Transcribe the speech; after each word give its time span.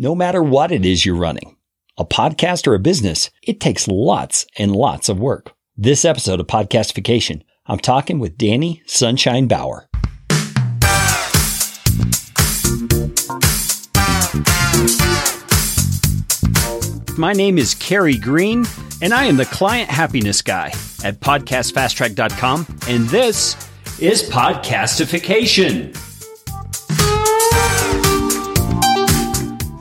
no 0.00 0.14
matter 0.14 0.42
what 0.42 0.72
it 0.72 0.86
is 0.86 1.04
you're 1.04 1.14
running. 1.14 1.56
A 1.98 2.06
podcast 2.06 2.66
or 2.66 2.72
a 2.72 2.78
business, 2.78 3.30
it 3.42 3.60
takes 3.60 3.86
lots 3.86 4.46
and 4.56 4.74
lots 4.74 5.10
of 5.10 5.20
work. 5.20 5.52
This 5.76 6.06
episode 6.06 6.40
of 6.40 6.46
Podcastification, 6.46 7.42
I'm 7.66 7.78
talking 7.78 8.18
with 8.18 8.38
Danny 8.38 8.82
Sunshine 8.86 9.46
Bauer. 9.46 9.90
My 17.18 17.34
name 17.34 17.58
is 17.58 17.74
Carey 17.74 18.16
Green, 18.16 18.64
and 19.02 19.12
I 19.12 19.24
am 19.24 19.36
the 19.36 19.44
client 19.44 19.90
happiness 19.90 20.40
guy 20.40 20.68
at 21.04 21.20
podcastfasttrack.com, 21.20 22.78
and 22.88 23.06
this 23.10 23.54
is 24.00 24.22
Podcastification. 24.30 26.09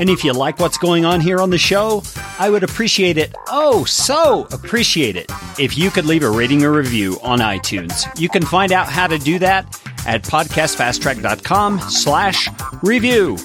And 0.00 0.08
if 0.08 0.24
you 0.24 0.32
like 0.32 0.58
what's 0.58 0.78
going 0.78 1.04
on 1.04 1.20
here 1.20 1.40
on 1.40 1.50
the 1.50 1.58
show, 1.58 2.02
I 2.38 2.48
would 2.48 2.62
appreciate 2.62 3.18
it, 3.18 3.34
oh, 3.48 3.84
so 3.84 4.48
appreciate 4.50 5.14
it, 5.14 5.30
if 5.58 5.76
you 5.76 5.90
could 5.90 6.06
leave 6.06 6.22
a 6.22 6.30
rating 6.30 6.64
or 6.64 6.72
review 6.72 7.18
on 7.22 7.40
iTunes. 7.40 8.08
You 8.18 8.30
can 8.30 8.42
find 8.42 8.72
out 8.72 8.88
how 8.88 9.06
to 9.06 9.18
do 9.18 9.38
that 9.40 9.66
at 10.06 10.22
podcastfasttrack.com 10.22 11.80
slash 11.80 12.48
review. 12.82 13.36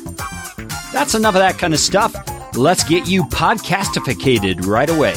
That's 0.94 1.14
enough 1.14 1.36
of 1.36 1.42
that 1.42 1.58
kind 1.58 1.74
of 1.74 1.80
stuff. 1.82 2.16
Let's 2.56 2.86
get 2.86 3.06
you 3.06 3.24
podcastificated 3.26 4.66
right 4.66 4.90
away. 4.90 5.16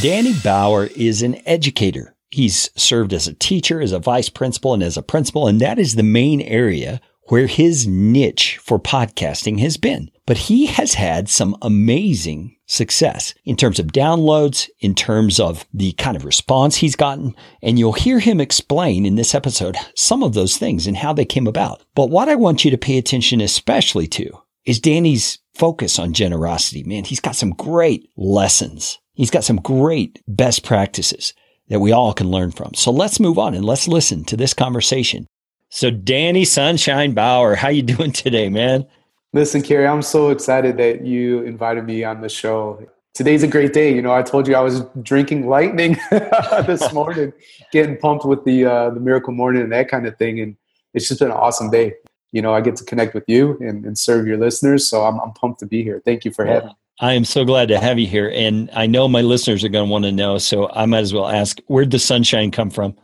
Danny 0.00 0.32
Bauer 0.32 0.86
is 0.96 1.20
an 1.20 1.36
educator. 1.44 2.16
He's 2.30 2.70
served 2.74 3.12
as 3.12 3.28
a 3.28 3.34
teacher, 3.34 3.82
as 3.82 3.92
a 3.92 3.98
vice 3.98 4.30
principal, 4.30 4.72
and 4.72 4.82
as 4.82 4.96
a 4.96 5.02
principal, 5.02 5.46
and 5.46 5.60
that 5.60 5.78
is 5.78 5.94
the 5.94 6.02
main 6.02 6.40
area 6.40 7.02
where 7.24 7.46
his 7.46 7.86
niche 7.86 8.58
for 8.62 8.80
podcasting 8.80 9.60
has 9.60 9.76
been. 9.76 10.10
But 10.24 10.38
he 10.38 10.64
has 10.66 10.94
had 10.94 11.28
some 11.28 11.54
amazing 11.60 12.56
success 12.64 13.34
in 13.44 13.56
terms 13.56 13.78
of 13.78 13.88
downloads, 13.88 14.70
in 14.78 14.94
terms 14.94 15.38
of 15.38 15.66
the 15.74 15.92
kind 15.92 16.16
of 16.16 16.24
response 16.24 16.76
he's 16.76 16.96
gotten. 16.96 17.34
And 17.60 17.78
you'll 17.78 17.92
hear 17.92 18.20
him 18.20 18.40
explain 18.40 19.04
in 19.04 19.16
this 19.16 19.34
episode 19.34 19.76
some 19.94 20.22
of 20.22 20.32
those 20.32 20.56
things 20.56 20.86
and 20.86 20.96
how 20.96 21.12
they 21.12 21.26
came 21.26 21.46
about. 21.46 21.84
But 21.94 22.08
what 22.08 22.30
I 22.30 22.36
want 22.36 22.64
you 22.64 22.70
to 22.70 22.78
pay 22.78 22.96
attention 22.96 23.42
especially 23.42 24.06
to 24.08 24.30
is 24.64 24.80
Danny's 24.80 25.40
focus 25.52 25.98
on 25.98 26.14
generosity. 26.14 26.84
Man, 26.84 27.04
he's 27.04 27.20
got 27.20 27.36
some 27.36 27.50
great 27.50 28.08
lessons 28.16 28.98
He's 29.20 29.30
got 29.30 29.44
some 29.44 29.58
great 29.58 30.22
best 30.26 30.64
practices 30.64 31.34
that 31.68 31.80
we 31.80 31.92
all 31.92 32.14
can 32.14 32.30
learn 32.30 32.52
from. 32.52 32.72
So 32.72 32.90
let's 32.90 33.20
move 33.20 33.38
on 33.38 33.52
and 33.52 33.62
let's 33.62 33.86
listen 33.86 34.24
to 34.24 34.34
this 34.34 34.54
conversation. 34.54 35.26
So 35.68 35.90
Danny 35.90 36.46
Sunshine 36.46 37.12
Bauer, 37.12 37.54
how 37.54 37.68
you 37.68 37.82
doing 37.82 38.12
today, 38.12 38.48
man? 38.48 38.86
Listen, 39.34 39.60
Carey, 39.60 39.86
I'm 39.86 40.00
so 40.00 40.30
excited 40.30 40.78
that 40.78 41.04
you 41.04 41.42
invited 41.42 41.84
me 41.84 42.02
on 42.02 42.22
the 42.22 42.30
show. 42.30 42.82
Today's 43.12 43.42
a 43.42 43.46
great 43.46 43.74
day. 43.74 43.94
You 43.94 44.00
know, 44.00 44.14
I 44.14 44.22
told 44.22 44.48
you 44.48 44.54
I 44.54 44.62
was 44.62 44.84
drinking 45.02 45.48
lightning 45.48 45.98
this 46.10 46.90
morning, 46.94 47.34
getting 47.72 47.98
pumped 47.98 48.24
with 48.24 48.42
the 48.46 48.64
uh, 48.64 48.88
the 48.88 49.00
miracle 49.00 49.34
morning 49.34 49.60
and 49.60 49.70
that 49.70 49.90
kind 49.90 50.06
of 50.06 50.16
thing, 50.16 50.40
and 50.40 50.56
it's 50.94 51.08
just 51.08 51.20
been 51.20 51.30
an 51.30 51.36
awesome 51.36 51.68
day. 51.68 51.92
You 52.32 52.40
know, 52.40 52.54
I 52.54 52.62
get 52.62 52.76
to 52.76 52.84
connect 52.84 53.12
with 53.12 53.24
you 53.28 53.58
and, 53.60 53.84
and 53.84 53.98
serve 53.98 54.26
your 54.26 54.38
listeners, 54.38 54.88
so 54.88 55.04
I'm, 55.04 55.20
I'm 55.20 55.32
pumped 55.32 55.60
to 55.60 55.66
be 55.66 55.82
here. 55.82 56.00
Thank 56.06 56.24
you 56.24 56.32
for 56.32 56.46
yeah. 56.46 56.54
having 56.54 56.68
me. 56.68 56.74
I 57.00 57.14
am 57.14 57.24
so 57.24 57.46
glad 57.46 57.68
to 57.68 57.78
have 57.78 57.98
you 57.98 58.06
here. 58.06 58.30
And 58.34 58.70
I 58.74 58.86
know 58.86 59.08
my 59.08 59.22
listeners 59.22 59.64
are 59.64 59.70
going 59.70 59.88
to 59.88 59.90
want 59.90 60.04
to 60.04 60.12
know. 60.12 60.36
So 60.36 60.70
I 60.70 60.84
might 60.84 61.00
as 61.00 61.14
well 61.14 61.28
ask 61.28 61.58
where'd 61.66 61.90
the 61.90 61.98
sunshine 61.98 62.50
come 62.50 62.68
from? 62.68 62.94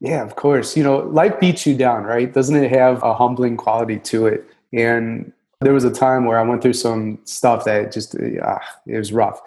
Yeah, 0.00 0.22
of 0.22 0.36
course. 0.36 0.76
You 0.76 0.84
know, 0.84 0.98
life 0.98 1.40
beats 1.40 1.66
you 1.66 1.74
down, 1.74 2.04
right? 2.04 2.32
Doesn't 2.32 2.54
it 2.54 2.70
have 2.70 3.02
a 3.02 3.14
humbling 3.14 3.56
quality 3.56 3.98
to 4.00 4.26
it? 4.26 4.44
And 4.74 5.32
there 5.62 5.72
was 5.72 5.84
a 5.84 5.90
time 5.90 6.26
where 6.26 6.38
I 6.38 6.42
went 6.42 6.60
through 6.60 6.74
some 6.74 7.18
stuff 7.24 7.64
that 7.64 7.92
just, 7.92 8.14
uh, 8.14 8.58
it 8.86 8.98
was 8.98 9.10
rough. 9.10 9.40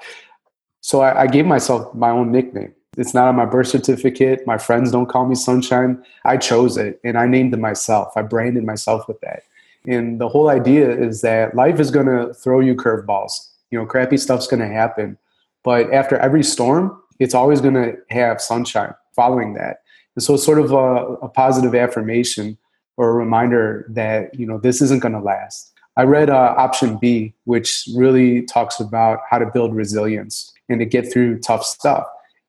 So 0.82 1.02
I, 1.02 1.22
I 1.22 1.28
gave 1.28 1.46
myself 1.46 1.94
my 1.94 2.10
own 2.10 2.32
nickname. 2.32 2.74
It's 2.98 3.14
not 3.14 3.28
on 3.28 3.36
my 3.36 3.46
birth 3.46 3.68
certificate. 3.68 4.48
My 4.48 4.58
friends 4.58 4.92
don't 4.92 5.06
call 5.06 5.28
me 5.28 5.36
Sunshine. 5.36 6.04
I 6.26 6.38
chose 6.38 6.78
it 6.78 7.00
and 7.04 7.16
I 7.16 7.28
named 7.28 7.54
it 7.54 7.60
myself. 7.60 8.14
I 8.16 8.24
branded 8.24 8.64
myself 8.64 9.08
with 9.08 9.22
that. 9.22 9.44
And 9.86 10.20
the 10.20 10.28
whole 10.28 10.50
idea 10.50 10.90
is 10.90 11.22
that 11.22 11.56
life 11.56 11.80
is 11.80 11.92
going 11.92 12.08
to 12.08 12.34
throw 12.34 12.60
you 12.60 12.74
curveballs 12.74 13.49
you 13.72 13.80
know, 13.80 13.86
crappy 13.86 14.18
stuff's 14.18 14.48
going 14.48 14.62
to 14.62 14.68
happen. 14.68 15.18
But 15.64 15.94
after 15.94 16.18
every 16.18 16.44
storm, 16.44 17.02
it's 17.20 17.34
always 17.34 17.62
going 17.62 17.74
to 17.76 17.98
have 18.10 18.42
sunshine 18.42 18.94
following 19.16 19.54
that. 19.56 19.82
And 20.16 20.24
so 20.24 20.36
it's 20.36 20.44
sort 20.44 20.60
of 20.60 20.72
a, 20.72 21.16
a 21.26 21.30
positive 21.30 21.76
affirmation 21.76 22.58
or 22.98 23.10
a 23.10 23.14
reminder 23.14 23.86
that, 23.90 24.38
you 24.38 24.46
know, 24.46 24.58
this 24.58 24.82
isn't 24.82 25.02
going 25.02 25.14
to 25.14 25.20
last. 25.20 25.74
I 25.98 26.04
read 26.04 26.30
uh, 26.30 26.56
option 26.58 26.98
B, 26.98 27.34
which 27.44 27.88
really 27.96 28.44
talks 28.44 28.80
about 28.80 29.20
how 29.30 29.38
to 29.38 29.46
build 29.46 29.76
resilience 29.76 30.54
and 30.70 30.80
to 30.80 30.86
get 30.86 31.12
through 31.12 31.40
tough 31.40 31.64
stuff. 31.64 32.06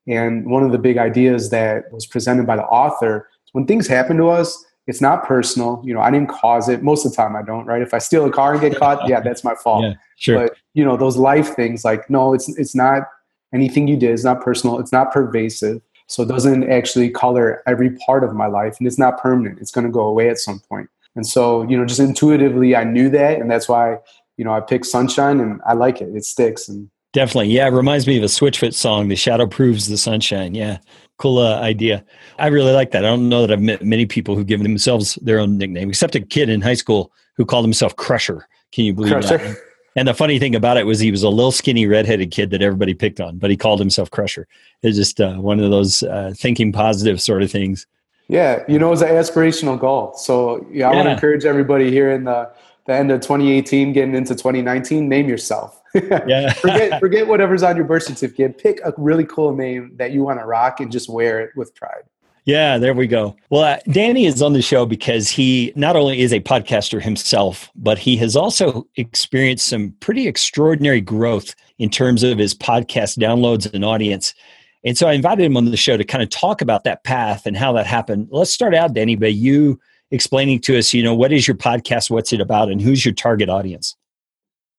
And 0.07 0.45
one 0.45 0.63
of 0.63 0.71
the 0.71 0.77
big 0.77 0.97
ideas 0.97 1.49
that 1.49 1.91
was 1.91 2.05
presented 2.05 2.47
by 2.47 2.55
the 2.55 2.65
author 2.65 3.29
when 3.51 3.65
things 3.65 3.87
happen 3.87 4.17
to 4.17 4.29
us, 4.29 4.65
it's 4.87 5.01
not 5.01 5.25
personal. 5.25 5.81
You 5.85 5.93
know, 5.93 6.01
I 6.01 6.11
didn't 6.11 6.29
cause 6.29 6.69
it. 6.69 6.83
Most 6.83 7.05
of 7.05 7.11
the 7.11 7.15
time, 7.15 7.35
I 7.35 7.41
don't. 7.41 7.65
Right? 7.65 7.81
If 7.81 7.93
I 7.93 7.99
steal 7.99 8.25
a 8.25 8.31
car 8.31 8.53
and 8.53 8.61
get 8.61 8.77
caught, 8.77 9.07
yeah, 9.07 9.19
that's 9.19 9.43
my 9.43 9.55
fault. 9.55 9.83
Yeah, 9.83 9.93
sure. 10.17 10.47
But 10.47 10.57
you 10.73 10.83
know, 10.83 10.97
those 10.97 11.17
life 11.17 11.55
things, 11.55 11.85
like 11.85 12.09
no, 12.09 12.33
it's 12.33 12.49
it's 12.57 12.75
not 12.75 13.03
anything 13.53 13.87
you 13.87 13.97
did. 13.97 14.11
It's 14.11 14.23
not 14.23 14.41
personal. 14.41 14.79
It's 14.79 14.91
not 14.91 15.11
pervasive. 15.11 15.81
So 16.07 16.23
it 16.23 16.27
doesn't 16.27 16.69
actually 16.69 17.09
color 17.09 17.63
every 17.65 17.91
part 17.91 18.25
of 18.25 18.35
my 18.35 18.47
life, 18.47 18.75
and 18.79 18.87
it's 18.87 18.99
not 18.99 19.21
permanent. 19.21 19.59
It's 19.61 19.71
going 19.71 19.85
to 19.85 19.91
go 19.91 20.01
away 20.01 20.29
at 20.29 20.37
some 20.37 20.59
point. 20.59 20.89
And 21.15 21.25
so, 21.25 21.63
you 21.63 21.77
know, 21.77 21.85
just 21.85 22.01
intuitively, 22.01 22.75
I 22.75 22.83
knew 22.83 23.09
that, 23.11 23.39
and 23.39 23.49
that's 23.49 23.69
why, 23.69 23.97
you 24.35 24.43
know, 24.43 24.53
I 24.53 24.59
picked 24.59 24.85
Sunshine, 24.87 25.39
and 25.39 25.61
I 25.65 25.73
like 25.73 26.01
it. 26.01 26.13
It 26.13 26.25
sticks. 26.25 26.67
And 26.67 26.89
definitely, 27.13 27.49
yeah, 27.49 27.67
it 27.67 27.71
reminds 27.71 28.07
me 28.07 28.17
of 28.17 28.23
a 28.23 28.27
Switchfoot 28.27 28.73
song. 28.73 29.07
The 29.07 29.15
shadow 29.15 29.47
proves 29.47 29.87
the 29.87 29.97
sunshine. 29.97 30.53
Yeah, 30.53 30.79
cool 31.21 31.37
uh, 31.37 31.59
idea. 31.59 32.03
I 32.39 32.47
really 32.47 32.71
like 32.71 32.91
that. 32.91 33.05
I 33.05 33.07
don't 33.07 33.29
know 33.29 33.41
that 33.41 33.53
I've 33.53 33.61
met 33.61 33.83
many 33.83 34.05
people 34.05 34.35
who 34.35 34.43
give 34.43 34.63
themselves 34.63 35.15
their 35.21 35.39
own 35.39 35.57
nickname, 35.57 35.89
except 35.89 36.15
a 36.15 36.19
kid 36.19 36.49
in 36.49 36.61
high 36.61 36.73
school 36.73 37.11
who 37.35 37.45
called 37.45 37.63
himself 37.63 37.95
Crusher. 37.95 38.47
Can 38.71 38.85
you 38.85 38.93
believe 38.93 39.13
Crusher. 39.13 39.37
that? 39.37 39.57
And 39.95 40.07
the 40.07 40.13
funny 40.13 40.39
thing 40.39 40.55
about 40.55 40.77
it 40.77 40.85
was 40.85 40.99
he 40.99 41.11
was 41.11 41.21
a 41.21 41.29
little 41.29 41.51
skinny 41.51 41.85
redheaded 41.85 42.31
kid 42.31 42.49
that 42.51 42.61
everybody 42.61 42.93
picked 42.93 43.19
on, 43.19 43.37
but 43.37 43.49
he 43.49 43.57
called 43.57 43.79
himself 43.79 44.09
Crusher. 44.09 44.47
It's 44.83 44.97
just 44.97 45.19
uh, 45.19 45.35
one 45.35 45.59
of 45.59 45.69
those 45.69 46.01
uh, 46.03 46.33
thinking 46.35 46.71
positive 46.71 47.21
sort 47.21 47.43
of 47.43 47.51
things. 47.51 47.85
Yeah, 48.29 48.63
you 48.69 48.79
know, 48.79 48.93
it's 48.93 49.01
an 49.01 49.09
aspirational 49.09 49.77
goal. 49.77 50.13
So 50.15 50.65
yeah, 50.71 50.87
I 50.87 50.91
yeah. 50.91 50.95
want 50.95 51.07
to 51.07 51.11
encourage 51.11 51.43
everybody 51.43 51.91
here 51.91 52.09
in 52.09 52.23
the, 52.23 52.49
the 52.85 52.93
end 52.93 53.11
of 53.11 53.19
2018, 53.19 53.91
getting 53.91 54.15
into 54.15 54.33
2019, 54.33 55.09
name 55.09 55.27
yourself. 55.27 55.80
yeah. 56.27 56.53
forget 56.53 56.99
forget 56.99 57.27
whatever's 57.27 57.63
on 57.63 57.75
your 57.75 57.85
birth 57.85 58.03
certificate. 58.03 58.57
Pick 58.57 58.79
a 58.83 58.93
really 58.97 59.25
cool 59.25 59.55
name 59.55 59.93
that 59.97 60.11
you 60.11 60.23
want 60.23 60.39
to 60.39 60.45
rock 60.45 60.79
and 60.79 60.91
just 60.91 61.09
wear 61.09 61.39
it 61.41 61.51
with 61.55 61.73
pride. 61.75 62.03
Yeah, 62.45 62.79
there 62.79 62.95
we 62.95 63.05
go. 63.05 63.35
Well, 63.51 63.61
uh, 63.61 63.77
Danny 63.91 64.25
is 64.25 64.41
on 64.41 64.53
the 64.53 64.63
show 64.63 64.85
because 64.85 65.29
he 65.29 65.71
not 65.75 65.95
only 65.95 66.21
is 66.21 66.33
a 66.33 66.39
podcaster 66.39 66.99
himself, 66.99 67.69
but 67.75 67.99
he 67.99 68.17
has 68.17 68.35
also 68.35 68.87
experienced 68.95 69.67
some 69.67 69.91
pretty 69.99 70.27
extraordinary 70.27 71.01
growth 71.01 71.53
in 71.77 71.89
terms 71.89 72.23
of 72.23 72.39
his 72.39 72.55
podcast 72.55 73.19
downloads 73.19 73.71
and 73.71 73.85
audience. 73.85 74.33
And 74.83 74.97
so 74.97 75.07
I 75.07 75.13
invited 75.13 75.45
him 75.45 75.55
on 75.55 75.65
the 75.65 75.77
show 75.77 75.97
to 75.97 76.03
kind 76.03 76.23
of 76.23 76.29
talk 76.29 76.61
about 76.61 76.83
that 76.85 77.03
path 77.03 77.45
and 77.45 77.55
how 77.55 77.73
that 77.73 77.85
happened. 77.85 78.29
Let's 78.31 78.51
start 78.51 78.73
out, 78.73 78.93
Danny, 78.93 79.15
by 79.15 79.27
you 79.27 79.79
explaining 80.09 80.59
to 80.61 80.77
us, 80.77 80.93
you 80.93 81.03
know, 81.03 81.13
what 81.13 81.31
is 81.31 81.47
your 81.47 81.55
podcast, 81.55 82.09
what's 82.09 82.33
it 82.33 82.41
about, 82.41 82.69
and 82.69 82.81
who's 82.81 83.05
your 83.05 83.13
target 83.13 83.49
audience? 83.49 83.95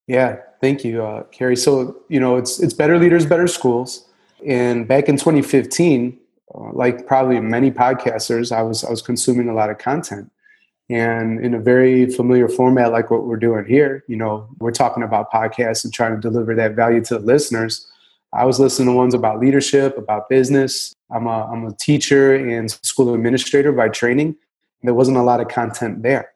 Yeah, 0.08 0.38
thank 0.62 0.84
you, 0.84 1.04
uh, 1.04 1.24
Carey. 1.24 1.56
So, 1.56 2.00
you 2.08 2.20
know, 2.20 2.36
it's 2.36 2.60
it's 2.60 2.72
Better 2.72 2.98
Leaders, 2.98 3.26
Better 3.26 3.48
Schools. 3.48 4.08
And 4.46 4.88
back 4.88 5.08
in 5.08 5.16
2015, 5.16 6.18
uh, 6.54 6.72
like 6.72 7.06
probably 7.06 7.38
many 7.40 7.70
podcasters, 7.70 8.50
I 8.50 8.62
was 8.62 8.84
I 8.84 8.90
was 8.90 9.02
consuming 9.02 9.48
a 9.50 9.54
lot 9.54 9.68
of 9.68 9.76
content, 9.76 10.30
and 10.88 11.44
in 11.44 11.52
a 11.52 11.58
very 11.58 12.06
familiar 12.06 12.48
format, 12.48 12.92
like 12.92 13.10
what 13.10 13.26
we're 13.26 13.36
doing 13.36 13.66
here. 13.66 14.04
You 14.08 14.16
know, 14.16 14.48
we're 14.58 14.72
talking 14.72 15.02
about 15.02 15.30
podcasts 15.30 15.84
and 15.84 15.92
trying 15.92 16.14
to 16.14 16.20
deliver 16.20 16.54
that 16.54 16.74
value 16.74 17.04
to 17.04 17.18
the 17.18 17.24
listeners. 17.24 17.86
I 18.32 18.46
was 18.46 18.58
listening 18.58 18.88
to 18.88 18.94
ones 18.94 19.12
about 19.12 19.40
leadership, 19.40 19.98
about 19.98 20.30
business. 20.30 20.94
I'm 21.10 21.26
a 21.26 21.44
I'm 21.52 21.66
a 21.66 21.74
teacher 21.74 22.34
and 22.34 22.70
school 22.70 23.14
administrator 23.14 23.72
by 23.72 23.88
training. 23.88 24.36
There 24.84 24.94
wasn't 24.94 25.18
a 25.18 25.22
lot 25.22 25.40
of 25.40 25.48
content 25.48 26.02
there. 26.02 26.31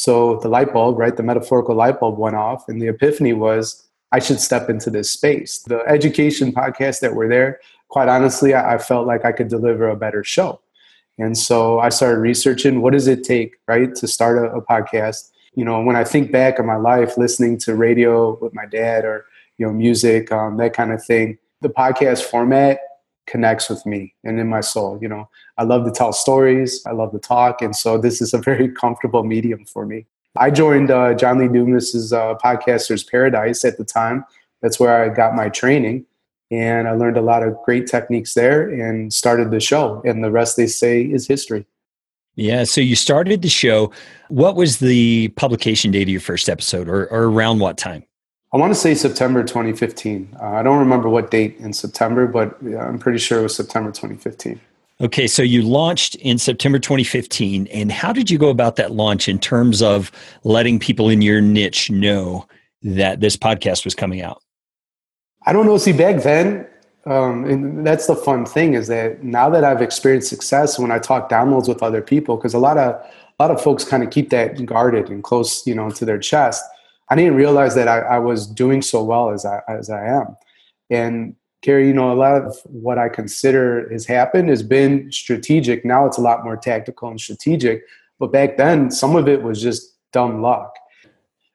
So 0.00 0.36
the 0.36 0.48
light 0.48 0.72
bulb, 0.72 0.98
right, 0.98 1.14
the 1.14 1.22
metaphorical 1.22 1.74
light 1.74 2.00
bulb 2.00 2.16
went 2.16 2.34
off, 2.34 2.70
and 2.70 2.80
the 2.80 2.88
epiphany 2.88 3.34
was 3.34 3.86
I 4.12 4.18
should 4.18 4.40
step 4.40 4.70
into 4.70 4.88
this 4.88 5.10
space. 5.10 5.58
The 5.58 5.80
education 5.86 6.52
podcasts 6.52 7.00
that 7.00 7.14
were 7.14 7.28
there, 7.28 7.60
quite 7.88 8.08
honestly, 8.08 8.54
I, 8.54 8.78
felt 8.78 9.06
like 9.06 9.26
I 9.26 9.32
could 9.32 9.48
deliver 9.48 9.90
a 9.90 9.96
better 9.96 10.24
show. 10.24 10.62
And 11.18 11.36
so 11.36 11.80
I 11.80 11.90
started 11.90 12.20
researching 12.20 12.80
what 12.80 12.94
does 12.94 13.08
it 13.08 13.24
take, 13.24 13.56
right, 13.68 13.94
to 13.96 14.08
start 14.08 14.38
a, 14.38 14.50
a 14.52 14.62
podcast. 14.62 15.32
You 15.54 15.66
know, 15.66 15.82
when 15.82 15.96
I 15.96 16.04
think 16.04 16.32
back 16.32 16.58
on 16.58 16.64
my 16.64 16.76
life, 16.76 17.18
listening 17.18 17.58
to 17.58 17.74
radio 17.74 18.38
with 18.40 18.54
my 18.54 18.64
dad 18.64 19.04
or 19.04 19.26
you 19.58 19.66
know 19.66 19.72
music, 19.74 20.32
um, 20.32 20.56
that 20.56 20.72
kind 20.72 20.92
of 20.92 21.04
thing, 21.04 21.36
the 21.60 21.68
podcast 21.68 22.22
format 22.22 22.78
connects 23.30 23.70
with 23.70 23.84
me 23.86 24.14
and 24.24 24.38
in 24.40 24.48
my 24.48 24.60
soul. 24.60 24.98
You 25.00 25.08
know, 25.08 25.28
I 25.56 25.62
love 25.62 25.84
to 25.84 25.90
tell 25.90 26.12
stories, 26.12 26.82
I 26.86 26.92
love 26.92 27.12
to 27.12 27.18
talk, 27.18 27.62
and 27.62 27.74
so 27.74 27.96
this 27.96 28.20
is 28.20 28.34
a 28.34 28.38
very 28.50 28.68
comfortable 28.68 29.22
medium 29.22 29.64
for 29.64 29.86
me. 29.86 30.06
I 30.36 30.50
joined 30.50 30.90
uh, 30.90 31.14
John 31.14 31.38
Lee 31.38 31.48
Dumas's 31.48 32.12
uh, 32.12 32.34
Podcasters 32.42 33.08
Paradise 33.08 33.64
at 33.64 33.78
the 33.78 33.84
time. 33.84 34.24
That's 34.62 34.78
where 34.78 35.02
I 35.02 35.08
got 35.08 35.34
my 35.34 35.48
training, 35.48 36.06
and 36.50 36.86
I 36.86 36.92
learned 36.92 37.16
a 37.16 37.22
lot 37.22 37.42
of 37.42 37.56
great 37.64 37.86
techniques 37.86 38.34
there 38.34 38.68
and 38.68 39.12
started 39.12 39.50
the 39.50 39.60
show. 39.60 40.02
And 40.04 40.22
the 40.22 40.30
rest, 40.30 40.56
they 40.56 40.66
say, 40.66 41.02
is 41.02 41.26
history. 41.26 41.66
Yeah. 42.36 42.64
So 42.64 42.80
you 42.80 42.94
started 42.94 43.42
the 43.42 43.48
show. 43.48 43.92
What 44.28 44.54
was 44.54 44.78
the 44.78 45.28
publication 45.28 45.90
date 45.90 46.02
of 46.02 46.08
your 46.08 46.20
first 46.20 46.48
episode, 46.48 46.88
or, 46.88 47.06
or 47.08 47.24
around 47.24 47.58
what 47.58 47.76
time? 47.76 48.04
I 48.52 48.56
want 48.56 48.72
to 48.72 48.78
say 48.78 48.94
September 48.94 49.42
2015. 49.44 50.36
Uh, 50.40 50.44
I 50.44 50.62
don't 50.62 50.78
remember 50.78 51.08
what 51.08 51.30
date 51.30 51.56
in 51.58 51.72
September, 51.72 52.26
but 52.26 52.56
yeah, 52.62 52.84
I'm 52.84 52.98
pretty 52.98 53.18
sure 53.18 53.40
it 53.40 53.42
was 53.44 53.54
September 53.54 53.90
2015. 53.90 54.60
Okay, 55.00 55.26
so 55.28 55.42
you 55.42 55.62
launched 55.62 56.16
in 56.16 56.36
September 56.36 56.78
2015. 56.78 57.68
And 57.68 57.92
how 57.92 58.12
did 58.12 58.30
you 58.30 58.38
go 58.38 58.48
about 58.50 58.76
that 58.76 58.90
launch 58.90 59.28
in 59.28 59.38
terms 59.38 59.82
of 59.82 60.10
letting 60.42 60.78
people 60.78 61.08
in 61.08 61.22
your 61.22 61.40
niche 61.40 61.90
know 61.90 62.46
that 62.82 63.20
this 63.20 63.36
podcast 63.36 63.84
was 63.84 63.94
coming 63.94 64.20
out? 64.20 64.42
I 65.46 65.52
don't 65.52 65.64
know. 65.64 65.78
See, 65.78 65.92
back 65.92 66.22
then, 66.22 66.66
um, 67.06 67.44
and 67.44 67.86
that's 67.86 68.08
the 68.08 68.16
fun 68.16 68.44
thing 68.44 68.74
is 68.74 68.88
that 68.88 69.22
now 69.22 69.48
that 69.48 69.64
I've 69.64 69.80
experienced 69.80 70.28
success 70.28 70.78
when 70.78 70.90
I 70.90 70.98
talk 70.98 71.30
downloads 71.30 71.66
with 71.66 71.82
other 71.82 72.02
people, 72.02 72.36
because 72.36 72.52
a 72.52 72.58
lot 72.58 72.76
of 72.76 72.94
a 72.94 73.42
lot 73.42 73.50
of 73.50 73.62
folks 73.62 73.84
kind 73.84 74.02
of 74.02 74.10
keep 74.10 74.28
that 74.30 74.66
guarded 74.66 75.08
and 75.08 75.24
close, 75.24 75.66
you 75.66 75.74
know, 75.74 75.90
to 75.90 76.04
their 76.04 76.18
chest. 76.18 76.62
I 77.10 77.16
didn't 77.16 77.34
realize 77.34 77.74
that 77.74 77.88
I, 77.88 77.98
I 78.00 78.18
was 78.18 78.46
doing 78.46 78.82
so 78.82 79.02
well 79.04 79.30
as 79.30 79.44
I 79.44 79.60
as 79.68 79.90
I 79.90 80.06
am, 80.06 80.36
and 80.88 81.34
Gary, 81.62 81.86
you 81.86 81.92
know, 81.92 82.10
a 82.10 82.14
lot 82.14 82.40
of 82.40 82.56
what 82.64 82.98
I 82.98 83.08
consider 83.10 83.90
has 83.92 84.06
happened 84.06 84.48
has 84.48 84.62
been 84.62 85.12
strategic. 85.12 85.84
Now 85.84 86.06
it's 86.06 86.16
a 86.16 86.22
lot 86.22 86.42
more 86.42 86.56
tactical 86.56 87.10
and 87.10 87.20
strategic. 87.20 87.84
But 88.18 88.32
back 88.32 88.56
then, 88.56 88.90
some 88.90 89.16
of 89.16 89.28
it 89.28 89.42
was 89.42 89.60
just 89.60 89.94
dumb 90.12 90.40
luck. 90.40 90.74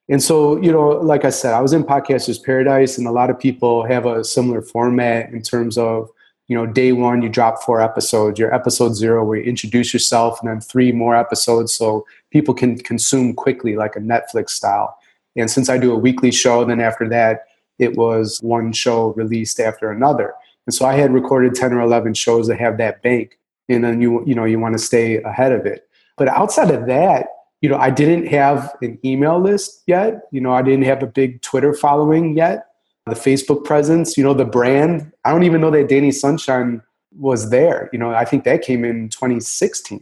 And 0.07 0.21
so, 0.21 0.61
you 0.61 0.71
know, 0.71 0.89
like 0.89 1.25
I 1.25 1.31
said, 1.31 1.55
I 1.55 1.61
was 1.61 1.73
in 1.73 1.83
Podcasters 1.83 2.43
Paradise, 2.43 2.99
and 2.99 3.07
a 3.07 3.11
lot 3.11 3.31
of 3.31 3.39
people 3.39 3.83
have 3.85 4.05
a 4.05 4.23
similar 4.23 4.61
format 4.61 5.31
in 5.31 5.41
terms 5.41 5.77
of, 5.77 6.09
you 6.47 6.55
know, 6.55 6.67
day 6.67 6.91
one, 6.91 7.23
you 7.23 7.29
drop 7.29 7.63
four 7.63 7.81
episodes. 7.81 8.37
Your 8.37 8.53
episode 8.53 8.93
zero, 8.93 9.25
where 9.25 9.39
you 9.39 9.43
introduce 9.43 9.91
yourself, 9.91 10.39
and 10.41 10.49
then 10.49 10.61
three 10.61 10.91
more 10.91 11.15
episodes 11.15 11.73
so 11.73 12.05
people 12.29 12.53
can 12.53 12.77
consume 12.77 13.33
quickly, 13.33 13.75
like 13.75 13.95
a 13.95 13.99
Netflix 13.99 14.51
style. 14.51 14.95
And 15.35 15.49
since 15.49 15.69
I 15.69 15.77
do 15.77 15.91
a 15.91 15.97
weekly 15.97 16.31
show, 16.31 16.63
then 16.65 16.79
after 16.79 17.07
that, 17.09 17.45
it 17.79 17.95
was 17.95 18.39
one 18.41 18.71
show 18.71 19.13
released 19.13 19.59
after 19.59 19.91
another. 19.91 20.33
And 20.65 20.73
so 20.73 20.85
I 20.85 20.93
had 20.95 21.13
recorded 21.13 21.55
10 21.55 21.73
or 21.73 21.81
11 21.81 22.13
shows 22.13 22.47
that 22.47 22.59
have 22.59 22.77
that 22.77 23.01
bank. 23.01 23.37
And 23.67 23.83
then 23.83 24.01
you, 24.01 24.25
you 24.25 24.35
know, 24.35 24.45
you 24.45 24.59
want 24.59 24.73
to 24.73 24.79
stay 24.83 25.21
ahead 25.21 25.51
of 25.51 25.65
it. 25.65 25.87
But 26.17 26.29
outside 26.29 26.71
of 26.71 26.87
that, 26.87 27.27
you 27.61 27.69
know, 27.69 27.77
I 27.77 27.89
didn't 27.89 28.27
have 28.27 28.75
an 28.81 28.99
email 29.03 29.39
list 29.39 29.83
yet. 29.87 30.21
You 30.31 30.41
know, 30.41 30.53
I 30.53 30.61
didn't 30.61 30.85
have 30.85 31.01
a 31.03 31.07
big 31.07 31.41
Twitter 31.41 31.73
following 31.73 32.37
yet. 32.37 32.67
The 33.07 33.15
Facebook 33.15 33.63
presence, 33.65 34.17
you 34.17 34.23
know, 34.23 34.33
the 34.33 34.45
brand. 34.45 35.11
I 35.25 35.31
don't 35.31 35.43
even 35.43 35.61
know 35.61 35.71
that 35.71 35.89
Danny 35.89 36.11
Sunshine 36.11 36.81
was 37.17 37.49
there. 37.49 37.89
You 37.93 37.99
know, 37.99 38.11
I 38.11 38.25
think 38.25 38.43
that 38.43 38.61
came 38.61 38.83
in 38.83 39.09
2016. 39.09 39.99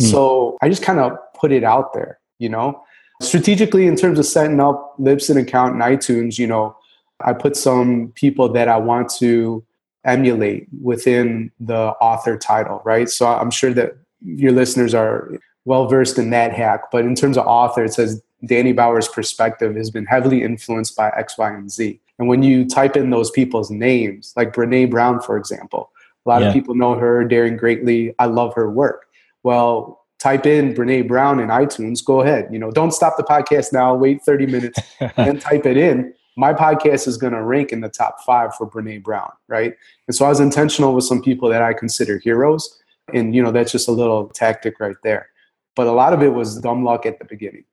Mm. 0.00 0.10
So 0.10 0.56
I 0.62 0.68
just 0.68 0.82
kind 0.82 0.98
of 0.98 1.12
put 1.34 1.52
it 1.52 1.64
out 1.64 1.92
there, 1.94 2.18
you 2.38 2.48
know. 2.48 2.82
Strategically, 3.24 3.86
in 3.86 3.96
terms 3.96 4.18
of 4.18 4.26
setting 4.26 4.60
up 4.60 4.96
Libsyn 4.98 5.40
account 5.40 5.74
and 5.74 5.82
iTunes, 5.82 6.38
you 6.38 6.46
know, 6.46 6.76
I 7.20 7.32
put 7.32 7.56
some 7.56 8.12
people 8.14 8.48
that 8.50 8.68
I 8.68 8.76
want 8.76 9.10
to 9.18 9.64
emulate 10.04 10.66
within 10.82 11.50
the 11.58 11.94
author 12.00 12.36
title, 12.36 12.82
right? 12.84 13.08
So 13.08 13.26
I'm 13.26 13.50
sure 13.50 13.72
that 13.72 13.96
your 14.24 14.52
listeners 14.52 14.94
are 14.94 15.30
well 15.64 15.86
versed 15.86 16.18
in 16.18 16.30
that 16.30 16.52
hack. 16.52 16.90
But 16.90 17.04
in 17.04 17.14
terms 17.14 17.38
of 17.38 17.46
author, 17.46 17.84
it 17.84 17.94
says 17.94 18.22
Danny 18.44 18.72
Bauer's 18.72 19.08
perspective 19.08 19.74
has 19.76 19.90
been 19.90 20.06
heavily 20.06 20.42
influenced 20.42 20.96
by 20.96 21.10
X, 21.16 21.38
Y, 21.38 21.50
and 21.50 21.70
Z. 21.70 22.00
And 22.18 22.28
when 22.28 22.42
you 22.42 22.66
type 22.66 22.96
in 22.96 23.10
those 23.10 23.30
people's 23.30 23.70
names, 23.70 24.32
like 24.36 24.52
Brene 24.52 24.90
Brown, 24.90 25.20
for 25.20 25.36
example, 25.36 25.90
a 26.24 26.28
lot 26.28 26.42
yeah. 26.42 26.48
of 26.48 26.54
people 26.54 26.74
know 26.74 26.94
her, 26.94 27.24
daring 27.24 27.56
greatly. 27.56 28.14
I 28.18 28.26
love 28.26 28.54
her 28.54 28.70
work. 28.70 29.06
Well, 29.42 30.03
type 30.24 30.46
in 30.46 30.74
Brene 30.74 31.06
Brown 31.06 31.38
in 31.38 31.48
iTunes. 31.48 32.04
Go 32.04 32.22
ahead. 32.22 32.48
You 32.50 32.58
know, 32.58 32.70
don't 32.70 32.92
stop 32.92 33.16
the 33.16 33.22
podcast 33.22 33.72
now. 33.72 33.94
Wait 33.94 34.22
30 34.22 34.46
minutes 34.46 34.78
and 35.16 35.40
type 35.40 35.66
it 35.66 35.76
in 35.76 36.14
my 36.36 36.52
podcast 36.52 37.06
is 37.06 37.16
going 37.16 37.32
to 37.32 37.42
rank 37.42 37.72
in 37.72 37.80
the 37.80 37.88
top 37.88 38.20
five 38.24 38.54
for 38.54 38.68
Brene 38.68 39.02
Brown, 39.02 39.30
right? 39.48 39.74
And 40.08 40.14
so 40.14 40.24
I 40.24 40.28
was 40.28 40.40
intentional 40.40 40.94
with 40.94 41.04
some 41.04 41.22
people 41.22 41.48
that 41.48 41.62
I 41.62 41.72
consider 41.72 42.18
heroes. 42.18 42.80
And, 43.12 43.34
you 43.34 43.42
know, 43.42 43.52
that's 43.52 43.70
just 43.72 43.88
a 43.88 43.92
little 43.92 44.28
tactic 44.28 44.80
right 44.80 44.96
there. 45.02 45.28
But 45.76 45.86
a 45.86 45.92
lot 45.92 46.12
of 46.12 46.22
it 46.22 46.32
was 46.32 46.60
dumb 46.60 46.84
luck 46.84 47.06
at 47.06 47.18
the 47.18 47.24
beginning. 47.24 47.64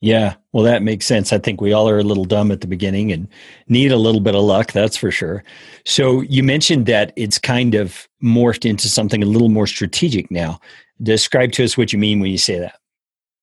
Yeah, 0.00 0.34
well, 0.52 0.64
that 0.64 0.82
makes 0.82 1.06
sense. 1.06 1.32
I 1.32 1.38
think 1.38 1.60
we 1.60 1.72
all 1.72 1.88
are 1.88 1.98
a 1.98 2.02
little 2.04 2.26
dumb 2.26 2.50
at 2.50 2.60
the 2.60 2.66
beginning 2.66 3.10
and 3.10 3.26
need 3.68 3.90
a 3.90 3.96
little 3.96 4.20
bit 4.20 4.34
of 4.34 4.42
luck, 4.42 4.72
that's 4.72 4.98
for 4.98 5.10
sure. 5.10 5.42
So 5.86 6.20
you 6.22 6.42
mentioned 6.42 6.86
that 6.86 7.12
it's 7.16 7.38
kind 7.38 7.74
of 7.74 8.06
morphed 8.22 8.68
into 8.68 8.88
something 8.88 9.22
a 9.22 9.26
little 9.26 9.48
more 9.48 9.66
strategic 9.66 10.30
now. 10.30 10.60
Describe 11.02 11.52
to 11.52 11.64
us 11.64 11.76
what 11.76 11.92
you 11.92 11.98
mean 11.98 12.20
when 12.20 12.30
you 12.30 12.38
say 12.38 12.58
that. 12.58 12.78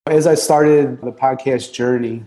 As 0.07 0.25
I 0.25 0.35
started 0.35 1.01
the 1.01 1.11
podcast 1.11 1.73
journey, 1.73 2.23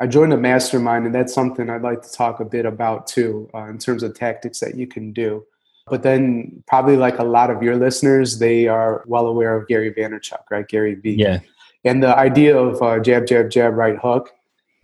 I 0.00 0.06
joined 0.06 0.32
a 0.32 0.36
mastermind, 0.36 1.06
and 1.06 1.14
that's 1.14 1.34
something 1.34 1.68
I'd 1.68 1.82
like 1.82 2.02
to 2.02 2.12
talk 2.12 2.40
a 2.40 2.44
bit 2.44 2.64
about 2.64 3.06
too, 3.06 3.50
uh, 3.54 3.64
in 3.64 3.78
terms 3.78 4.02
of 4.02 4.14
tactics 4.14 4.60
that 4.60 4.76
you 4.76 4.86
can 4.86 5.12
do. 5.12 5.44
But 5.88 6.02
then, 6.02 6.62
probably 6.66 6.96
like 6.96 7.18
a 7.18 7.24
lot 7.24 7.50
of 7.50 7.62
your 7.62 7.76
listeners, 7.76 8.38
they 8.38 8.68
are 8.68 9.02
well 9.06 9.26
aware 9.26 9.56
of 9.56 9.66
Gary 9.68 9.92
Vaynerchuk, 9.92 10.42
right? 10.50 10.66
Gary 10.68 10.94
V. 10.94 11.14
Yeah. 11.14 11.40
And 11.84 12.02
the 12.02 12.16
idea 12.16 12.56
of 12.56 12.80
uh, 12.82 13.00
jab, 13.00 13.26
jab, 13.26 13.50
jab, 13.50 13.74
right 13.74 13.98
hook, 13.98 14.30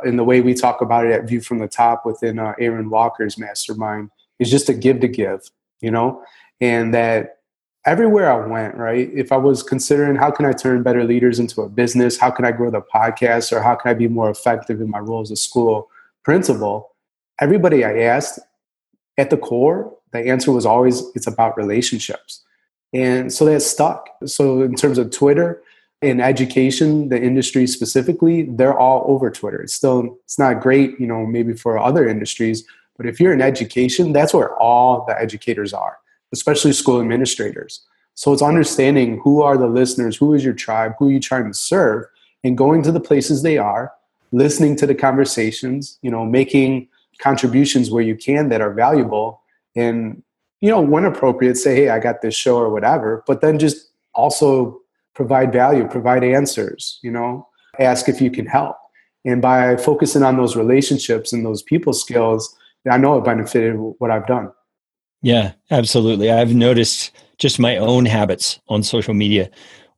and 0.03 0.19
the 0.19 0.25
way 0.25 0.41
we 0.41 0.55
talk 0.55 0.81
about 0.81 1.07
it 1.07 1.13
at 1.13 1.29
View 1.29 1.41
from 1.41 1.59
the 1.59 1.69
Top 1.69 2.05
within 2.05 2.39
uh, 2.39 2.55
Aaron 2.59 2.91
Walker's 2.91 3.39
mastermind 3.39 4.11
is 4.39 4.51
just 4.51 4.69
a 4.69 4.75
give 4.75 5.01
to 5.01 5.09
give, 5.09 5.43
you 5.81 5.91
know, 5.91 6.23
and 6.61 6.93
that 6.95 7.39
everywhere 7.87 8.33
I 8.33 8.47
went, 8.47 8.77
right? 8.77 9.11
If 9.13 9.31
I 9.31 9.37
was 9.37 9.63
considering 9.63 10.17
how 10.17 10.31
can 10.31 10.47
I 10.47 10.53
turn 10.53 10.83
better 10.83 11.05
leaders 11.05 11.39
into 11.39 11.63
a 11.63 11.69
business, 11.69 12.19
how 12.19 12.31
can 12.31 12.45
I 12.45 12.53
grow 12.53 12.71
the 12.71 12.81
podcast, 12.81 13.53
or 13.53 13.63
how 13.63 13.75
can 13.75 13.91
I 13.91 13.95
be 13.95 14.09
more 14.09 14.31
effective 14.31 14.81
in 14.81 14.91
my 14.91 14.99
role 14.99 15.21
as 15.21 15.31
a 15.31 15.37
school 15.37 15.91
principal, 16.23 16.93
everybody 17.41 17.85
I 17.85 17.99
asked, 17.99 18.39
at 19.17 19.31
the 19.31 19.37
core, 19.37 19.97
the 20.13 20.19
answer 20.19 20.51
was 20.51 20.67
always 20.67 21.03
it's 21.15 21.27
about 21.27 21.57
relationships. 21.57 22.43
And 22.93 23.33
so 23.33 23.45
that 23.45 23.61
stuck. 23.61 24.09
So 24.27 24.63
in 24.63 24.75
terms 24.75 24.99
of 24.99 25.11
Twitter 25.11 25.63
and 26.03 26.21
education, 26.21 27.09
the 27.09 27.21
industry 27.21 27.67
specifically, 27.67 28.43
they're 28.43 28.79
all 28.79 29.05
over 29.07 29.31
Twitter. 29.31 29.63
It's 29.63 29.75
still 29.75 30.19
it's 30.25 30.39
not 30.39 30.61
great, 30.61 30.99
you 30.99 31.07
know, 31.07 31.27
maybe 31.27 31.53
for 31.53 31.79
other 31.79 32.09
industries, 32.09 32.65
but 32.97 33.07
if 33.07 33.21
you're 33.21 33.33
in 33.33 33.41
education, 33.41 34.13
that's 34.13 34.35
where 34.35 34.57
all 34.59 35.05
the 35.07 35.21
educators 35.21 35.73
are 35.73 35.99
especially 36.35 36.73
school 36.73 37.01
administrators. 37.01 37.81
So 38.15 38.33
it's 38.33 38.43
understanding 38.43 39.21
who 39.25 39.43
are 39.43 39.57
the 39.57 39.67
listeners, 39.67 40.17
who 40.17 40.35
is 40.35 40.45
your 40.45 40.55
tribe, 40.55 40.93
who 40.99 41.09
are 41.09 41.13
you 41.13 41.21
trying 41.21 41.47
to 41.47 41.55
serve, 41.55 42.05
and 42.43 42.59
going 42.59 42.83
to 42.83 42.93
the 42.93 43.01
places 43.01 43.43
they 43.43 43.57
are, 43.57 43.93
listening 44.33 44.77
to 44.77 44.87
the 44.87 44.95
conversations, 44.95 45.99
you 46.03 46.11
know, 46.11 46.25
making 46.25 46.89
contributions 47.19 47.91
where 47.91 48.03
you 48.03 48.17
can 48.17 48.49
that 48.51 48.61
are 48.61 48.73
valuable, 48.73 49.41
and 49.75 50.23
you 50.61 50.71
know, 50.71 50.81
when 50.81 51.05
appropriate, 51.05 51.57
say, 51.57 51.77
hey, 51.77 51.89
I 51.91 51.99
got 51.99 52.23
this 52.23 52.35
show 52.35 52.57
or 52.57 52.71
whatever, 52.71 53.23
but 53.27 53.41
then 53.41 53.59
just 53.59 53.91
also 54.15 54.81
provide 55.15 55.53
value, 55.53 55.87
provide 55.87 56.25
answers, 56.25 56.99
you 57.03 57.11
know, 57.11 57.47
ask 57.79 58.09
if 58.09 58.21
you 58.21 58.31
can 58.31 58.47
help. 58.47 58.77
And 59.25 59.41
by 59.41 59.77
focusing 59.77 60.23
on 60.23 60.37
those 60.37 60.57
relationships 60.57 61.33
and 61.33 61.45
those 61.45 61.63
people 61.63 61.93
skills, 61.93 62.55
I 62.91 62.99
know 62.99 63.19
it 63.19 63.25
benefited 63.25 63.77
what 63.77 64.11
I've 64.11 64.27
done. 64.27 64.53
Yeah, 65.25 65.53
absolutely. 65.71 66.31
I've 66.31 66.55
noticed 66.55 67.11
just 67.39 67.59
my 67.59 67.79
own 67.79 68.05
habits 68.05 68.61
on 68.69 68.83
social 68.83 69.15
media 69.15 69.51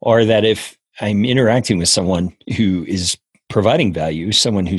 are 0.02 0.24
that 0.24 0.44
if 0.44 0.78
I'm 1.00 1.24
interacting 1.24 1.78
with 1.78 1.88
someone 1.88 2.32
who 2.56 2.84
is 2.86 3.18
providing 3.48 3.92
value, 3.92 4.30
someone 4.30 4.66
who 4.66 4.78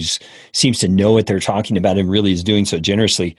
seems 0.54 0.80
to 0.80 0.88
know 0.88 1.12
what 1.12 1.28
they're 1.28 1.42
talking 1.42 1.76
about 1.76 1.98
and 1.98 2.10
really 2.10 2.32
is 2.32 2.46
doing 2.46 2.64
so 2.64 2.80
generously, 2.80 3.36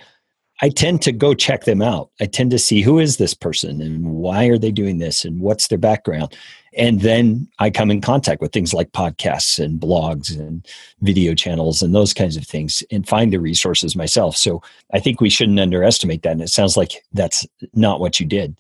I 0.60 0.70
tend 0.70 1.02
to 1.02 1.12
go 1.12 1.34
check 1.34 1.64
them 1.64 1.82
out. 1.82 2.10
I 2.20 2.26
tend 2.26 2.50
to 2.50 2.58
see 2.58 2.82
who 2.82 2.98
is 2.98 3.16
this 3.16 3.34
person 3.34 3.80
and 3.80 4.04
why 4.04 4.46
are 4.46 4.58
they 4.58 4.72
doing 4.72 4.98
this 4.98 5.24
and 5.24 5.40
what's 5.40 5.68
their 5.68 5.78
background. 5.78 6.36
And 6.74 7.00
then 7.00 7.48
I 7.58 7.70
come 7.70 7.90
in 7.90 8.00
contact 8.00 8.40
with 8.40 8.52
things 8.52 8.74
like 8.74 8.90
podcasts 8.92 9.62
and 9.62 9.80
blogs 9.80 10.36
and 10.36 10.66
video 11.00 11.34
channels 11.34 11.80
and 11.80 11.94
those 11.94 12.12
kinds 12.12 12.36
of 12.36 12.44
things 12.44 12.82
and 12.90 13.08
find 13.08 13.32
the 13.32 13.40
resources 13.40 13.96
myself. 13.96 14.36
So 14.36 14.62
I 14.92 14.98
think 15.00 15.20
we 15.20 15.30
shouldn't 15.30 15.60
underestimate 15.60 16.22
that. 16.22 16.32
And 16.32 16.42
it 16.42 16.50
sounds 16.50 16.76
like 16.76 17.04
that's 17.12 17.46
not 17.74 18.00
what 18.00 18.20
you 18.20 18.26
did. 18.26 18.56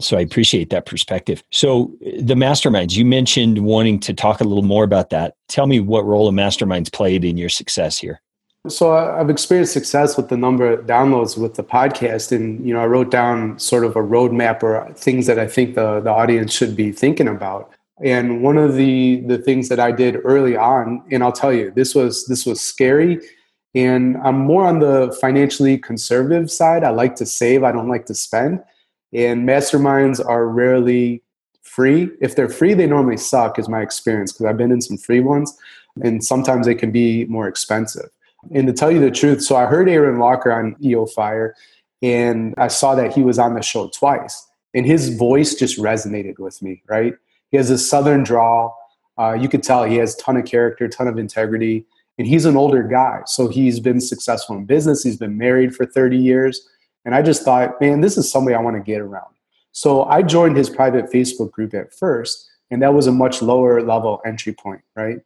So 0.00 0.16
I 0.16 0.22
appreciate 0.22 0.70
that 0.70 0.86
perspective. 0.86 1.42
So 1.50 1.92
uh, 2.06 2.10
the 2.20 2.34
masterminds, 2.34 2.96
you 2.96 3.04
mentioned 3.04 3.58
wanting 3.58 4.00
to 4.00 4.14
talk 4.14 4.40
a 4.40 4.44
little 4.44 4.64
more 4.64 4.84
about 4.84 5.10
that. 5.10 5.34
Tell 5.48 5.66
me 5.66 5.80
what 5.80 6.06
role 6.06 6.26
the 6.26 6.32
masterminds 6.32 6.92
played 6.92 7.24
in 7.24 7.36
your 7.36 7.50
success 7.50 7.98
here. 7.98 8.20
So 8.68 8.92
I've 8.92 9.30
experienced 9.30 9.72
success 9.72 10.18
with 10.18 10.28
the 10.28 10.36
number 10.36 10.70
of 10.70 10.86
downloads 10.86 11.38
with 11.38 11.54
the 11.54 11.64
podcast, 11.64 12.30
and 12.30 12.64
you 12.66 12.74
know 12.74 12.80
I 12.80 12.86
wrote 12.86 13.10
down 13.10 13.58
sort 13.58 13.84
of 13.84 13.96
a 13.96 14.02
roadmap 14.02 14.62
or 14.62 14.92
things 14.94 15.26
that 15.26 15.38
I 15.38 15.46
think 15.46 15.76
the 15.76 16.00
the 16.00 16.10
audience 16.10 16.52
should 16.52 16.76
be 16.76 16.92
thinking 16.92 17.26
about. 17.26 17.72
And 18.04 18.42
one 18.42 18.58
of 18.58 18.74
the 18.74 19.22
the 19.26 19.38
things 19.38 19.70
that 19.70 19.80
I 19.80 19.92
did 19.92 20.18
early 20.24 20.56
on, 20.56 21.02
and 21.10 21.22
I'll 21.22 21.32
tell 21.32 21.54
you, 21.54 21.70
this 21.70 21.94
was 21.94 22.26
this 22.26 22.44
was 22.44 22.60
scary. 22.60 23.18
And 23.74 24.16
I'm 24.18 24.36
more 24.36 24.66
on 24.66 24.80
the 24.80 25.16
financially 25.20 25.78
conservative 25.78 26.50
side. 26.50 26.84
I 26.84 26.90
like 26.90 27.14
to 27.16 27.26
save. 27.26 27.62
I 27.62 27.72
don't 27.72 27.88
like 27.88 28.04
to 28.06 28.14
spend. 28.14 28.62
And 29.12 29.48
masterminds 29.48 30.22
are 30.24 30.46
rarely 30.48 31.22
free. 31.62 32.10
If 32.20 32.34
they're 32.34 32.48
free, 32.48 32.74
they 32.74 32.86
normally 32.86 33.16
suck, 33.16 33.58
is 33.58 33.68
my 33.68 33.80
experience, 33.80 34.32
because 34.32 34.46
I've 34.46 34.56
been 34.58 34.72
in 34.72 34.80
some 34.80 34.98
free 34.98 35.20
ones, 35.20 35.56
and 36.02 36.22
sometimes 36.22 36.66
they 36.66 36.74
can 36.74 36.90
be 36.90 37.26
more 37.26 37.46
expensive. 37.46 38.10
And 38.54 38.66
to 38.66 38.72
tell 38.72 38.90
you 38.90 39.00
the 39.00 39.10
truth, 39.10 39.42
so 39.42 39.56
I 39.56 39.66
heard 39.66 39.88
Aaron 39.88 40.18
Walker 40.18 40.52
on 40.52 40.76
EO 40.82 41.06
Fire, 41.06 41.54
and 42.02 42.54
I 42.56 42.68
saw 42.68 42.94
that 42.94 43.12
he 43.12 43.22
was 43.22 43.38
on 43.38 43.54
the 43.54 43.62
show 43.62 43.88
twice, 43.88 44.48
and 44.74 44.86
his 44.86 45.16
voice 45.16 45.54
just 45.54 45.78
resonated 45.78 46.38
with 46.38 46.60
me. 46.62 46.82
Right? 46.88 47.14
He 47.50 47.56
has 47.56 47.70
a 47.70 47.78
southern 47.78 48.22
drawl. 48.22 48.76
Uh, 49.18 49.34
you 49.34 49.48
could 49.48 49.62
tell 49.62 49.84
he 49.84 49.96
has 49.96 50.16
ton 50.16 50.36
of 50.36 50.46
character, 50.46 50.88
ton 50.88 51.08
of 51.08 51.18
integrity, 51.18 51.84
and 52.18 52.26
he's 52.26 52.46
an 52.46 52.56
older 52.56 52.82
guy, 52.82 53.20
so 53.26 53.48
he's 53.48 53.80
been 53.80 54.00
successful 54.00 54.56
in 54.56 54.64
business. 54.64 55.02
He's 55.02 55.16
been 55.16 55.36
married 55.36 55.74
for 55.74 55.84
thirty 55.84 56.18
years, 56.18 56.68
and 57.04 57.14
I 57.14 57.22
just 57.22 57.42
thought, 57.44 57.80
man, 57.80 58.00
this 58.00 58.16
is 58.16 58.30
somebody 58.30 58.54
I 58.54 58.60
want 58.60 58.76
to 58.76 58.82
get 58.82 59.00
around. 59.00 59.34
So 59.72 60.04
I 60.04 60.22
joined 60.22 60.56
his 60.56 60.68
private 60.68 61.12
Facebook 61.12 61.52
group 61.52 61.74
at 61.74 61.92
first, 61.92 62.48
and 62.70 62.82
that 62.82 62.94
was 62.94 63.06
a 63.06 63.12
much 63.12 63.42
lower 63.42 63.82
level 63.82 64.20
entry 64.24 64.52
point, 64.52 64.82
right? 64.96 65.20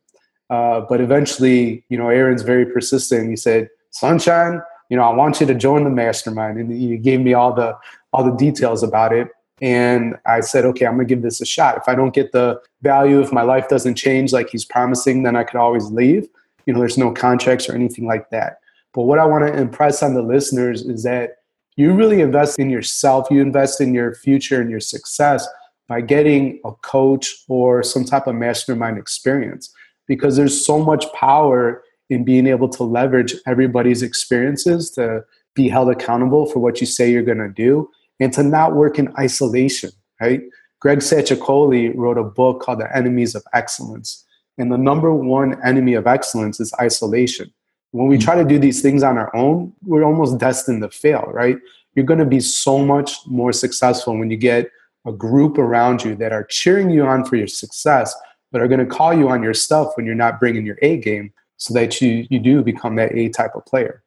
Uh, 0.50 0.80
but 0.88 1.00
eventually, 1.00 1.84
you 1.88 1.96
know, 1.96 2.08
Aaron's 2.08 2.42
very 2.42 2.66
persistent. 2.66 3.30
He 3.30 3.36
said, 3.36 3.68
"Sunshine, 3.90 4.60
you 4.90 4.96
know, 4.96 5.02
I 5.02 5.14
want 5.14 5.40
you 5.40 5.46
to 5.46 5.54
join 5.54 5.84
the 5.84 5.90
mastermind," 5.90 6.58
and 6.58 6.70
he 6.70 6.96
gave 6.98 7.20
me 7.20 7.34
all 7.34 7.52
the 7.52 7.76
all 8.12 8.24
the 8.24 8.36
details 8.36 8.82
about 8.82 9.12
it. 9.12 9.28
And 9.62 10.16
I 10.26 10.40
said, 10.40 10.64
"Okay, 10.66 10.86
I'm 10.86 10.94
gonna 10.94 11.04
give 11.04 11.22
this 11.22 11.40
a 11.40 11.46
shot. 11.46 11.78
If 11.78 11.88
I 11.88 11.94
don't 11.94 12.12
get 12.12 12.32
the 12.32 12.60
value, 12.82 13.20
if 13.20 13.32
my 13.32 13.42
life 13.42 13.68
doesn't 13.68 13.94
change 13.94 14.32
like 14.32 14.50
he's 14.50 14.64
promising, 14.64 15.22
then 15.22 15.36
I 15.36 15.44
could 15.44 15.56
always 15.56 15.86
leave. 15.90 16.28
You 16.66 16.74
know, 16.74 16.80
there's 16.80 16.98
no 16.98 17.10
contracts 17.12 17.68
or 17.68 17.74
anything 17.74 18.06
like 18.06 18.30
that. 18.30 18.58
But 18.92 19.02
what 19.02 19.18
I 19.18 19.24
want 19.24 19.46
to 19.46 19.60
impress 19.60 20.02
on 20.02 20.14
the 20.14 20.22
listeners 20.22 20.82
is 20.82 21.02
that 21.04 21.36
you 21.76 21.92
really 21.92 22.20
invest 22.20 22.58
in 22.58 22.70
yourself. 22.70 23.28
You 23.30 23.40
invest 23.42 23.80
in 23.80 23.94
your 23.94 24.14
future 24.14 24.60
and 24.60 24.70
your 24.70 24.80
success 24.80 25.48
by 25.88 26.00
getting 26.00 26.60
a 26.64 26.72
coach 26.82 27.44
or 27.48 27.82
some 27.82 28.04
type 28.04 28.26
of 28.26 28.34
mastermind 28.34 28.98
experience." 28.98 29.72
Because 30.06 30.37
there's 30.37 30.64
so 30.64 30.78
much 30.82 31.04
power 31.12 31.82
in 32.11 32.25
being 32.25 32.46
able 32.46 32.68
to 32.68 32.82
leverage 32.82 33.34
everybody's 33.46 34.02
experiences 34.02 34.90
to 34.92 35.25
be 35.54 35.68
held 35.68 35.90
accountable 35.90 36.46
for 36.46 36.58
what 36.58 36.80
you 36.80 36.87
say 36.87 37.11
you're 37.11 37.23
going 37.23 37.38
to 37.38 37.49
do 37.49 37.88
and 38.20 38.32
to 38.32 38.42
not 38.42 38.75
work 38.75 38.99
in 38.99 39.14
isolation, 39.18 39.90
right? 40.20 40.42
Greg 40.80 40.99
Salciccioli 40.99 41.92
wrote 41.96 42.18
a 42.18 42.25
book 42.25 42.61
called 42.61 42.80
The 42.80 42.96
Enemies 42.96 43.34
of 43.34 43.42
Excellence. 43.54 44.25
And 44.58 44.70
the 44.70 44.78
number 44.78 45.12
one 45.12 45.61
enemy 45.64 45.94
of 45.94 46.06
excellence 46.06 46.61
is 46.61 46.73
isolation. 46.80 47.52
When 47.92 48.06
we 48.06 48.18
mm. 48.18 48.23
try 48.23 48.34
to 48.34 48.44
do 48.44 48.58
these 48.58 48.82
things 48.82 49.02
on 49.02 49.18
our 49.18 49.34
own, 49.34 49.73
we're 49.82 50.04
almost 50.04 50.38
destined 50.38 50.82
to 50.82 50.90
fail, 50.90 51.25
right? 51.32 51.56
You're 51.94 52.04
going 52.04 52.20
to 52.20 52.26
be 52.26 52.40
so 52.40 52.84
much 52.84 53.16
more 53.26 53.52
successful 53.52 54.18
when 54.18 54.30
you 54.30 54.37
get 54.37 54.70
a 55.06 55.12
group 55.12 55.58
around 55.58 56.04
you 56.04 56.14
that 56.16 56.32
are 56.32 56.44
cheering 56.44 56.90
you 56.90 57.04
on 57.04 57.25
for 57.25 57.37
your 57.37 57.46
success, 57.46 58.14
but 58.54 58.62
are 58.62 58.68
going 58.68 58.78
to 58.78 58.87
call 58.87 59.12
you 59.12 59.28
on 59.28 59.42
your 59.42 59.52
stuff 59.52 59.96
when 59.96 60.06
you're 60.06 60.14
not 60.14 60.38
bringing 60.38 60.64
your 60.64 60.78
A 60.80 60.96
game 60.99 61.32
so 61.56 61.75
that 61.75 62.00
you, 62.00 62.25
you 62.30 62.38
do 62.38 62.62
become 62.62 62.94
that 62.94 63.12
A 63.12 63.28
type 63.28 63.56
of 63.56 63.66
player. 63.66 64.04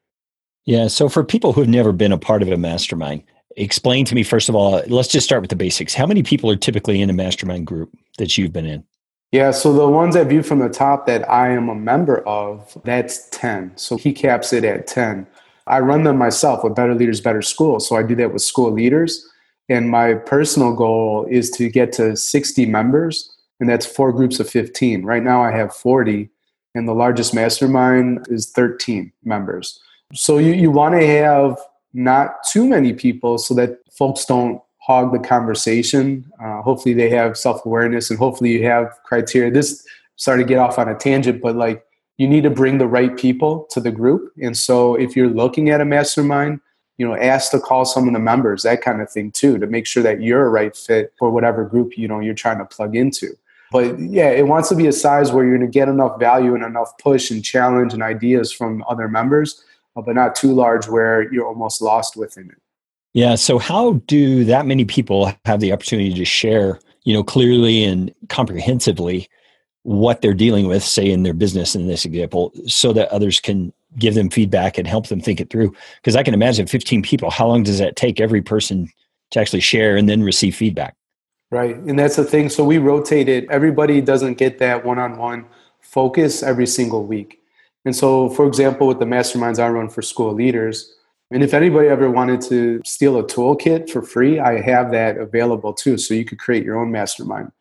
Yeah. 0.63 0.87
So 0.87 1.09
for 1.09 1.21
people 1.21 1.51
who've 1.51 1.67
never 1.67 1.91
been 1.91 2.13
a 2.13 2.17
part 2.17 2.41
of 2.41 2.47
a 2.47 2.55
mastermind, 2.55 3.23
explain 3.57 4.05
to 4.05 4.15
me, 4.15 4.23
first 4.23 4.47
of 4.47 4.55
all, 4.55 4.81
let's 4.87 5.09
just 5.09 5.25
start 5.25 5.41
with 5.41 5.49
the 5.49 5.57
basics. 5.57 5.93
How 5.93 6.05
many 6.05 6.23
people 6.23 6.49
are 6.49 6.55
typically 6.55 7.01
in 7.01 7.09
a 7.09 7.13
mastermind 7.13 7.67
group 7.67 7.93
that 8.19 8.37
you've 8.37 8.53
been 8.53 8.65
in? 8.65 8.85
Yeah, 9.33 9.51
so 9.51 9.73
the 9.73 9.85
ones 9.85 10.15
I 10.15 10.23
view 10.23 10.41
from 10.41 10.59
the 10.59 10.69
top 10.69 11.07
that 11.07 11.29
I 11.29 11.49
am 11.49 11.67
a 11.67 11.75
member 11.75 12.19
of, 12.19 12.77
that's 12.85 13.27
10. 13.31 13.73
So 13.75 13.97
he 13.97 14.13
caps 14.13 14.53
it 14.53 14.63
at 14.63 14.87
10. 14.87 15.27
I 15.67 15.81
run 15.81 16.03
them 16.03 16.17
myself 16.17 16.63
with 16.63 16.73
Better 16.73 16.95
Leaders, 16.95 17.19
Better 17.19 17.41
School. 17.41 17.81
So 17.81 17.97
I 17.97 18.03
do 18.03 18.15
that 18.15 18.31
with 18.31 18.41
school 18.41 18.71
leaders. 18.71 19.27
And 19.67 19.89
my 19.89 20.13
personal 20.13 20.73
goal 20.73 21.27
is 21.29 21.51
to 21.51 21.67
get 21.67 21.91
to 21.93 22.15
60 22.15 22.65
members 22.67 23.33
and 23.59 23.69
that's 23.69 23.85
four 23.85 24.11
groups 24.11 24.39
of 24.39 24.49
15. 24.49 25.03
Right 25.03 25.23
now 25.23 25.43
I 25.43 25.51
have 25.51 25.75
40, 25.75 26.29
and 26.75 26.87
the 26.87 26.93
largest 26.93 27.33
mastermind 27.33 28.27
is 28.29 28.49
13 28.51 29.11
members. 29.23 29.79
So 30.13 30.37
you, 30.37 30.53
you 30.53 30.71
want 30.71 30.95
to 30.99 31.05
have 31.05 31.57
not 31.93 32.43
too 32.49 32.67
many 32.67 32.93
people 32.93 33.37
so 33.37 33.53
that 33.55 33.79
folks 33.91 34.25
don't 34.25 34.61
hog 34.79 35.11
the 35.11 35.19
conversation. 35.19 36.25
Uh, 36.41 36.61
hopefully 36.61 36.93
they 36.93 37.09
have 37.09 37.37
self 37.37 37.65
awareness 37.65 38.09
and 38.09 38.17
hopefully 38.17 38.51
you 38.51 38.63
have 38.63 38.97
criteria. 39.03 39.51
This 39.51 39.85
started 40.15 40.43
to 40.43 40.47
get 40.47 40.59
off 40.59 40.79
on 40.79 40.87
a 40.87 40.95
tangent, 40.95 41.41
but 41.41 41.55
like 41.55 41.83
you 42.17 42.27
need 42.27 42.43
to 42.43 42.49
bring 42.49 42.77
the 42.77 42.87
right 42.87 43.15
people 43.17 43.67
to 43.71 43.79
the 43.79 43.91
group. 43.91 44.31
And 44.41 44.57
so 44.57 44.95
if 44.95 45.15
you're 45.15 45.29
looking 45.29 45.69
at 45.69 45.81
a 45.81 45.85
mastermind, 45.85 46.61
you 46.97 47.07
know, 47.07 47.15
ask 47.15 47.51
to 47.51 47.59
call 47.59 47.85
some 47.85 48.07
of 48.07 48.13
the 48.13 48.19
members, 48.19 48.63
that 48.63 48.81
kind 48.81 49.01
of 49.01 49.11
thing 49.11 49.31
too, 49.31 49.59
to 49.59 49.67
make 49.67 49.85
sure 49.85 50.01
that 50.01 50.21
you're 50.21 50.45
a 50.45 50.49
right 50.49 50.75
fit 50.75 51.13
for 51.19 51.29
whatever 51.29 51.63
group, 51.63 51.97
you 51.97 52.07
know, 52.07 52.19
you're 52.19 52.33
trying 52.33 52.57
to 52.57 52.65
plug 52.65 52.95
into. 52.95 53.37
But 53.71 53.99
yeah, 53.99 54.29
it 54.29 54.47
wants 54.47 54.69
to 54.69 54.75
be 54.75 54.87
a 54.87 54.93
size 54.93 55.31
where 55.31 55.45
you're 55.45 55.57
going 55.57 55.69
to 55.69 55.71
get 55.71 55.89
enough 55.89 56.19
value 56.19 56.55
and 56.55 56.63
enough 56.63 56.97
push 56.99 57.31
and 57.31 57.43
challenge 57.43 57.93
and 57.93 58.01
ideas 58.01 58.51
from 58.51 58.83
other 58.87 59.07
members, 59.07 59.63
uh, 59.95 60.01
but 60.01 60.15
not 60.15 60.35
too 60.35 60.53
large 60.53 60.87
where 60.87 61.31
you're 61.33 61.45
almost 61.45 61.81
lost 61.81 62.15
within 62.15 62.49
it. 62.49 62.61
Yeah. 63.13 63.35
So 63.35 63.57
how 63.57 63.93
do 64.05 64.43
that 64.45 64.65
many 64.65 64.85
people 64.85 65.33
have 65.45 65.59
the 65.59 65.73
opportunity 65.73 66.13
to 66.13 66.25
share, 66.25 66.79
you 67.03 67.13
know, 67.13 67.23
clearly 67.23 67.83
and 67.83 68.13
comprehensively 68.29 69.27
what 69.83 70.21
they're 70.21 70.33
dealing 70.33 70.67
with, 70.67 70.83
say 70.83 71.09
in 71.09 71.23
their 71.23 71.33
business 71.33 71.75
in 71.75 71.87
this 71.87 72.05
example, 72.05 72.51
so 72.67 72.93
that 72.93 73.09
others 73.09 73.39
can 73.39 73.73
give 73.97 74.15
them 74.15 74.29
feedback 74.29 74.77
and 74.77 74.87
help 74.87 75.07
them 75.07 75.19
think 75.19 75.39
it 75.39 75.49
through? 75.49 75.73
Because 75.95 76.15
I 76.15 76.23
can 76.23 76.33
imagine 76.33 76.67
15 76.67 77.01
people, 77.01 77.31
how 77.31 77.47
long 77.47 77.63
does 77.63 77.79
that 77.79 77.95
take 77.95 78.19
every 78.21 78.41
person 78.41 78.89
to 79.31 79.39
actually 79.39 79.61
share 79.61 79.97
and 79.97 80.07
then 80.07 80.23
receive 80.23 80.55
feedback? 80.55 80.95
Right. 81.49 81.77
And 81.77 81.97
that's 81.97 82.17
the 82.17 82.25
thing. 82.25 82.49
So 82.49 82.63
we 82.63 82.77
rotate 82.77 83.29
it. 83.29 83.49
Everybody 83.49 84.01
doesn't 84.01 84.37
get 84.37 84.59
that 84.59 84.83
one 84.85 84.99
on 84.99 85.17
one 85.17 85.45
focus 85.81 86.43
every 86.43 86.67
single 86.67 87.05
week. 87.05 87.41
And 87.85 87.95
so, 87.95 88.29
for 88.29 88.45
example, 88.45 88.87
with 88.87 88.99
the 88.99 89.05
masterminds 89.05 89.59
I 89.59 89.69
run 89.69 89.87
for 89.87 90.01
school 90.01 90.33
leaders, 90.33 90.93
and 91.31 91.43
if 91.43 91.53
anybody 91.53 91.87
ever 91.87 92.09
wanted 92.09 92.41
to 92.41 92.81
steal 92.85 93.17
a 93.17 93.23
toolkit 93.23 93.89
for 93.89 94.01
free, 94.01 94.39
I 94.39 94.61
have 94.61 94.91
that 94.91 95.17
available 95.17 95.73
too. 95.73 95.97
So 95.97 96.13
you 96.13 96.25
could 96.25 96.39
create 96.39 96.63
your 96.65 96.77
own 96.77 96.91
mastermind. 96.91 97.51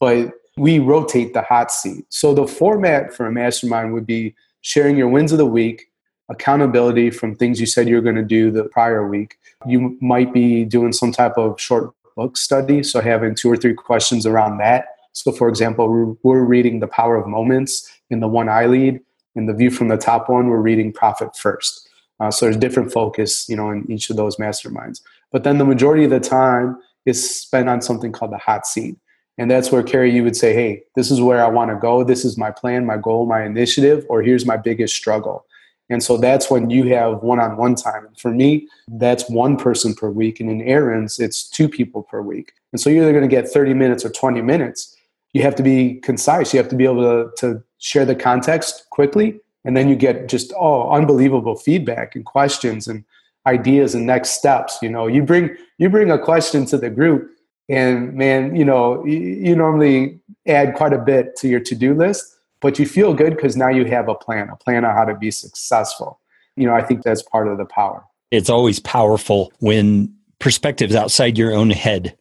But 0.00 0.32
we 0.56 0.78
rotate 0.78 1.34
the 1.34 1.42
hot 1.42 1.70
seat. 1.70 2.06
So 2.10 2.34
the 2.34 2.46
format 2.46 3.12
for 3.12 3.26
a 3.26 3.32
mastermind 3.32 3.92
would 3.92 4.06
be 4.06 4.34
sharing 4.60 4.96
your 4.96 5.08
wins 5.08 5.32
of 5.32 5.38
the 5.38 5.46
week, 5.46 5.90
accountability 6.30 7.10
from 7.10 7.34
things 7.34 7.60
you 7.60 7.66
said 7.66 7.88
you 7.88 7.96
were 7.96 8.00
going 8.00 8.16
to 8.16 8.22
do 8.22 8.50
the 8.50 8.64
prior 8.64 9.06
week. 9.06 9.38
You 9.66 9.98
might 10.00 10.32
be 10.32 10.64
doing 10.64 10.92
some 10.92 11.12
type 11.12 11.36
of 11.36 11.60
short 11.60 11.92
book 12.16 12.36
study. 12.36 12.82
So 12.82 13.00
having 13.00 13.34
two 13.34 13.50
or 13.50 13.56
three 13.56 13.74
questions 13.74 14.26
around 14.26 14.58
that. 14.58 14.86
So, 15.12 15.30
for 15.30 15.48
example, 15.48 16.16
we're, 16.22 16.42
reading 16.42 16.80
The 16.80 16.88
Power 16.88 17.16
of 17.16 17.26
Moments 17.26 17.88
in 18.10 18.20
the 18.20 18.28
one 18.28 18.48
I 18.48 18.66
lead. 18.66 19.00
In 19.36 19.46
the 19.46 19.54
view 19.54 19.70
from 19.70 19.88
the 19.88 19.96
top 19.96 20.28
one, 20.28 20.48
we're 20.48 20.60
reading 20.60 20.92
Profit 20.92 21.36
First. 21.36 21.88
Uh, 22.20 22.30
so 22.30 22.46
there's 22.46 22.56
different 22.56 22.92
focus, 22.92 23.48
you 23.48 23.56
know, 23.56 23.70
in 23.70 23.90
each 23.90 24.10
of 24.10 24.16
those 24.16 24.36
masterminds. 24.36 25.00
But 25.32 25.44
then 25.44 25.58
the 25.58 25.64
majority 25.64 26.04
of 26.04 26.10
the 26.10 26.20
time 26.20 26.78
is 27.06 27.38
spent 27.40 27.68
on 27.68 27.82
something 27.82 28.12
called 28.12 28.32
the 28.32 28.38
hot 28.38 28.66
seat. 28.66 28.96
And 29.36 29.50
that's 29.50 29.72
where 29.72 29.82
Carey, 29.82 30.12
you 30.12 30.22
would 30.22 30.36
say, 30.36 30.54
hey, 30.54 30.84
this 30.94 31.10
is 31.10 31.20
where 31.20 31.44
I 31.44 31.48
want 31.48 31.70
to 31.70 31.76
go. 31.76 32.04
This 32.04 32.24
is 32.24 32.38
my 32.38 32.50
plan, 32.50 32.86
my 32.86 32.96
goal, 32.96 33.26
my 33.26 33.44
initiative, 33.44 34.06
or 34.08 34.22
here's 34.22 34.46
my 34.46 34.56
biggest 34.56 34.94
struggle. 34.94 35.44
And 35.90 36.02
so 36.02 36.16
that's 36.16 36.50
when 36.50 36.70
you 36.70 36.84
have 36.94 37.22
one 37.22 37.40
on 37.40 37.56
one 37.56 37.74
time. 37.74 38.06
And 38.06 38.18
for 38.18 38.30
me, 38.30 38.68
that's 38.88 39.28
one 39.28 39.56
person 39.56 39.94
per 39.94 40.10
week. 40.10 40.40
And 40.40 40.50
in 40.50 40.62
Aaron's, 40.62 41.18
it's 41.18 41.48
two 41.48 41.68
people 41.68 42.02
per 42.02 42.22
week. 42.22 42.52
And 42.72 42.80
so 42.80 42.88
you're 42.88 43.02
either 43.02 43.12
going 43.12 43.28
to 43.28 43.28
get 43.28 43.48
30 43.48 43.74
minutes 43.74 44.04
or 44.04 44.10
20 44.10 44.40
minutes. 44.40 44.96
You 45.34 45.42
have 45.42 45.54
to 45.56 45.62
be 45.62 45.96
concise. 45.96 46.54
You 46.54 46.58
have 46.58 46.70
to 46.70 46.76
be 46.76 46.84
able 46.84 47.02
to, 47.02 47.30
to 47.40 47.62
share 47.78 48.04
the 48.04 48.14
context 48.14 48.86
quickly. 48.90 49.40
And 49.64 49.76
then 49.76 49.88
you 49.88 49.96
get 49.96 50.28
just, 50.28 50.52
oh, 50.58 50.90
unbelievable 50.90 51.56
feedback 51.56 52.14
and 52.14 52.24
questions. 52.24 52.88
And 52.88 53.04
ideas 53.46 53.94
and 53.94 54.06
next 54.06 54.30
steps. 54.30 54.78
You 54.82 54.90
know, 54.90 55.06
you 55.06 55.22
bring 55.22 55.56
you 55.78 55.88
bring 55.88 56.10
a 56.10 56.18
question 56.18 56.66
to 56.66 56.78
the 56.78 56.90
group, 56.90 57.30
and 57.68 58.14
man, 58.14 58.56
you 58.56 58.64
know, 58.64 59.04
you, 59.04 59.56
normally 59.56 60.20
add 60.46 60.74
quite 60.74 60.92
a 60.92 60.98
bit 60.98 61.36
to 61.36 61.48
your 61.48 61.60
to 61.60 61.74
do 61.74 61.94
list, 61.94 62.33
but 62.64 62.78
you 62.78 62.86
feel 62.86 63.12
good 63.12 63.36
because 63.36 63.58
now 63.58 63.68
you 63.68 63.84
have 63.84 64.08
a 64.08 64.14
plan, 64.14 64.48
a 64.48 64.56
plan 64.56 64.86
on 64.86 64.94
how 64.94 65.04
to 65.04 65.14
be 65.14 65.30
successful. 65.30 66.18
You 66.56 66.66
know, 66.66 66.72
I 66.72 66.82
think 66.82 67.02
that's 67.02 67.22
part 67.22 67.46
of 67.46 67.58
the 67.58 67.66
power. 67.66 68.02
It's 68.30 68.48
always 68.48 68.80
powerful 68.80 69.52
when 69.58 70.10
perspectives 70.38 70.94
outside 70.94 71.36
your 71.36 71.52
own 71.52 71.68
head 71.68 72.16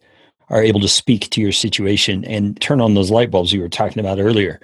are 0.50 0.62
able 0.62 0.82
to 0.82 0.88
speak 0.90 1.30
to 1.30 1.40
your 1.40 1.54
situation 1.54 2.26
and 2.26 2.60
turn 2.60 2.82
on 2.82 2.94
those 2.94 3.10
light 3.10 3.32
bulbs 3.32 3.54
you 3.54 3.62
were 3.62 3.70
talking 3.70 4.02
about 4.02 4.20
earlier 4.20 4.60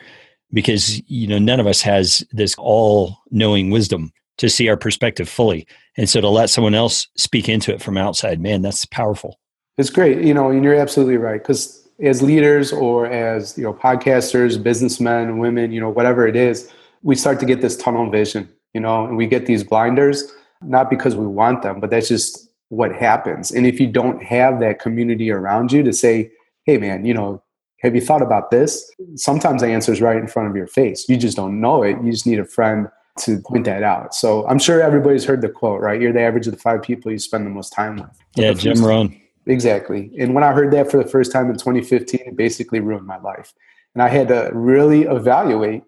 because 0.51 1.01
you 1.09 1.25
know 1.27 1.39
none 1.39 1.61
of 1.61 1.65
us 1.65 1.81
has 1.81 2.25
this 2.33 2.55
all 2.57 3.17
knowing 3.31 3.69
wisdom 3.69 4.11
to 4.37 4.49
see 4.49 4.67
our 4.67 4.77
perspective 4.77 5.29
fully 5.29 5.65
and 5.95 6.09
so 6.09 6.19
to 6.19 6.29
let 6.29 6.49
someone 6.49 6.75
else 6.75 7.07
speak 7.15 7.47
into 7.47 7.73
it 7.73 7.81
from 7.81 7.97
outside 7.97 8.39
man 8.41 8.61
that's 8.61 8.85
powerful 8.85 9.39
it's 9.77 9.89
great 9.89 10.23
you 10.23 10.33
know 10.33 10.49
and 10.49 10.63
you're 10.63 10.75
absolutely 10.75 11.17
right 11.17 11.41
because 11.41 11.88
as 12.01 12.21
leaders 12.21 12.71
or 12.71 13.05
as 13.07 13.57
you 13.57 13.63
know 13.63 13.73
podcasters 13.73 14.61
businessmen 14.61 15.37
women 15.37 15.71
you 15.71 15.79
know 15.79 15.89
whatever 15.89 16.27
it 16.27 16.35
is 16.35 16.71
we 17.03 17.15
start 17.15 17.39
to 17.39 17.45
get 17.45 17.61
this 17.61 17.75
tunnel 17.77 18.09
vision 18.09 18.49
you 18.73 18.81
know 18.81 19.05
and 19.05 19.17
we 19.17 19.27
get 19.27 19.45
these 19.45 19.63
blinders 19.63 20.31
not 20.61 20.89
because 20.89 21.15
we 21.15 21.25
want 21.25 21.61
them 21.61 21.79
but 21.79 21.89
that's 21.89 22.07
just 22.07 22.49
what 22.69 22.93
happens. 22.93 23.51
And 23.51 23.65
if 23.67 23.79
you 23.79 23.87
don't 23.87 24.23
have 24.23 24.59
that 24.61 24.79
community 24.79 25.31
around 25.31 25.71
you 25.71 25.83
to 25.83 25.91
say, 25.91 26.31
hey, 26.65 26.77
man, 26.77 27.05
you 27.05 27.13
know, 27.13 27.43
have 27.81 27.95
you 27.95 28.01
thought 28.01 28.21
about 28.21 28.51
this? 28.51 28.89
Sometimes 29.15 29.61
the 29.61 29.67
answer 29.67 29.91
is 29.91 30.01
right 30.01 30.17
in 30.17 30.27
front 30.27 30.49
of 30.49 30.55
your 30.55 30.67
face. 30.67 31.07
You 31.09 31.17
just 31.17 31.35
don't 31.35 31.59
know 31.59 31.83
it. 31.83 31.97
You 32.03 32.11
just 32.11 32.27
need 32.27 32.39
a 32.39 32.45
friend 32.45 32.87
to 33.19 33.39
point 33.41 33.65
that 33.65 33.83
out. 33.83 34.13
So 34.13 34.47
I'm 34.47 34.59
sure 34.59 34.81
everybody's 34.81 35.25
heard 35.25 35.41
the 35.41 35.49
quote, 35.49 35.81
right? 35.81 35.99
You're 35.99 36.13
the 36.13 36.21
average 36.21 36.47
of 36.47 36.53
the 36.53 36.59
five 36.59 36.81
people 36.81 37.11
you 37.11 37.19
spend 37.19 37.45
the 37.45 37.49
most 37.49 37.73
time 37.73 37.97
with. 37.97 38.09
yeah, 38.35 38.53
Jim 38.53 38.83
Rohn. 38.83 39.19
Exactly. 39.49 40.11
And 40.17 40.33
when 40.33 40.43
I 40.43 40.53
heard 40.53 40.71
that 40.71 40.89
for 40.89 41.01
the 41.01 41.09
first 41.09 41.31
time 41.31 41.49
in 41.49 41.57
2015, 41.57 42.21
it 42.25 42.37
basically 42.37 42.79
ruined 42.79 43.07
my 43.07 43.17
life. 43.17 43.53
And 43.95 44.01
I 44.01 44.07
had 44.07 44.27
to 44.29 44.51
really 44.53 45.01
evaluate 45.03 45.83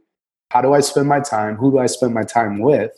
how 0.49 0.61
do 0.61 0.73
I 0.73 0.81
spend 0.81 1.07
my 1.07 1.21
time? 1.21 1.55
Who 1.55 1.71
do 1.71 1.79
I 1.79 1.85
spend 1.85 2.13
my 2.13 2.23
time 2.23 2.59
with? 2.59 2.91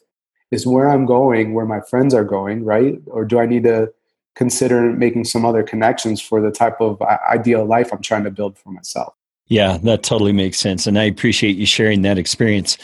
is 0.54 0.68
where 0.68 0.90
I'm 0.90 1.06
going, 1.06 1.54
where 1.54 1.66
my 1.66 1.82
friends 1.82 2.14
are 2.14 2.24
going, 2.24 2.64
right? 2.64 3.00
Or 3.08 3.26
do 3.26 3.40
I 3.40 3.48
need 3.48 3.64
to 3.64 3.92
consider 4.36 4.92
making 4.92 5.26
some 5.26 5.46
other 5.46 5.64
connections 5.64 6.22
for 6.22 6.42
the 6.42 6.52
type 6.52 6.80
of 6.80 7.02
uh, 7.02 7.18
ideal 7.30 7.66
life 7.66 7.92
I'm 7.92 8.02
trying 8.02 8.24
to 8.24 8.32
build 8.32 8.58
for 8.58 8.72
myself? 8.72 9.16
Yeah, 9.48 9.78
that 9.80 10.04
totally 10.04 10.32
makes 10.32 10.60
sense. 10.60 10.86
And 10.88 10.98
I 10.98 11.04
appreciate 11.04 11.58
you 11.58 11.66
sharing 11.66 12.04
that 12.04 12.18
experience. 12.18 12.78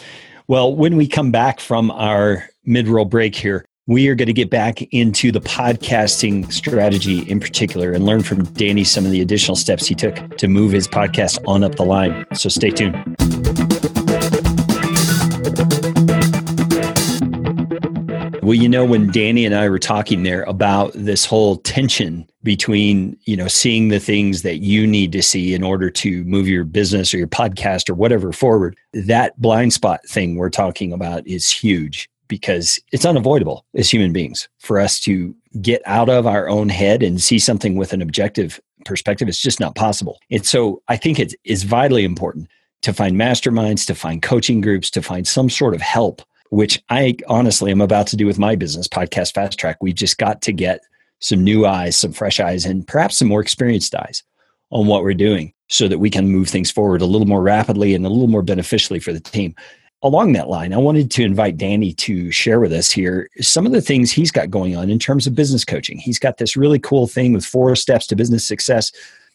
Well, 0.47 0.75
when 0.75 0.97
we 0.97 1.07
come 1.07 1.31
back 1.31 1.59
from 1.59 1.91
our 1.91 2.49
mid 2.65 2.87
roll 2.87 3.05
break 3.05 3.35
here, 3.35 3.65
we 3.89 4.07
are 4.07 4.13
going 4.13 4.27
to 4.27 4.33
get 4.33 4.51
back 4.51 4.83
into 4.93 5.31
the 5.31 5.41
podcasting 5.41 6.53
strategy 6.53 7.21
in 7.21 7.39
particular 7.39 7.91
and 7.91 8.05
learn 8.05 8.21
from 8.21 8.43
Danny 8.53 8.83
some 8.83 9.03
of 9.03 9.09
the 9.09 9.19
additional 9.19 9.55
steps 9.55 9.87
he 9.87 9.95
took 9.95 10.37
to 10.37 10.47
move 10.47 10.71
his 10.71 10.87
podcast 10.87 11.39
on 11.47 11.63
up 11.63 11.73
the 11.73 11.83
line. 11.83 12.23
So 12.35 12.49
stay 12.49 12.69
tuned. 12.69 12.93
Well, 18.43 18.53
you 18.53 18.69
know, 18.69 18.85
when 18.85 19.11
Danny 19.11 19.43
and 19.43 19.55
I 19.55 19.67
were 19.67 19.79
talking 19.79 20.21
there 20.21 20.43
about 20.43 20.91
this 20.93 21.25
whole 21.25 21.57
tension 21.57 22.29
between, 22.43 23.17
you 23.25 23.35
know, 23.35 23.47
seeing 23.47 23.87
the 23.87 23.99
things 23.99 24.43
that 24.43 24.57
you 24.57 24.85
need 24.85 25.11
to 25.13 25.23
see 25.23 25.55
in 25.55 25.63
order 25.63 25.89
to 25.89 26.23
move 26.25 26.47
your 26.47 26.63
business 26.63 27.11
or 27.11 27.17
your 27.17 27.27
podcast 27.27 27.89
or 27.89 27.95
whatever 27.95 28.31
forward, 28.33 28.77
that 28.93 29.39
blind 29.41 29.73
spot 29.73 30.01
thing 30.07 30.35
we're 30.35 30.51
talking 30.51 30.93
about 30.93 31.25
is 31.25 31.49
huge 31.49 32.07
because 32.29 32.79
it's 32.93 33.05
unavoidable 33.05 33.65
as 33.75 33.91
human 33.91 34.13
beings 34.13 34.47
for 34.59 34.79
us 34.79 35.01
to 35.01 35.35
get 35.61 35.81
out 35.85 36.07
of 36.07 36.25
our 36.25 36.47
own 36.47 36.69
head 36.69 37.03
and 37.03 37.21
see 37.21 37.39
something 37.39 37.75
with 37.75 37.91
an 37.91 38.01
objective 38.01 38.61
perspective. 38.85 39.27
It's 39.27 39.41
just 39.41 39.59
not 39.59 39.75
possible. 39.75 40.19
And 40.31 40.45
so 40.45 40.81
I 40.87 40.95
think 40.95 41.19
it 41.19 41.33
is 41.43 41.63
vitally 41.63 42.05
important 42.05 42.47
to 42.83 42.93
find 42.93 43.17
masterminds, 43.17 43.85
to 43.87 43.95
find 43.95 44.21
coaching 44.21 44.61
groups, 44.61 44.89
to 44.91 45.01
find 45.01 45.27
some 45.27 45.49
sort 45.49 45.75
of 45.75 45.81
help 45.81 46.21
which 46.49 46.81
I 46.89 47.15
honestly 47.27 47.71
am 47.71 47.81
about 47.81 48.07
to 48.07 48.17
do 48.17 48.25
with 48.25 48.39
my 48.39 48.55
business 48.55 48.87
podcast 48.87 49.33
Fast 49.33 49.57
Track. 49.57 49.77
We've 49.81 49.95
just 49.95 50.17
got 50.17 50.41
to 50.43 50.51
get 50.51 50.81
some 51.19 51.43
new 51.43 51.65
eyes, 51.65 51.97
some 51.97 52.11
fresh 52.11 52.39
eyes, 52.39 52.65
and 52.65 52.87
perhaps 52.87 53.17
some 53.17 53.27
more 53.27 53.41
experienced 53.41 53.93
eyes 53.95 54.23
on 54.71 54.87
what 54.87 55.03
we're 55.03 55.13
doing 55.13 55.53
so 55.67 55.87
that 55.87 55.99
we 55.99 56.09
can 56.09 56.29
move 56.29 56.49
things 56.49 56.71
forward 56.71 57.01
a 57.01 57.05
little 57.05 57.27
more 57.27 57.41
rapidly 57.41 57.93
and 57.93 58.05
a 58.05 58.09
little 58.09 58.27
more 58.27 58.41
beneficially 58.41 58.99
for 58.99 59.13
the 59.13 59.19
team. 59.19 59.55
Along 60.01 60.31
that 60.31 60.47
line, 60.47 60.71
I 60.73 60.77
wanted 60.77 61.11
to 61.11 61.23
invite 61.23 61.57
Danny 61.57 61.91
to 61.95 62.31
share 62.31 62.61
with 62.61 62.71
us 62.71 62.89
here 62.89 63.29
some 63.41 63.65
of 63.65 63.73
the 63.73 63.81
things 63.81 64.11
he's 64.11 64.31
got 64.31 64.49
going 64.49 64.77
on 64.77 64.89
in 64.89 64.97
terms 64.97 65.27
of 65.27 65.35
business 65.35 65.65
coaching. 65.65 65.97
He's 65.97 66.17
got 66.17 66.37
this 66.37 66.55
really 66.55 66.79
cool 66.79 67.05
thing 67.05 67.33
with 67.33 67.45
four 67.45 67.75
steps 67.75 68.07
to 68.07 68.15
business 68.15 68.45
success 68.45 68.93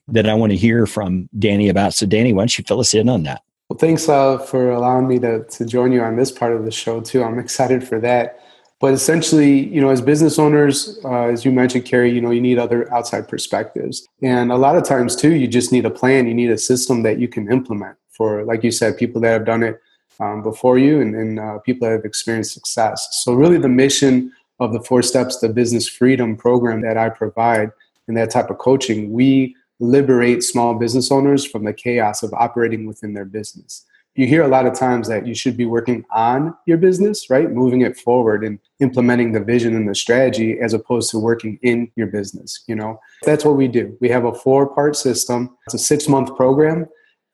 that 0.09 0.27
I 0.27 0.33
want 0.33 0.53
to 0.53 0.57
hear 0.57 0.87
from 0.87 1.29
Danny 1.38 1.68
about. 1.68 1.92
So, 1.92 2.07
Danny, 2.07 2.33
why 2.33 2.42
don't 2.42 2.57
you 2.57 2.64
fill 2.64 2.81
us 2.81 2.94
in 2.94 3.11
on 3.11 3.24
that? 3.24 3.42
Well, 3.68 3.79
thanks 3.79 4.09
uh, 4.09 4.38
for 4.38 4.70
allowing 4.70 5.07
me 5.07 5.18
to, 5.18 5.44
to 5.44 5.66
join 5.66 5.92
you 5.92 6.00
on 6.00 6.16
this 6.16 6.33
part 6.33 6.55
of 6.55 6.64
the 6.64 6.70
show, 6.70 7.03
too. 7.03 7.22
I'm 7.22 7.38
excited 7.38 7.87
for 7.87 8.00
that. 8.00 8.40
But 8.81 8.94
essentially, 8.94 9.68
you 9.68 9.83
know, 9.83 9.90
as 9.90 10.00
business 10.00 10.38
owners, 10.38 10.98
uh, 11.05 11.24
as 11.24 11.44
you 11.44 11.53
mentioned, 11.53 11.85
Carey, 11.85 12.11
you 12.11 12.22
know, 12.22 12.31
you 12.31 12.40
need 12.40 12.59
other 12.59 12.92
outside 12.92 13.29
perspectives. 13.29 14.07
And 14.22 14.50
a 14.50 14.57
lot 14.57 14.77
of 14.77 14.85
times, 14.85 15.14
too, 15.14 15.35
you 15.35 15.46
just 15.46 15.72
need 15.72 15.85
a 15.85 15.90
plan. 15.90 16.27
You 16.27 16.35
need 16.35 16.50
a 16.50 16.59
system 16.59 17.03
that 17.03 17.18
you 17.18 17.29
can 17.29 17.53
implement 17.53 17.96
for, 18.09 18.44
like 18.44 18.64
you 18.64 18.70
said, 18.70 18.96
people 18.96 19.20
that 19.20 19.31
have 19.31 19.44
done 19.44 19.62
it 19.62 19.79
um, 20.20 20.42
before 20.42 20.79
you 20.79 21.00
and, 21.00 21.14
and 21.14 21.40
uh, 21.40 21.59
people 21.59 21.88
that 21.88 21.94
have 21.94 22.05
experienced 22.05 22.53
success. 22.53 23.09
So, 23.22 23.35
really, 23.35 23.59
the 23.59 23.68
mission 23.68 24.33
of 24.61 24.72
the 24.72 24.81
Four 24.81 25.03
Steps 25.03 25.37
to 25.38 25.48
Business 25.48 25.88
Freedom 25.88 26.37
program 26.37 26.81
that 26.83 26.96
I 26.96 27.09
provide 27.09 27.70
and 28.09 28.16
that 28.16 28.31
type 28.31 28.50
of 28.50 28.59
coaching, 28.59 29.12
we 29.12 29.57
liberate 29.81 30.42
small 30.42 30.74
business 30.74 31.11
owners 31.11 31.44
from 31.44 31.64
the 31.64 31.72
chaos 31.72 32.22
of 32.22 32.33
operating 32.35 32.87
within 32.87 33.14
their 33.14 33.24
business. 33.24 33.85
You 34.14 34.29
hear 34.29 34.44
a 34.44 34.48
lot 34.48 34.66
of 34.66 34.79
times 34.79 35.09
that 35.09 35.27
you 35.27 35.35
should 35.35 35.57
be 35.57 35.66
working 35.66 36.05
on 36.12 36.55
your 36.66 36.79
business, 36.79 37.29
right? 37.31 37.50
Moving 37.50 37.81
it 37.81 37.96
forward 37.96 38.44
and 38.44 38.61
implementing 38.79 39.33
the 39.33 39.40
vision 39.40 39.74
and 39.74 39.88
the 39.88 39.94
strategy 39.94 40.61
as 40.61 40.72
opposed 40.72 41.11
to 41.11 41.18
working 41.18 41.59
in 41.62 41.90
your 41.96 42.07
business, 42.07 42.62
you 42.68 42.77
know? 42.77 43.00
That's 43.24 43.44
what 43.44 43.57
we 43.57 43.66
do. 43.66 43.96
We 44.00 44.09
have 44.11 44.24
a 44.24 44.33
four-part 44.33 44.94
system. 44.94 45.57
It's 45.66 45.74
a 45.74 45.96
6-month 45.96 46.37
program 46.37 46.87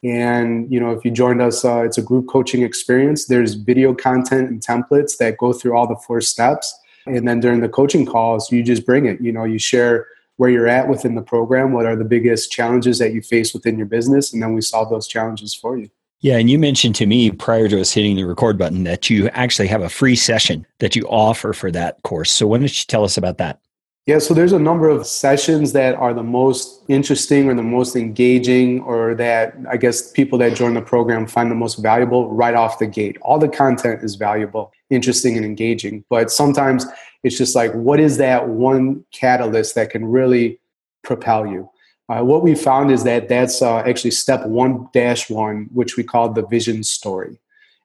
and 0.02 0.70
you 0.72 0.80
know 0.80 0.90
if 0.90 1.04
you 1.04 1.10
joined 1.10 1.42
us 1.42 1.64
uh, 1.64 1.82
it's 1.82 1.98
a 1.98 2.02
group 2.02 2.26
coaching 2.26 2.62
experience 2.62 3.26
there's 3.26 3.54
video 3.54 3.94
content 3.94 4.48
and 4.48 4.62
templates 4.62 5.18
that 5.18 5.36
go 5.36 5.52
through 5.52 5.76
all 5.76 5.86
the 5.86 5.96
four 6.06 6.20
steps 6.20 6.74
and 7.06 7.28
then 7.28 7.40
during 7.40 7.60
the 7.60 7.68
coaching 7.68 8.06
calls 8.06 8.50
you 8.50 8.62
just 8.62 8.86
bring 8.86 9.06
it 9.06 9.20
you 9.20 9.30
know 9.30 9.44
you 9.44 9.58
share 9.58 10.06
where 10.40 10.48
you're 10.48 10.66
at 10.66 10.88
within 10.88 11.16
the 11.16 11.22
program. 11.22 11.72
What 11.72 11.84
are 11.84 11.94
the 11.94 12.04
biggest 12.04 12.50
challenges 12.50 12.98
that 12.98 13.12
you 13.12 13.20
face 13.20 13.52
within 13.52 13.76
your 13.76 13.86
business? 13.86 14.32
And 14.32 14.42
then 14.42 14.54
we 14.54 14.62
solve 14.62 14.88
those 14.88 15.06
challenges 15.06 15.54
for 15.54 15.76
you. 15.76 15.90
Yeah, 16.20 16.38
and 16.38 16.48
you 16.48 16.58
mentioned 16.58 16.94
to 16.94 17.04
me 17.04 17.30
prior 17.30 17.68
to 17.68 17.78
us 17.78 17.92
hitting 17.92 18.16
the 18.16 18.24
record 18.24 18.56
button 18.56 18.84
that 18.84 19.10
you 19.10 19.28
actually 19.34 19.68
have 19.68 19.82
a 19.82 19.90
free 19.90 20.16
session 20.16 20.66
that 20.78 20.96
you 20.96 21.06
offer 21.08 21.52
for 21.52 21.70
that 21.72 22.02
course. 22.04 22.30
So, 22.30 22.46
why 22.46 22.56
don't 22.56 22.62
you 22.62 22.86
tell 22.88 23.04
us 23.04 23.18
about 23.18 23.36
that? 23.36 23.60
Yeah, 24.06 24.18
so 24.18 24.32
there's 24.34 24.52
a 24.52 24.58
number 24.58 24.88
of 24.88 25.06
sessions 25.06 25.72
that 25.72 25.94
are 25.94 26.14
the 26.14 26.22
most 26.22 26.82
interesting 26.88 27.48
or 27.48 27.54
the 27.54 27.62
most 27.62 27.94
engaging, 27.94 28.80
or 28.80 29.14
that 29.14 29.54
I 29.70 29.76
guess 29.76 30.10
people 30.10 30.38
that 30.38 30.56
join 30.56 30.74
the 30.74 30.80
program 30.82 31.26
find 31.26 31.50
the 31.50 31.54
most 31.54 31.76
valuable 31.76 32.28
right 32.30 32.54
off 32.54 32.78
the 32.78 32.86
gate. 32.86 33.18
All 33.20 33.38
the 33.38 33.48
content 33.48 34.02
is 34.02 34.14
valuable, 34.14 34.72
interesting, 34.88 35.36
and 35.36 35.44
engaging, 35.44 36.04
but 36.08 36.32
sometimes 36.32 36.86
it's 37.22 37.36
just 37.36 37.54
like, 37.54 37.72
what 37.72 38.00
is 38.00 38.16
that 38.16 38.48
one 38.48 39.04
catalyst 39.12 39.74
that 39.74 39.90
can 39.90 40.06
really 40.06 40.58
propel 41.04 41.46
you? 41.46 41.70
Uh, 42.08 42.22
what 42.24 42.42
we 42.42 42.54
found 42.54 42.90
is 42.90 43.04
that 43.04 43.28
that's 43.28 43.62
uh, 43.62 43.78
actually 43.80 44.10
step 44.10 44.44
one 44.46 44.88
dash 44.92 45.30
one, 45.30 45.68
which 45.72 45.96
we 45.96 46.02
call 46.02 46.32
the 46.32 46.44
vision 46.46 46.82
story. 46.82 47.38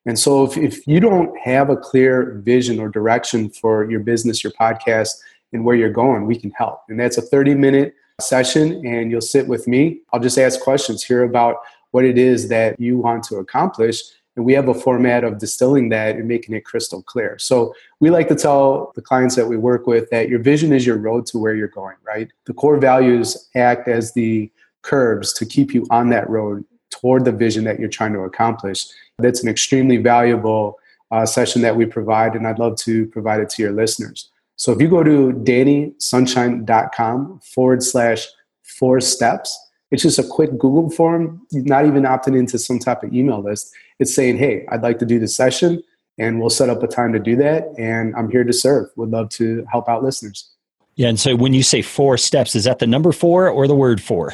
And 0.07 0.17
so 0.17 0.43
if, 0.43 0.57
if 0.57 0.87
you 0.87 0.99
don't 0.99 1.37
have 1.39 1.69
a 1.69 1.75
clear 1.75 2.41
vision 2.43 2.79
or 2.79 2.89
direction 2.89 3.49
for 3.49 3.89
your 3.89 3.99
business, 3.99 4.43
your 4.43 4.53
podcast, 4.53 5.09
and 5.55 5.65
where 5.65 5.75
you're 5.75 5.89
going, 5.89 6.27
we 6.27 6.37
can 6.37 6.51
help. 6.51 6.81
And 6.89 6.99
that's 6.99 7.17
a 7.17 7.21
30 7.21 7.55
minute 7.55 7.95
session, 8.21 8.85
and 8.85 9.09
you'll 9.09 9.21
sit 9.21 9.47
with 9.47 9.67
me. 9.67 10.01
I'll 10.13 10.19
just 10.19 10.37
ask 10.37 10.59
questions, 10.59 11.03
hear 11.03 11.23
about 11.23 11.57
what 11.91 12.03
it 12.03 12.17
is 12.17 12.49
that 12.49 12.79
you 12.79 12.97
want 12.97 13.23
to 13.25 13.37
accomplish. 13.37 14.01
And 14.35 14.45
we 14.45 14.51
have 14.53 14.67
a 14.67 14.73
format 14.73 15.23
of 15.23 15.39
distilling 15.39 15.89
that 15.89 16.17
and 16.17 16.27
making 16.27 16.55
it 16.55 16.65
crystal 16.65 17.01
clear. 17.01 17.39
So 17.39 17.73
we 18.01 18.09
like 18.09 18.27
to 18.27 18.35
tell 18.35 18.91
the 18.95 19.01
clients 19.01 19.35
that 19.37 19.47
we 19.47 19.55
work 19.55 19.87
with 19.87 20.09
that 20.09 20.27
your 20.27 20.39
vision 20.39 20.73
is 20.73 20.85
your 20.85 20.97
road 20.97 21.25
to 21.27 21.39
where 21.39 21.55
you're 21.55 21.69
going, 21.69 21.95
right? 22.05 22.29
The 22.45 22.53
core 22.53 22.77
values 22.77 23.49
act 23.55 23.87
as 23.87 24.13
the 24.13 24.51
curves 24.81 25.31
to 25.33 25.45
keep 25.45 25.73
you 25.73 25.87
on 25.89 26.09
that 26.09 26.29
road 26.29 26.65
toward 26.91 27.23
the 27.23 27.31
vision 27.31 27.63
that 27.63 27.79
you're 27.79 27.89
trying 27.89 28.13
to 28.13 28.19
accomplish. 28.19 28.87
That's 29.19 29.41
an 29.41 29.47
extremely 29.47 29.97
valuable 29.97 30.79
uh, 31.11 31.25
session 31.25 31.61
that 31.61 31.77
we 31.77 31.85
provide, 31.85 32.35
and 32.35 32.45
I'd 32.45 32.59
love 32.59 32.75
to 32.79 33.07
provide 33.07 33.39
it 33.39 33.49
to 33.51 33.63
your 33.63 33.71
listeners. 33.71 34.29
So 34.57 34.71
if 34.71 34.81
you 34.81 34.89
go 34.89 35.03
to 35.03 35.33
dannysunshine.com 35.33 37.39
forward 37.39 37.83
slash 37.83 38.25
four 38.63 39.01
steps, 39.01 39.57
it's 39.91 40.03
just 40.03 40.19
a 40.19 40.23
quick 40.23 40.51
Google 40.51 40.89
form, 40.89 41.45
not 41.51 41.85
even 41.85 42.03
opting 42.03 42.37
into 42.37 42.57
some 42.57 42.79
type 42.79 43.03
of 43.03 43.13
email 43.13 43.41
list. 43.41 43.73
It's 43.99 44.13
saying, 44.13 44.37
hey, 44.37 44.65
I'd 44.71 44.81
like 44.81 44.99
to 44.99 45.05
do 45.05 45.19
the 45.19 45.27
session. 45.27 45.83
and 46.17 46.39
we'll 46.39 46.49
set 46.49 46.69
up 46.69 46.81
a 46.81 46.87
time 46.87 47.13
to 47.13 47.19
do 47.19 47.35
that. 47.37 47.73
And 47.77 48.15
I'm 48.15 48.29
here 48.29 48.43
to 48.43 48.53
serve. 48.53 48.89
Would 48.95 49.11
love 49.11 49.29
to 49.31 49.65
help 49.71 49.89
out 49.89 50.03
listeners. 50.03 50.49
Yeah. 50.95 51.09
And 51.09 51.19
so 51.19 51.35
when 51.35 51.53
you 51.53 51.63
say 51.63 51.81
four 51.81 52.17
steps, 52.17 52.55
is 52.55 52.63
that 52.63 52.79
the 52.79 52.87
number 52.87 53.11
four 53.11 53.49
or 53.49 53.67
the 53.67 53.75
word 53.75 54.01
four? 54.01 54.33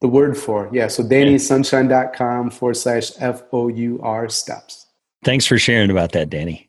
The 0.00 0.08
word 0.08 0.38
four. 0.38 0.70
Yeah. 0.72 0.88
So 0.88 1.02
DannySunshine.com 1.02 2.50
forward 2.50 2.76
slash 2.76 3.10
F 3.18 3.42
O 3.52 3.68
U 3.68 4.00
R 4.02 4.28
steps. 4.28 4.86
Thanks 5.24 5.46
for 5.46 5.58
sharing 5.58 5.90
about 5.90 6.12
that, 6.12 6.30
Danny. 6.30 6.65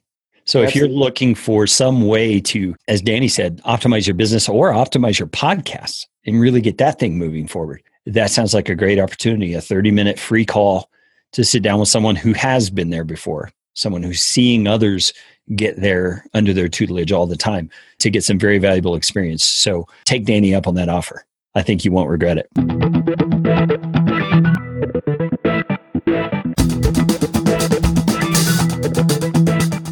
So 0.47 0.61
if 0.61 0.75
you're 0.75 0.87
looking 0.87 1.35
for 1.35 1.67
some 1.67 2.07
way 2.07 2.39
to, 2.39 2.73
as 2.87 3.01
Danny 3.01 3.27
said, 3.27 3.61
optimize 3.63 4.07
your 4.07 4.13
business 4.13 4.47
or 4.47 4.71
optimize 4.71 5.19
your 5.19 5.27
podcast 5.27 6.05
and 6.25 6.39
really 6.39 6.61
get 6.61 6.77
that 6.77 6.99
thing 6.99 7.17
moving 7.17 7.47
forward, 7.47 7.83
that 8.05 8.31
sounds 8.31 8.53
like 8.53 8.69
a 8.69 8.75
great 8.75 8.97
opportunity. 8.97 9.53
A 9.53 9.61
30 9.61 9.91
minute 9.91 10.17
free 10.17 10.45
call 10.45 10.89
to 11.33 11.43
sit 11.43 11.63
down 11.63 11.81
with 11.81 11.89
someone 11.89 12.15
who 12.15 12.31
has 12.31 12.69
been 12.69 12.91
there 12.91 13.03
before, 13.03 13.51
someone 13.73 14.03
who's 14.03 14.21
seeing 14.21 14.67
others 14.67 15.13
get 15.55 15.81
there 15.81 16.25
under 16.33 16.53
their 16.53 16.69
tutelage 16.69 17.11
all 17.11 17.27
the 17.27 17.35
time 17.35 17.69
to 17.99 18.09
get 18.09 18.23
some 18.23 18.39
very 18.39 18.57
valuable 18.57 18.95
experience. 18.95 19.43
So 19.43 19.85
take 20.05 20.25
Danny 20.25 20.55
up 20.55 20.65
on 20.65 20.75
that 20.75 20.87
offer. 20.87 21.25
I 21.55 21.61
think 21.61 21.83
you 21.83 21.91
won't 21.91 22.09
regret 22.09 22.37
it. 22.37 23.26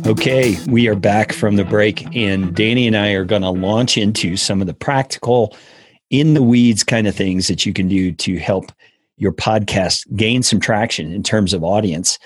Okay, 0.05 0.55
we 0.67 0.87
are 0.87 0.95
back 0.95 1.33
from 1.33 1.55
the 1.55 1.65
break, 1.65 2.15
and 2.15 2.55
Danny 2.55 2.85
and 2.85 2.95
I 2.95 3.13
are 3.13 3.25
going 3.25 3.41
to 3.41 3.49
launch 3.49 3.97
into 3.97 4.37
some 4.37 4.61
of 4.61 4.67
the 4.67 4.73
practical, 4.75 5.57
in 6.11 6.35
the 6.35 6.43
weeds 6.43 6.83
kind 6.83 7.07
of 7.07 7.15
things 7.15 7.47
that 7.47 7.65
you 7.65 7.73
can 7.73 7.87
do 7.87 8.11
to 8.11 8.37
help 8.37 8.71
your 9.17 9.31
podcast 9.31 10.05
gain 10.15 10.43
some 10.43 10.59
traction 10.59 11.11
in 11.11 11.23
terms 11.23 11.55
of 11.55 11.63
audience, 11.63 12.19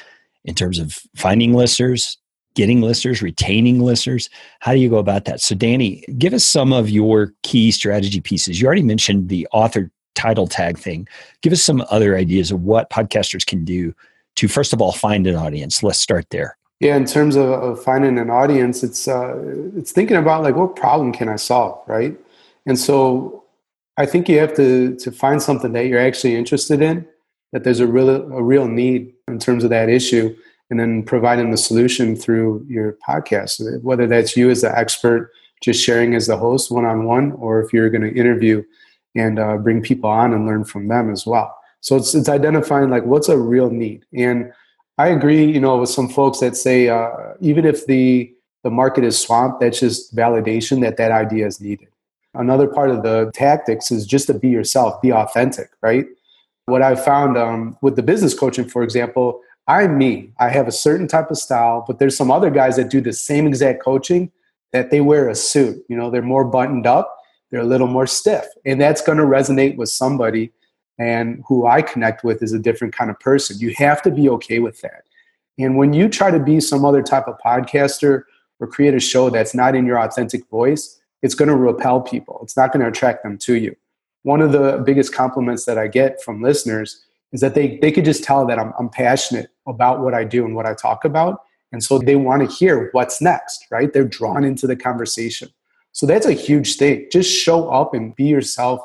in 0.43 0.55
terms 0.55 0.77
of 0.77 0.99
finding 1.15 1.53
listeners, 1.53 2.17
getting 2.53 2.81
listeners, 2.81 3.21
retaining 3.21 3.79
listeners. 3.79 4.29
How 4.59 4.73
do 4.73 4.79
you 4.79 4.89
go 4.89 4.97
about 4.97 5.23
that? 5.23 5.39
So, 5.39 5.55
Danny, 5.55 6.03
give 6.17 6.33
us 6.33 6.43
some 6.43 6.73
of 6.73 6.89
your 6.89 7.33
key 7.43 7.71
strategy 7.71 8.19
pieces. 8.19 8.59
You 8.59 8.67
already 8.67 8.83
mentioned 8.83 9.29
the 9.29 9.47
author 9.53 9.89
title 10.15 10.47
tag 10.47 10.77
thing. 10.77 11.07
Give 11.41 11.53
us 11.53 11.61
some 11.61 11.85
other 11.89 12.17
ideas 12.17 12.51
of 12.51 12.61
what 12.61 12.89
podcasters 12.89 13.45
can 13.45 13.63
do 13.63 13.95
to, 14.35 14.49
first 14.49 14.73
of 14.73 14.81
all, 14.81 14.91
find 14.91 15.25
an 15.27 15.37
audience. 15.37 15.81
Let's 15.81 15.99
start 15.99 16.29
there. 16.29 16.57
Yeah, 16.79 16.95
in 16.95 17.05
terms 17.05 17.35
of, 17.35 17.49
of 17.49 17.83
finding 17.83 18.17
an 18.17 18.29
audience, 18.29 18.83
it's 18.83 19.07
uh, 19.07 19.35
it's 19.75 19.91
thinking 19.91 20.15
about 20.15 20.43
like 20.43 20.55
what 20.55 20.75
problem 20.77 21.11
can 21.11 21.27
I 21.27 21.35
solve, 21.35 21.83
right? 21.87 22.17
And 22.65 22.79
so 22.79 23.43
I 23.97 24.05
think 24.05 24.29
you 24.29 24.39
have 24.39 24.55
to 24.55 24.95
to 24.95 25.11
find 25.11 25.41
something 25.41 25.73
that 25.73 25.87
you're 25.87 25.99
actually 25.99 26.35
interested 26.35 26.81
in, 26.81 27.05
that 27.51 27.65
there's 27.65 27.81
a 27.81 27.87
real 27.87 28.09
a 28.09 28.41
real 28.41 28.67
need 28.67 29.13
in 29.27 29.39
terms 29.39 29.65
of 29.65 29.69
that 29.71 29.89
issue, 29.89 30.33
and 30.69 30.79
then 30.79 31.03
providing 31.03 31.51
the 31.51 31.57
solution 31.57 32.15
through 32.15 32.65
your 32.69 32.97
podcast. 33.05 33.83
Whether 33.83 34.07
that's 34.07 34.37
you 34.37 34.49
as 34.49 34.61
the 34.61 34.77
expert, 34.77 35.31
just 35.61 35.83
sharing 35.83 36.15
as 36.15 36.27
the 36.27 36.37
host 36.37 36.71
one 36.71 36.85
on 36.85 37.03
one, 37.03 37.33
or 37.33 37.61
if 37.61 37.73
you're 37.73 37.89
going 37.89 38.03
to 38.03 38.17
interview 38.17 38.63
and 39.15 39.37
uh, 39.37 39.57
bring 39.57 39.81
people 39.81 40.09
on 40.09 40.31
and 40.31 40.45
learn 40.45 40.63
from 40.63 40.87
them 40.87 41.11
as 41.11 41.25
well. 41.25 41.53
So 41.81 41.97
it's 41.97 42.15
it's 42.15 42.29
identifying 42.29 42.89
like 42.89 43.03
what's 43.03 43.27
a 43.27 43.37
real 43.37 43.69
need 43.69 44.05
and 44.13 44.53
I 44.99 45.07
agree, 45.07 45.45
you 45.49 45.61
know, 45.61 45.77
with 45.77 45.89
some 45.89 46.09
folks 46.09 46.41
that 46.41 46.57
say 46.57 46.89
uh, 46.89 47.09
even 47.39 47.63
if 47.65 47.85
the 47.85 48.33
the 48.63 48.69
market 48.69 49.05
is 49.05 49.17
swamped, 49.17 49.61
that's 49.61 49.79
just 49.79 50.13
validation 50.13 50.81
that 50.81 50.97
that 50.97 51.11
idea 51.11 51.47
is 51.47 51.61
needed. 51.61 51.87
Another 52.33 52.67
part 52.67 52.89
of 52.89 53.03
the 53.03 53.31
tactics 53.33 53.91
is 53.91 54.05
just 54.05 54.27
to 54.27 54.33
be 54.33 54.49
yourself, 54.49 55.01
be 55.01 55.13
authentic, 55.13 55.69
right? 55.81 56.05
What 56.65 56.81
I've 56.81 57.01
found 57.01 57.37
um, 57.37 57.77
with 57.81 57.95
the 57.95 58.03
business 58.03 58.33
coaching, 58.33 58.67
for 58.67 58.83
example, 58.83 59.39
I'm 59.67 59.97
me. 59.97 60.33
I 60.37 60.49
have 60.49 60.67
a 60.67 60.71
certain 60.73 61.07
type 61.07 61.31
of 61.31 61.37
style, 61.37 61.85
but 61.87 61.99
there's 61.99 62.17
some 62.17 62.29
other 62.29 62.49
guys 62.49 62.75
that 62.75 62.89
do 62.89 62.99
the 62.99 63.13
same 63.13 63.47
exact 63.47 63.81
coaching 63.81 64.29
that 64.73 64.91
they 64.91 64.99
wear 64.99 65.29
a 65.29 65.35
suit. 65.35 65.81
You 65.87 65.95
know, 65.95 66.11
they're 66.11 66.21
more 66.21 66.43
buttoned 66.43 66.85
up, 66.85 67.17
they're 67.49 67.61
a 67.61 67.71
little 67.73 67.87
more 67.87 68.05
stiff, 68.05 68.45
and 68.65 68.81
that's 68.81 69.01
going 69.01 69.17
to 69.17 69.23
resonate 69.23 69.77
with 69.77 69.87
somebody 69.87 70.51
and 70.99 71.43
who 71.47 71.65
I 71.65 71.81
connect 71.81 72.23
with 72.23 72.43
is 72.43 72.53
a 72.53 72.59
different 72.59 72.93
kind 72.93 73.09
of 73.09 73.19
person. 73.19 73.57
You 73.57 73.73
have 73.77 74.01
to 74.03 74.11
be 74.11 74.29
okay 74.29 74.59
with 74.59 74.81
that. 74.81 75.05
And 75.57 75.77
when 75.77 75.93
you 75.93 76.09
try 76.09 76.29
to 76.29 76.39
be 76.39 76.59
some 76.59 76.85
other 76.85 77.01
type 77.01 77.27
of 77.27 77.37
podcaster 77.43 78.23
or 78.59 78.67
create 78.67 78.93
a 78.93 78.99
show 78.99 79.29
that's 79.29 79.55
not 79.55 79.75
in 79.75 79.85
your 79.85 79.99
authentic 79.99 80.47
voice, 80.49 80.99
it's 81.21 81.35
going 81.35 81.49
to 81.49 81.55
repel 81.55 82.01
people. 82.01 82.39
It's 82.43 82.55
not 82.55 82.71
going 82.71 82.81
to 82.81 82.89
attract 82.89 83.23
them 83.23 83.37
to 83.39 83.55
you. 83.55 83.75
One 84.23 84.41
of 84.41 84.51
the 84.51 84.83
biggest 84.85 85.13
compliments 85.13 85.65
that 85.65 85.77
I 85.77 85.87
get 85.87 86.21
from 86.21 86.41
listeners 86.41 87.05
is 87.31 87.41
that 87.41 87.55
they, 87.55 87.77
they 87.77 87.91
could 87.91 88.05
just 88.05 88.23
tell 88.23 88.45
that 88.47 88.59
I'm, 88.59 88.73
I'm 88.77 88.89
passionate 88.89 89.49
about 89.67 90.01
what 90.01 90.13
I 90.13 90.23
do 90.23 90.45
and 90.45 90.55
what 90.55 90.65
I 90.65 90.73
talk 90.73 91.05
about. 91.05 91.43
And 91.71 91.83
so 91.83 91.99
they 91.99 92.15
want 92.15 92.41
to 92.41 92.55
hear 92.55 92.89
what's 92.91 93.21
next, 93.21 93.67
right? 93.71 93.93
They're 93.93 94.03
drawn 94.03 94.43
into 94.43 94.65
the 94.67 94.75
conversation. 94.75 95.49
So 95.91 96.05
that's 96.05 96.25
a 96.25 96.33
huge 96.33 96.75
thing. 96.75 97.07
Just 97.11 97.31
show 97.31 97.69
up 97.69 97.93
and 97.93 98.15
be 98.15 98.25
yourself 98.25 98.81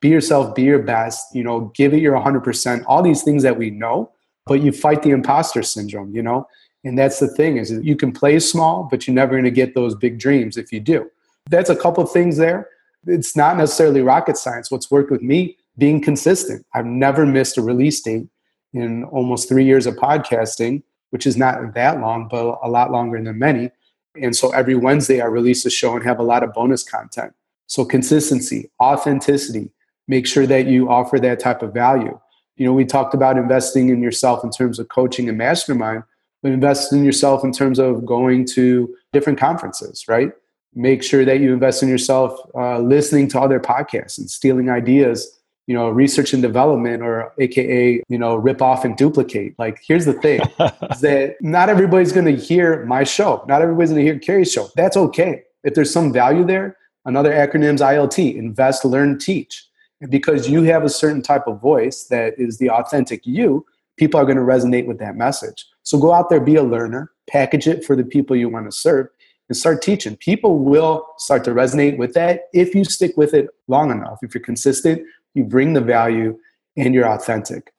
be 0.00 0.08
yourself, 0.08 0.54
be 0.54 0.62
your 0.62 0.78
best, 0.78 1.34
you 1.34 1.42
know, 1.42 1.72
give 1.74 1.92
it 1.92 2.00
your 2.00 2.18
100%, 2.18 2.84
all 2.86 3.02
these 3.02 3.22
things 3.22 3.42
that 3.42 3.58
we 3.58 3.70
know, 3.70 4.12
but 4.46 4.62
you 4.62 4.72
fight 4.72 5.02
the 5.02 5.10
imposter 5.10 5.62
syndrome, 5.62 6.14
you 6.14 6.22
know? 6.22 6.46
And 6.84 6.98
that's 6.98 7.18
the 7.18 7.28
thing 7.28 7.56
is 7.56 7.72
you 7.82 7.96
can 7.96 8.12
play 8.12 8.38
small, 8.38 8.88
but 8.90 9.06
you're 9.06 9.14
never 9.14 9.32
going 9.32 9.44
to 9.44 9.50
get 9.50 9.74
those 9.74 9.94
big 9.94 10.18
dreams 10.18 10.56
if 10.56 10.72
you 10.72 10.80
do. 10.80 11.10
That's 11.50 11.70
a 11.70 11.76
couple 11.76 12.04
things 12.06 12.36
there. 12.36 12.68
It's 13.06 13.36
not 13.36 13.56
necessarily 13.56 14.00
rocket 14.00 14.36
science. 14.36 14.70
What's 14.70 14.90
worked 14.90 15.10
with 15.10 15.22
me, 15.22 15.56
being 15.76 16.00
consistent. 16.00 16.66
I've 16.74 16.86
never 16.86 17.24
missed 17.24 17.56
a 17.56 17.62
release 17.62 18.00
date 18.00 18.28
in 18.72 19.04
almost 19.04 19.48
three 19.48 19.64
years 19.64 19.86
of 19.86 19.94
podcasting, 19.96 20.82
which 21.10 21.26
is 21.26 21.36
not 21.36 21.74
that 21.74 22.00
long, 22.00 22.28
but 22.28 22.58
a 22.62 22.68
lot 22.68 22.90
longer 22.90 23.22
than 23.22 23.38
many. 23.38 23.70
And 24.20 24.36
so 24.36 24.50
every 24.50 24.74
Wednesday 24.74 25.20
I 25.20 25.26
release 25.26 25.64
a 25.64 25.70
show 25.70 25.94
and 25.94 26.04
have 26.04 26.18
a 26.18 26.24
lot 26.24 26.42
of 26.42 26.52
bonus 26.52 26.82
content. 26.82 27.32
So 27.66 27.84
consistency, 27.84 28.70
authenticity, 28.80 29.70
make 30.08 30.26
sure 30.26 30.46
that 30.46 30.66
you 30.66 30.90
offer 30.90 31.20
that 31.20 31.38
type 31.38 31.62
of 31.62 31.72
value. 31.72 32.18
You 32.56 32.66
know, 32.66 32.72
we 32.72 32.84
talked 32.84 33.14
about 33.14 33.36
investing 33.36 33.90
in 33.90 34.02
yourself 34.02 34.42
in 34.42 34.50
terms 34.50 34.78
of 34.78 34.88
coaching 34.88 35.28
and 35.28 35.38
mastermind, 35.38 36.02
but 36.42 36.50
invest 36.50 36.92
in 36.92 37.04
yourself 37.04 37.44
in 37.44 37.52
terms 37.52 37.78
of 37.78 38.04
going 38.04 38.46
to 38.46 38.94
different 39.12 39.38
conferences, 39.38 40.08
right? 40.08 40.32
Make 40.74 41.02
sure 41.02 41.24
that 41.24 41.40
you 41.40 41.52
invest 41.52 41.82
in 41.82 41.88
yourself 41.88 42.38
uh, 42.54 42.78
listening 42.80 43.28
to 43.28 43.40
other 43.40 43.60
podcasts 43.60 44.18
and 44.18 44.28
stealing 44.28 44.70
ideas 44.70 45.34
you 45.66 45.74
know 45.74 45.90
research 45.90 46.32
and 46.32 46.40
development 46.40 47.02
or 47.02 47.30
aka 47.38 48.02
you 48.08 48.18
know 48.18 48.36
rip 48.36 48.62
off 48.62 48.84
and 48.86 48.96
duplicate. 48.96 49.54
Like 49.58 49.80
here's 49.86 50.06
the 50.06 50.14
thing 50.14 50.40
is 50.90 51.00
that 51.02 51.36
not 51.42 51.68
everybody's 51.68 52.10
going 52.10 52.24
to 52.24 52.42
hear 52.42 52.84
my 52.86 53.04
show. 53.04 53.44
Not 53.46 53.60
everybody's 53.60 53.90
going 53.90 54.04
to 54.04 54.10
hear 54.10 54.18
Carey's 54.18 54.50
show. 54.50 54.68
That's 54.74 54.96
okay. 54.96 55.42
If 55.64 55.74
there's 55.74 55.92
some 55.92 56.12
value 56.12 56.44
there 56.44 56.76
another 57.04 57.32
acronym 57.32 57.74
is 57.74 57.80
ilt 57.80 58.18
invest 58.18 58.84
learn 58.84 59.18
teach 59.18 59.67
because 60.08 60.48
you 60.48 60.62
have 60.62 60.84
a 60.84 60.88
certain 60.88 61.22
type 61.22 61.46
of 61.46 61.60
voice 61.60 62.04
that 62.04 62.34
is 62.38 62.58
the 62.58 62.70
authentic 62.70 63.26
you, 63.26 63.66
people 63.96 64.20
are 64.20 64.24
going 64.24 64.36
to 64.36 64.42
resonate 64.42 64.86
with 64.86 64.98
that 64.98 65.16
message. 65.16 65.66
So 65.82 65.98
go 65.98 66.12
out 66.12 66.30
there, 66.30 66.40
be 66.40 66.56
a 66.56 66.62
learner, 66.62 67.10
package 67.28 67.66
it 67.66 67.84
for 67.84 67.96
the 67.96 68.04
people 68.04 68.36
you 68.36 68.48
want 68.48 68.70
to 68.70 68.76
serve, 68.76 69.08
and 69.48 69.56
start 69.56 69.82
teaching. 69.82 70.16
People 70.16 70.58
will 70.58 71.06
start 71.16 71.42
to 71.44 71.50
resonate 71.50 71.96
with 71.96 72.14
that 72.14 72.42
if 72.52 72.74
you 72.74 72.84
stick 72.84 73.16
with 73.16 73.34
it 73.34 73.48
long 73.66 73.90
enough. 73.90 74.18
If 74.22 74.34
you're 74.34 74.42
consistent, 74.42 75.02
you 75.34 75.44
bring 75.44 75.72
the 75.72 75.80
value, 75.80 76.38
and 76.76 76.94
you're 76.94 77.08
authentic. 77.08 77.72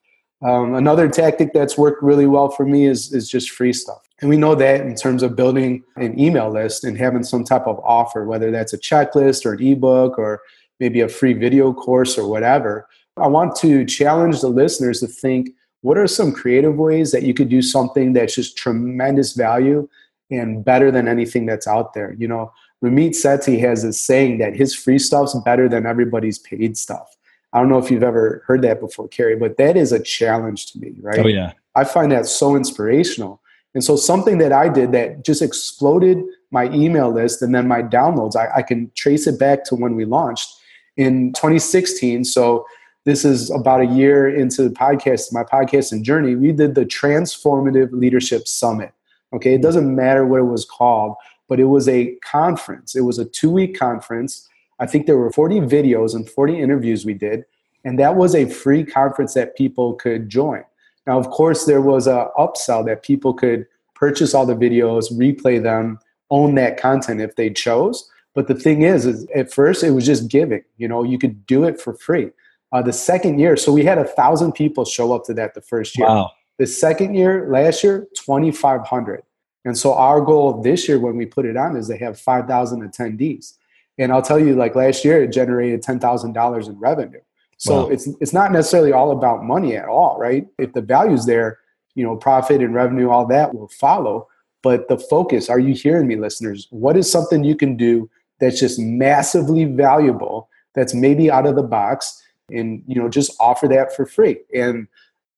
Um, 0.46 0.76
another 0.76 1.10
tactic 1.10 1.54
that's 1.54 1.78
worked 1.78 2.02
really 2.02 2.26
well 2.26 2.50
for 2.50 2.66
me 2.66 2.86
is, 2.86 3.14
is 3.14 3.30
just 3.30 3.50
free 3.50 3.74
stuff. 3.74 4.02
And 4.22 4.30
we 4.30 4.38
know 4.38 4.56
that 4.56 4.82
in 4.82 4.96
terms 4.96 5.24
of 5.24 5.36
building 5.36 5.84
an 5.96 6.20
email 6.20 6.50
list 6.50 6.84
and 6.84 6.98
having 6.98 7.24
some 7.24 7.44
type 7.44 7.68
of 7.68 7.80
offer, 7.80 8.26
whether 8.26 8.52
that's 8.52 8.74
a 8.74 8.78
checklist 8.78 9.46
or 9.46 9.54
an 9.54 9.66
ebook 9.66 10.18
or 10.18 10.42
maybe 10.80 11.02
a 11.02 11.10
free 11.10 11.34
video 11.34 11.74
course 11.74 12.18
or 12.18 12.28
whatever. 12.28 12.88
I 13.18 13.28
want 13.28 13.56
to 13.58 13.86
challenge 13.86 14.42
the 14.42 14.48
listeners 14.48 15.02
to 15.02 15.08
think 15.08 15.50
what 15.82 15.98
are 15.98 16.08
some 16.08 16.32
creative 16.32 16.76
ways 16.76 17.12
that 17.12 17.24
you 17.24 17.34
could 17.34 17.50
do 17.50 17.62
something 17.62 18.14
that's 18.14 18.36
just 18.36 18.58
tremendous 18.58 19.34
value 19.34 19.88
and 20.30 20.64
better 20.64 20.92
than 20.92 21.08
anything 21.08 21.46
that's 21.46 21.68
out 21.68 21.94
there? 21.94 22.16
You 22.18 22.28
know, 22.28 22.52
Ramit 22.84 23.12
Sethi 23.12 23.60
has 23.60 23.84
this 23.84 24.00
saying 24.00 24.40
that 24.40 24.56
his 24.56 24.76
free 24.76 25.00
stuff's 25.00 25.38
better 25.46 25.70
than 25.70 25.86
everybody's 25.86 26.40
paid 26.40 26.78
stuff. 26.78 27.16
I 27.52 27.60
don't 27.60 27.70
know 27.70 27.80
if 27.80 27.90
you've 27.90 28.04
ever 28.04 28.44
heard 28.46 28.62
that 28.62 28.80
before, 28.80 29.08
Carey, 29.08 29.36
but 29.36 29.58
that 29.58 29.76
is 29.76 29.92
a 29.92 30.02
challenge 30.02 30.72
to 30.72 30.80
me, 30.80 30.94
right? 31.02 31.20
Oh, 31.20 31.28
yeah. 31.28 31.54
I 31.76 31.84
find 31.84 32.12
that 32.12 32.26
so 32.26 32.56
inspirational. 32.56 33.42
And 33.74 33.84
so 33.84 33.96
something 33.96 34.38
that 34.40 34.52
I 34.52 34.70
did 34.70 34.92
that 34.92 35.24
just 35.24 35.42
exploded 35.42 36.24
my 36.52 36.66
email 36.72 37.12
list 37.12 37.42
and 37.42 37.54
then 37.54 37.68
my 37.68 37.82
downloads, 37.82 38.36
I, 38.36 38.58
I 38.58 38.62
can 38.62 38.92
trace 38.96 39.28
it 39.28 39.40
back 39.40 39.64
to 39.66 39.76
when 39.76 39.96
we 39.96 40.06
launched 40.06 40.56
in 40.98 41.34
2016. 41.34 42.26
So 42.26 42.66
this 43.06 43.26
is 43.26 43.50
about 43.50 43.82
a 43.82 43.86
year 43.86 44.30
into 44.30 44.64
the 44.64 44.70
podcast, 44.70 45.34
my 45.34 45.44
podcasting 45.44 46.04
journey. 46.04 46.36
We 46.36 46.52
did 46.52 46.76
the 46.76 46.86
Transformative 46.86 47.92
Leadership 47.92 48.48
Summit. 48.48 48.92
Okay, 49.34 49.54
it 49.54 49.62
doesn't 49.62 49.96
matter 49.96 50.26
what 50.26 50.40
it 50.40 50.44
was 50.44 50.66
called, 50.66 51.16
but 51.48 51.60
it 51.60 51.66
was 51.66 51.88
a 51.88 52.16
conference. 52.24 52.96
It 52.96 53.02
was 53.02 53.20
a 53.20 53.26
two 53.26 53.52
week 53.52 53.78
conference. 53.78 54.48
I 54.80 54.86
think 54.86 55.06
there 55.06 55.18
were 55.18 55.32
40 55.32 55.62
videos 55.62 56.16
and 56.16 56.30
40 56.30 56.60
interviews 56.60 57.06
we 57.06 57.14
did, 57.14 57.46
and 57.84 58.00
that 58.00 58.16
was 58.16 58.36
a 58.36 58.50
free 58.50 58.84
conference 58.84 59.34
that 59.34 59.56
people 59.56 59.94
could 59.94 60.30
join. 60.30 60.64
Now, 61.06 61.18
of 61.20 61.30
course, 61.30 61.66
there 61.66 61.82
was 61.82 62.08
a 62.08 62.28
upsell 62.38 62.86
that 62.86 63.04
people 63.04 63.34
could 63.34 63.66
purchase 63.96 64.34
all 64.34 64.46
the 64.46 64.56
videos, 64.56 65.12
replay 65.12 65.62
them, 65.62 66.00
own 66.30 66.56
that 66.56 66.80
content 66.80 67.22
if 67.22 67.36
they 67.36 67.50
chose. 67.50 68.10
But 68.36 68.48
the 68.48 68.56
thing 68.56 68.84
is, 68.84 69.06
is 69.06 69.28
at 69.36 69.52
first 69.52 69.84
it 69.84 69.92
was 69.92 70.06
just 70.06 70.28
giving. 70.28 70.64
You 70.78 70.88
know, 70.88 71.04
you 71.04 71.18
could 71.18 71.46
do 71.46 71.64
it 71.64 71.80
for 71.80 71.94
free. 71.94 72.30
Uh, 72.72 72.82
the 72.82 72.94
second 72.94 73.40
year, 73.40 73.58
so 73.58 73.72
we 73.72 73.84
had 73.84 73.98
a 73.98 74.06
thousand 74.06 74.52
people 74.52 74.86
show 74.86 75.14
up 75.14 75.26
to 75.26 75.34
that 75.34 75.56
the 75.56 75.62
first 75.62 75.98
year. 75.98 76.08
Wow. 76.08 76.32
The 76.60 76.68
second 76.68 77.16
year, 77.16 77.48
last 77.50 77.84
year, 77.84 78.08
2,500. 78.16 79.24
And 79.66 79.78
so 79.78 79.94
our 79.94 80.22
goal 80.22 80.62
this 80.62 80.88
year 80.88 81.00
when 81.00 81.18
we 81.18 81.26
put 81.26 81.46
it 81.46 81.58
on 81.58 81.76
is 81.76 81.88
to 81.88 81.98
have 81.98 82.20
5,000 82.20 82.82
attendees. 82.82 83.54
And 83.98 84.12
I'll 84.12 84.22
tell 84.22 84.40
you, 84.40 84.56
like 84.56 84.76
last 84.76 85.04
year, 85.04 85.24
it 85.24 85.32
generated 85.32 85.84
$10,000 85.84 86.68
in 86.68 86.80
revenue. 86.80 87.20
So 87.58 87.86
wow. 87.86 87.90
it's, 87.90 88.08
it's 88.22 88.34
not 88.34 88.52
necessarily 88.52 88.94
all 88.94 89.12
about 89.12 89.44
money 89.44 89.76
at 89.76 89.86
all, 89.86 90.18
right? 90.18 90.48
If 90.58 90.74
the 90.74 90.82
value's 90.82 91.26
there, 91.26 91.60
you 91.96 92.04
know, 92.04 92.16
profit 92.16 92.62
and 92.62 92.74
revenue, 92.74 93.10
all 93.10 93.26
that 93.28 93.54
will 93.54 93.68
follow. 93.68 94.28
But 94.62 94.88
the 94.88 94.98
focus, 94.98 95.50
are 95.50 95.60
you 95.60 95.74
hearing 95.74 96.08
me, 96.08 96.16
listeners? 96.16 96.68
What 96.70 96.96
is 96.96 97.12
something 97.12 97.44
you 97.44 97.56
can 97.56 97.76
do 97.76 98.10
that's 98.40 98.60
just 98.60 98.80
massively 98.80 99.66
valuable, 99.66 100.50
that's 100.76 100.94
maybe 100.94 101.30
out 101.30 101.46
of 101.46 101.56
the 101.56 101.64
box, 101.64 102.22
and 102.52 102.84
you 102.88 102.96
know, 102.96 103.10
just 103.10 103.32
offer 103.40 103.68
that 103.68 103.96
for 103.96 104.06
free? 104.06 104.40
And 104.54 104.88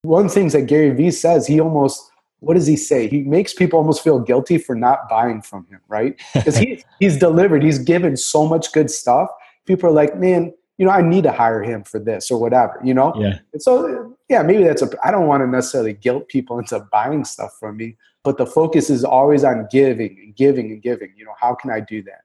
one 0.03 0.25
of 0.25 0.29
the 0.29 0.33
things 0.33 0.53
that 0.53 0.67
Gary 0.67 0.91
Vee 0.91 1.11
says, 1.11 1.47
he 1.47 1.59
almost 1.59 2.11
what 2.41 2.55
does 2.55 2.67
he 2.67 2.75
say? 2.75 3.07
He 3.07 3.21
makes 3.21 3.53
people 3.53 3.77
almost 3.77 4.03
feel 4.03 4.19
guilty 4.19 4.57
for 4.57 4.75
not 4.75 5.07
buying 5.07 5.41
from 5.41 5.65
him, 5.67 5.79
right? 5.87 6.19
Because 6.33 6.57
he, 6.57 6.83
he's 6.99 7.17
delivered, 7.17 7.63
he's 7.63 7.79
given 7.79 8.17
so 8.17 8.47
much 8.47 8.73
good 8.73 8.89
stuff. 8.89 9.29
People 9.65 9.89
are 9.89 9.93
like, 9.93 10.17
man, 10.17 10.51
you 10.77 10.85
know, 10.85 10.91
I 10.91 11.03
need 11.03 11.23
to 11.25 11.31
hire 11.31 11.61
him 11.61 11.83
for 11.83 11.99
this 11.99 12.31
or 12.31 12.41
whatever, 12.41 12.79
you 12.83 12.95
know? 12.95 13.13
Yeah. 13.15 13.37
And 13.53 13.61
so, 13.61 14.17
yeah, 14.27 14.41
maybe 14.41 14.63
that's 14.63 14.81
a, 14.81 14.89
I 15.03 15.11
don't 15.11 15.27
want 15.27 15.41
to 15.41 15.47
necessarily 15.47 15.93
guilt 15.93 16.27
people 16.29 16.57
into 16.57 16.79
buying 16.91 17.25
stuff 17.25 17.55
from 17.59 17.77
me, 17.77 17.95
but 18.23 18.37
the 18.39 18.47
focus 18.47 18.89
is 18.89 19.03
always 19.03 19.43
on 19.43 19.67
giving 19.71 20.17
and 20.19 20.35
giving 20.35 20.71
and 20.71 20.81
giving. 20.81 21.13
You 21.15 21.25
know, 21.25 21.35
how 21.39 21.53
can 21.53 21.69
I 21.69 21.79
do 21.79 22.01
that? 22.03 22.21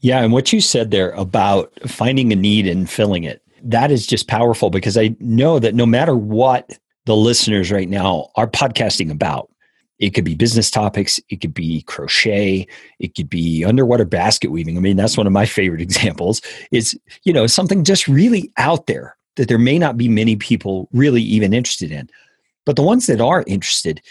Yeah. 0.00 0.22
And 0.22 0.32
what 0.32 0.52
you 0.52 0.60
said 0.60 0.90
there 0.90 1.10
about 1.12 1.72
finding 1.86 2.32
a 2.32 2.36
need 2.36 2.66
and 2.66 2.88
filling 2.88 3.24
it, 3.24 3.42
that 3.62 3.90
is 3.90 4.06
just 4.06 4.28
powerful 4.28 4.70
because 4.70 4.96
I 4.96 5.16
know 5.20 5.58
that 5.58 5.74
no 5.74 5.86
matter 5.86 6.14
what 6.14 6.78
the 7.06 7.16
listeners 7.16 7.72
right 7.72 7.88
now 7.88 8.28
are 8.34 8.48
podcasting 8.48 9.10
about. 9.10 9.50
It 9.98 10.10
could 10.10 10.24
be 10.24 10.34
business 10.34 10.70
topics, 10.70 11.18
it 11.30 11.40
could 11.40 11.54
be 11.54 11.80
crochet, 11.82 12.66
it 12.98 13.14
could 13.14 13.30
be 13.30 13.64
underwater 13.64 14.04
basket 14.04 14.50
weaving. 14.50 14.76
I 14.76 14.80
mean, 14.80 14.96
that's 14.96 15.16
one 15.16 15.26
of 15.26 15.32
my 15.32 15.46
favorite 15.46 15.80
examples. 15.88 16.42
Is, 16.70 16.98
you 17.24 17.32
know, 17.32 17.46
something 17.46 17.82
just 17.82 18.06
really 18.06 18.52
out 18.58 18.86
there 18.86 19.16
that 19.36 19.48
there 19.48 19.58
may 19.58 19.78
not 19.78 19.96
be 19.96 20.08
many 20.08 20.36
people 20.36 20.88
really 20.92 21.22
even 21.22 21.54
interested 21.54 21.90
in. 21.90 22.10
But 22.66 22.76
the 22.76 22.82
ones 22.82 23.06
that 23.06 23.20
are 23.20 23.44
interested, 23.46 24.02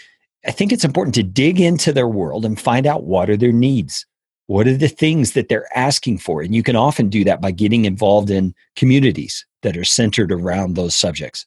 I 0.46 0.50
think 0.50 0.72
it's 0.72 0.84
important 0.84 1.14
to 1.16 1.22
dig 1.22 1.60
into 1.60 1.92
their 1.92 2.08
world 2.08 2.44
and 2.44 2.58
find 2.58 2.86
out 2.86 3.04
what 3.04 3.28
are 3.28 3.36
their 3.36 3.52
needs. 3.52 4.06
What 4.46 4.68
are 4.68 4.76
the 4.76 4.88
things 4.88 5.32
that 5.32 5.48
they're 5.48 5.68
asking 5.76 6.18
for? 6.18 6.40
And 6.40 6.54
you 6.54 6.62
can 6.62 6.76
often 6.76 7.08
do 7.08 7.24
that 7.24 7.40
by 7.40 7.50
getting 7.50 7.84
involved 7.84 8.30
in 8.30 8.54
communities 8.76 9.44
that 9.62 9.76
are 9.76 9.84
centered 9.84 10.30
around 10.30 10.74
those 10.74 10.94
subjects 10.94 11.46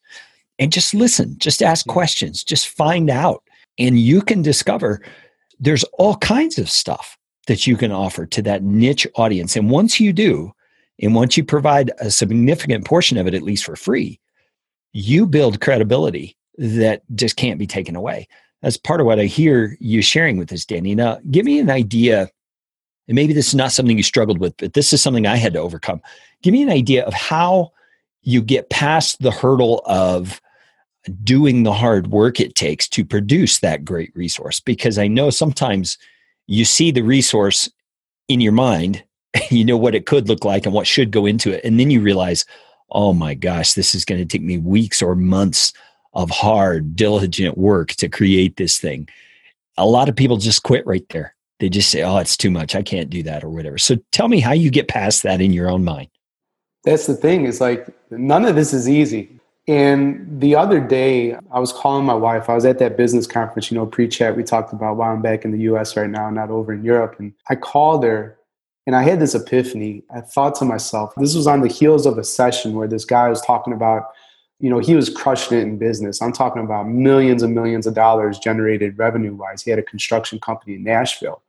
and 0.59 0.73
just 0.73 0.93
listen, 0.93 1.35
just 1.39 1.63
ask 1.63 1.87
questions, 1.87 2.43
just 2.43 2.67
find 2.67 3.09
out. 3.09 3.43
And 3.79 3.97
you 3.97 4.21
can 4.21 4.41
discover 4.41 5.01
there's 5.59 5.85
all 5.97 6.17
kinds 6.17 6.59
of 6.59 6.69
stuff 6.69 7.17
that 7.47 7.65
you 7.65 7.77
can 7.77 7.91
offer 7.91 8.25
to 8.25 8.41
that 8.43 8.61
niche 8.61 9.07
audience. 9.15 9.55
And 9.55 9.69
once 9.69 9.99
you 9.99 10.13
do, 10.13 10.51
and 11.01 11.15
once 11.15 11.37
you 11.37 11.45
provide 11.45 11.91
a 11.99 12.11
significant 12.11 12.85
portion 12.85 13.17
of 13.17 13.25
it, 13.25 13.33
at 13.33 13.41
least 13.41 13.63
for 13.63 13.77
free, 13.77 14.19
you 14.91 15.25
build 15.25 15.61
credibility 15.61 16.35
that 16.57 17.03
just 17.15 17.37
can't 17.37 17.57
be 17.57 17.65
taken 17.65 17.95
away. 17.95 18.27
That's 18.61 18.75
part 18.75 18.99
of 18.99 19.05
what 19.05 19.19
I 19.19 19.25
hear 19.25 19.77
you 19.79 20.01
sharing 20.01 20.37
with 20.37 20.51
us, 20.51 20.65
Danny. 20.65 20.93
Now, 20.93 21.19
give 21.31 21.45
me 21.45 21.59
an 21.59 21.69
idea, 21.69 22.29
and 23.09 23.15
maybe 23.15 23.33
this 23.33 23.47
is 23.47 23.55
not 23.55 23.71
something 23.71 23.97
you 23.97 24.03
struggled 24.03 24.37
with, 24.37 24.55
but 24.57 24.73
this 24.73 24.93
is 24.93 25.01
something 25.01 25.25
I 25.25 25.35
had 25.35 25.53
to 25.53 25.59
overcome. 25.59 25.99
Give 26.43 26.53
me 26.53 26.61
an 26.61 26.69
idea 26.69 27.03
of 27.03 27.13
how 27.13 27.71
you 28.21 28.39
get 28.39 28.69
past 28.69 29.19
the 29.19 29.31
hurdle 29.31 29.81
of 29.85 30.39
doing 31.23 31.63
the 31.63 31.73
hard 31.73 32.11
work 32.11 32.39
it 32.39 32.53
takes 32.53 32.87
to 32.89 33.03
produce 33.03 33.59
that 33.59 33.83
great 33.83 34.15
resource 34.15 34.59
because 34.59 34.99
I 34.99 35.07
know 35.07 35.31
sometimes 35.31 35.97
you 36.45 36.65
see 36.65 36.91
the 36.91 37.01
resource 37.01 37.67
in 38.27 38.41
your 38.41 38.51
mind, 38.51 39.03
you 39.49 39.65
know 39.65 39.77
what 39.77 39.95
it 39.95 40.05
could 40.05 40.27
look 40.27 40.45
like 40.45 40.67
and 40.67 40.75
what 40.75 40.85
should 40.85 41.09
go 41.09 41.25
into 41.25 41.51
it. 41.51 41.65
And 41.65 41.79
then 41.79 41.89
you 41.89 42.01
realize, 42.01 42.45
oh 42.91 43.13
my 43.13 43.33
gosh, 43.33 43.73
this 43.73 43.95
is 43.95 44.05
going 44.05 44.21
to 44.21 44.25
take 44.25 44.43
me 44.43 44.59
weeks 44.59 45.01
or 45.01 45.15
months 45.15 45.73
of 46.13 46.29
hard, 46.29 46.95
diligent 46.95 47.57
work 47.57 47.89
to 47.93 48.07
create 48.07 48.57
this 48.57 48.77
thing. 48.77 49.09
A 49.77 49.87
lot 49.87 50.09
of 50.09 50.15
people 50.15 50.37
just 50.37 50.61
quit 50.61 50.85
right 50.85 51.07
there. 51.09 51.33
They 51.59 51.69
just 51.69 51.89
say, 51.89 52.03
oh, 52.03 52.17
it's 52.17 52.37
too 52.37 52.51
much. 52.51 52.75
I 52.75 52.81
can't 52.81 53.09
do 53.09 53.23
that 53.23 53.43
or 53.43 53.49
whatever. 53.49 53.77
So 53.77 53.97
tell 54.11 54.27
me 54.27 54.39
how 54.39 54.53
you 54.53 54.69
get 54.69 54.87
past 54.87 55.23
that 55.23 55.41
in 55.41 55.51
your 55.51 55.69
own 55.69 55.83
mind. 55.83 56.09
That's 56.85 57.07
the 57.07 57.15
thing 57.15 57.45
is 57.45 57.59
like, 57.59 57.87
none 58.09 58.45
of 58.45 58.55
this 58.55 58.73
is 58.73 58.87
easy. 58.87 59.39
And 59.67 60.41
the 60.41 60.55
other 60.55 60.79
day, 60.79 61.35
I 61.51 61.59
was 61.59 61.71
calling 61.71 62.05
my 62.05 62.15
wife. 62.15 62.49
I 62.49 62.55
was 62.55 62.65
at 62.65 62.79
that 62.79 62.97
business 62.97 63.27
conference, 63.27 63.69
you 63.69 63.77
know, 63.77 63.85
pre 63.85 64.07
chat 64.07 64.35
we 64.35 64.43
talked 64.43 64.73
about 64.73 64.95
why 64.97 65.11
I'm 65.11 65.21
back 65.21 65.45
in 65.45 65.51
the 65.51 65.59
US 65.73 65.95
right 65.95 66.09
now, 66.09 66.29
not 66.29 66.49
over 66.49 66.73
in 66.73 66.83
Europe. 66.83 67.17
And 67.19 67.33
I 67.49 67.55
called 67.55 68.03
her 68.03 68.39
and 68.87 68.95
I 68.95 69.03
had 69.03 69.19
this 69.19 69.35
epiphany. 69.35 70.01
I 70.09 70.21
thought 70.21 70.55
to 70.55 70.65
myself, 70.65 71.13
this 71.17 71.35
was 71.35 71.45
on 71.45 71.61
the 71.61 71.67
heels 71.67 72.07
of 72.07 72.17
a 72.17 72.23
session 72.23 72.73
where 72.73 72.87
this 72.87 73.05
guy 73.05 73.29
was 73.29 73.41
talking 73.41 73.71
about, 73.71 74.05
you 74.59 74.71
know, 74.71 74.79
he 74.79 74.95
was 74.95 75.11
crushing 75.11 75.59
it 75.59 75.61
in 75.61 75.77
business. 75.77 76.23
I'm 76.23 76.33
talking 76.33 76.63
about 76.63 76.87
millions 76.87 77.43
and 77.43 77.53
millions 77.53 77.85
of 77.85 77.93
dollars 77.93 78.39
generated 78.39 78.97
revenue 78.97 79.35
wise. 79.35 79.61
He 79.61 79.69
had 79.69 79.77
a 79.77 79.83
construction 79.83 80.39
company 80.39 80.73
in 80.73 80.83
Nashville. 80.83 81.43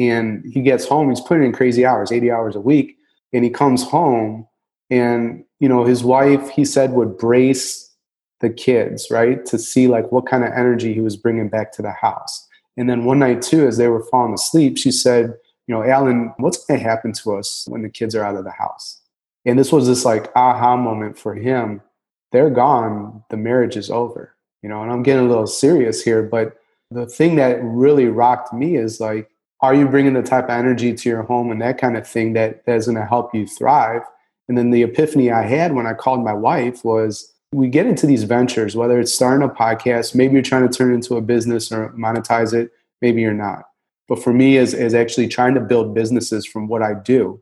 And 0.00 0.42
he 0.50 0.62
gets 0.62 0.86
home, 0.86 1.10
he's 1.10 1.20
putting 1.20 1.44
in 1.44 1.52
crazy 1.52 1.84
hours, 1.84 2.10
80 2.10 2.30
hours 2.30 2.56
a 2.56 2.60
week. 2.60 2.96
And 3.32 3.44
he 3.44 3.50
comes 3.50 3.82
home 3.82 4.48
and 4.90 5.44
you 5.60 5.68
know 5.68 5.84
his 5.84 6.02
wife 6.02 6.50
he 6.50 6.64
said 6.64 6.92
would 6.92 7.16
brace 7.16 7.94
the 8.40 8.50
kids 8.50 9.08
right 9.10 9.44
to 9.46 9.58
see 9.58 9.86
like 9.86 10.10
what 10.10 10.26
kind 10.26 10.44
of 10.44 10.52
energy 10.52 10.92
he 10.92 11.00
was 11.00 11.16
bringing 11.16 11.48
back 11.48 11.72
to 11.72 11.82
the 11.82 11.92
house. 11.92 12.48
And 12.76 12.88
then 12.88 13.04
one 13.04 13.18
night 13.18 13.42
too 13.42 13.66
as 13.66 13.76
they 13.76 13.88
were 13.88 14.04
falling 14.04 14.34
asleep 14.34 14.76
she 14.76 14.90
said 14.90 15.34
you 15.66 15.74
know 15.74 15.84
alan 15.84 16.34
what's 16.38 16.64
going 16.64 16.80
to 16.80 16.84
happen 16.84 17.12
to 17.12 17.36
us 17.36 17.66
when 17.68 17.82
the 17.82 17.88
kids 17.88 18.14
are 18.14 18.24
out 18.24 18.36
of 18.36 18.44
the 18.44 18.50
house? 18.50 19.00
And 19.46 19.58
this 19.58 19.72
was 19.72 19.86
this 19.86 20.04
like 20.04 20.30
aha 20.34 20.76
moment 20.76 21.18
for 21.18 21.34
him. 21.34 21.80
They're 22.32 22.50
gone. 22.50 23.24
The 23.30 23.36
marriage 23.36 23.76
is 23.76 23.90
over. 23.90 24.34
You 24.62 24.68
know 24.68 24.82
and 24.82 24.92
i'm 24.92 25.02
getting 25.02 25.24
a 25.24 25.28
little 25.28 25.46
serious 25.46 26.02
here 26.02 26.22
but 26.22 26.56
the 26.90 27.06
thing 27.06 27.36
that 27.36 27.62
really 27.62 28.06
rocked 28.06 28.52
me 28.52 28.76
is 28.76 29.00
like 29.00 29.30
are 29.62 29.74
you 29.74 29.86
bringing 29.86 30.14
the 30.14 30.22
type 30.22 30.44
of 30.44 30.50
energy 30.50 30.94
to 30.94 31.08
your 31.08 31.22
home 31.22 31.50
and 31.50 31.60
that 31.60 31.78
kind 31.78 31.96
of 31.96 32.06
thing 32.06 32.32
that 32.32 32.64
that's 32.64 32.86
going 32.86 32.96
to 32.96 33.06
help 33.06 33.34
you 33.34 33.46
thrive 33.46 34.02
and 34.50 34.58
then 34.58 34.72
the 34.72 34.82
epiphany 34.82 35.30
I 35.30 35.42
had 35.42 35.76
when 35.76 35.86
I 35.86 35.94
called 35.94 36.24
my 36.24 36.32
wife 36.32 36.84
was 36.84 37.32
we 37.52 37.68
get 37.68 37.86
into 37.86 38.04
these 38.04 38.24
ventures, 38.24 38.74
whether 38.74 38.98
it's 38.98 39.14
starting 39.14 39.48
a 39.48 39.52
podcast, 39.52 40.12
maybe 40.12 40.32
you're 40.32 40.42
trying 40.42 40.68
to 40.68 40.76
turn 40.76 40.90
it 40.90 40.96
into 40.96 41.16
a 41.16 41.20
business 41.20 41.70
or 41.70 41.90
monetize 41.90 42.52
it, 42.52 42.72
maybe 43.00 43.20
you're 43.20 43.32
not. 43.32 43.66
But 44.08 44.20
for 44.20 44.32
me, 44.32 44.58
as, 44.58 44.74
as 44.74 44.92
actually 44.92 45.28
trying 45.28 45.54
to 45.54 45.60
build 45.60 45.94
businesses 45.94 46.44
from 46.44 46.66
what 46.66 46.82
I 46.82 46.94
do, 46.94 47.40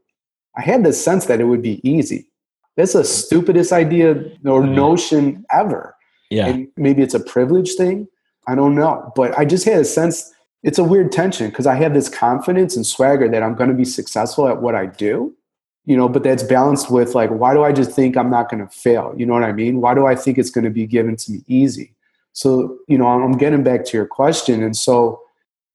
I 0.55 0.61
had 0.61 0.85
this 0.85 1.03
sense 1.03 1.25
that 1.27 1.41
it 1.41 1.45
would 1.45 1.63
be 1.63 1.81
easy. 1.83 2.31
That's 2.77 2.93
the 2.93 3.05
stupidest 3.05 3.73
idea 3.73 4.11
or 4.11 4.61
mm-hmm. 4.61 4.75
notion 4.75 5.47
ever. 5.51 5.97
Yeah. 6.31 6.49
And 6.49 6.69
maybe 6.77 7.01
it's 7.01 7.15
a 7.15 7.21
privilege 7.21 7.73
thing. 7.77 8.07
I 8.47 8.55
don't 8.55 8.75
know. 8.75 9.15
But 9.17 9.39
I 9.39 9.47
just 9.47 9.65
had 9.65 9.81
a 9.81 9.85
sense 9.87 10.31
it's 10.63 10.79
a 10.79 10.85
weird 10.85 11.13
tension 11.13 11.51
because 11.51 11.67
I 11.67 11.75
have 11.77 11.95
this 11.95 12.09
confidence 12.09 12.77
and 12.77 12.87
swagger 12.87 13.29
that 13.29 13.43
I'm 13.43 13.55
going 13.55 13.71
to 13.71 13.77
be 13.77 13.85
successful 13.85 14.49
at 14.49 14.61
what 14.61 14.75
I 14.75 14.87
do 14.87 15.35
you 15.89 15.97
know 15.97 16.07
but 16.07 16.23
that's 16.23 16.43
balanced 16.43 16.91
with 16.91 17.15
like 17.15 17.31
why 17.31 17.55
do 17.55 17.65
i 17.65 17.73
just 17.73 17.93
think 17.93 18.15
i'm 18.15 18.31
not 18.31 18.51
going 18.51 18.65
to 18.65 18.71
fail? 18.73 19.15
You 19.17 19.25
know 19.25 19.33
what 19.33 19.43
i 19.43 19.53
mean? 19.53 19.81
Why 19.81 19.95
do 19.95 20.07
i 20.07 20.15
think 20.15 20.37
it's 20.37 20.51
going 20.51 20.65
to 20.65 20.71
be 20.71 20.87
given 20.87 21.17
to 21.17 21.33
me 21.33 21.43
easy? 21.49 21.95
So 22.35 22.79
you 22.87 22.99
know 22.99 23.07
i'm 23.07 23.33
getting 23.33 23.65
back 23.65 23.87
to 23.87 23.97
your 23.97 24.07
question 24.07 24.63
and 24.63 24.77
so 24.77 25.21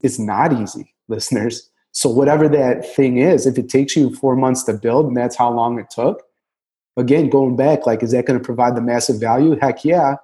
it's 0.01 0.19
not 0.19 0.53
easy 0.53 0.93
listeners. 1.07 1.69
So 1.91 2.09
whatever 2.09 2.47
that 2.49 2.95
thing 2.95 3.17
is 3.17 3.47
if 3.47 3.57
it 3.57 3.69
takes 3.69 3.95
you 3.95 4.15
four 4.15 4.35
months 4.35 4.63
to 4.63 4.73
build 4.73 5.07
and 5.07 5.17
that's 5.17 5.35
how 5.35 5.51
long 5.51 5.79
it 5.79 5.89
took 5.89 6.21
again 6.95 7.27
going 7.29 7.55
back 7.55 7.87
like 7.87 8.03
is 8.03 8.11
that 8.11 8.27
going 8.27 8.39
to 8.39 8.45
provide 8.45 8.75
the 8.75 8.81
massive 8.81 9.19
value? 9.19 9.57
Heck 9.59 9.83
yeah 9.83 10.17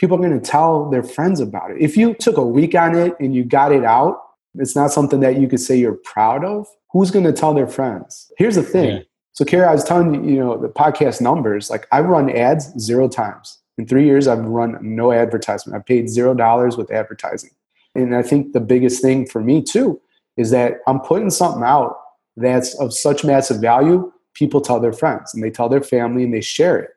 people 0.00 0.16
are 0.16 0.28
going 0.28 0.40
to 0.40 0.50
tell 0.50 0.88
their 0.88 1.02
friends 1.02 1.40
about 1.40 1.70
it 1.70 1.76
if 1.80 1.96
you 1.96 2.14
took 2.14 2.36
a 2.36 2.46
week 2.46 2.74
on 2.74 2.96
it 2.96 3.14
and 3.20 3.34
you 3.34 3.44
got 3.44 3.72
it 3.72 3.84
out 3.84 4.20
it's 4.54 4.74
not 4.74 4.90
something 4.90 5.20
that 5.20 5.38
you 5.38 5.46
could 5.46 5.60
say 5.60 5.76
you're 5.76 5.98
proud 6.04 6.44
of 6.44 6.66
who's 6.90 7.10
going 7.10 7.24
to 7.24 7.32
tell 7.32 7.54
their 7.54 7.68
friends 7.68 8.32
here's 8.38 8.56
the 8.56 8.62
thing 8.62 8.96
yeah 8.96 9.02
so, 9.40 9.44
Kara, 9.44 9.70
I 9.70 9.72
was 9.72 9.84
telling 9.84 10.14
you, 10.14 10.32
you 10.34 10.38
know, 10.38 10.58
the 10.58 10.68
podcast 10.68 11.20
numbers, 11.20 11.70
like 11.70 11.86
I 11.92 12.00
run 12.00 12.28
ads 12.30 12.78
zero 12.78 13.08
times. 13.08 13.58
In 13.78 13.86
three 13.86 14.04
years, 14.04 14.28
I've 14.28 14.44
run 14.44 14.76
no 14.82 15.12
advertisement. 15.12 15.78
I 15.78 15.82
paid 15.82 16.10
zero 16.10 16.34
dollars 16.34 16.76
with 16.76 16.90
advertising. 16.90 17.48
And 17.94 18.14
I 18.14 18.22
think 18.22 18.52
the 18.52 18.60
biggest 18.60 19.00
thing 19.00 19.26
for 19.26 19.40
me 19.40 19.62
too 19.62 19.98
is 20.36 20.50
that 20.50 20.80
I'm 20.86 21.00
putting 21.00 21.30
something 21.30 21.62
out 21.62 21.96
that's 22.36 22.74
of 22.74 22.92
such 22.92 23.24
massive 23.24 23.62
value. 23.62 24.12
People 24.34 24.60
tell 24.60 24.78
their 24.78 24.92
friends 24.92 25.32
and 25.32 25.42
they 25.42 25.50
tell 25.50 25.70
their 25.70 25.82
family 25.82 26.24
and 26.24 26.34
they 26.34 26.40
share 26.40 26.78
it. 26.78 26.90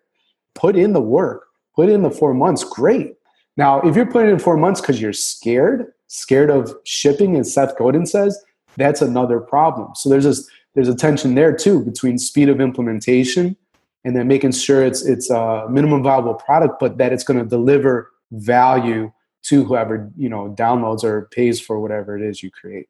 Put 0.53 0.75
in 0.75 0.91
the 0.91 1.01
work, 1.01 1.45
put 1.75 1.89
it 1.89 1.93
in 1.93 2.03
the 2.03 2.12
four 2.12 2.33
months, 2.33 2.63
great. 2.63 3.15
Now, 3.57 3.81
if 3.81 3.95
you're 3.95 4.09
putting 4.09 4.29
in 4.29 4.39
four 4.39 4.57
months 4.57 4.81
because 4.81 5.01
you're 5.01 5.13
scared, 5.13 5.91
scared 6.07 6.49
of 6.49 6.73
shipping, 6.86 7.36
as 7.38 7.53
Seth 7.53 7.77
Godin 7.77 8.05
says, 8.05 8.41
that's 8.77 9.01
another 9.01 9.39
problem. 9.39 9.93
So 9.95 10.09
there's 10.09 10.23
this 10.23 10.49
there's 10.75 10.88
a 10.88 10.95
tension 10.95 11.36
there 11.36 11.55
too 11.55 11.83
between 11.83 12.17
speed 12.17 12.49
of 12.49 12.59
implementation 12.59 13.55
and 14.03 14.15
then 14.15 14.27
making 14.27 14.51
sure 14.53 14.83
it's 14.83 15.03
it's 15.03 15.29
a 15.29 15.67
minimum 15.69 16.03
viable 16.03 16.33
product, 16.33 16.79
but 16.79 16.97
that 16.97 17.13
it's 17.13 17.23
going 17.23 17.39
to 17.39 17.45
deliver 17.45 18.12
value 18.31 19.12
to 19.43 19.63
whoever 19.63 20.12
you 20.17 20.29
know 20.29 20.53
downloads 20.57 21.03
or 21.03 21.29
pays 21.31 21.59
for 21.59 21.79
whatever 21.79 22.17
it 22.17 22.23
is 22.23 22.41
you 22.41 22.49
create. 22.49 22.88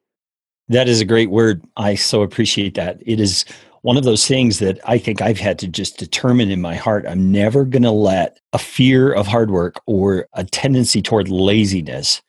That 0.70 0.88
is 0.88 1.02
a 1.02 1.06
great 1.06 1.30
word. 1.30 1.64
I 1.76 1.96
so 1.96 2.22
appreciate 2.22 2.76
that. 2.76 3.02
It 3.06 3.20
is 3.20 3.44
one 3.84 3.98
of 3.98 4.06
those 4.06 4.26
things 4.26 4.60
that 4.60 4.80
I 4.86 4.98
think 4.98 5.22
I've 5.22 5.40
had 5.40 5.60
to 5.60 5.68
just 5.68 5.98
determine 5.98 6.50
in 6.50 6.62
my 6.62 6.76
heart. 6.76 7.06
I'm 7.08 7.32
never 7.32 7.66
going 7.66 7.84
to 7.84 7.92
let 7.92 8.40
a 8.54 8.58
fear 8.58 9.12
of 9.12 9.28
hard 9.28 9.52
work 9.52 9.82
or 9.86 10.28
a 10.34 10.46
tendency 10.46 11.02
toward 11.02 11.30
laziness 11.30 12.22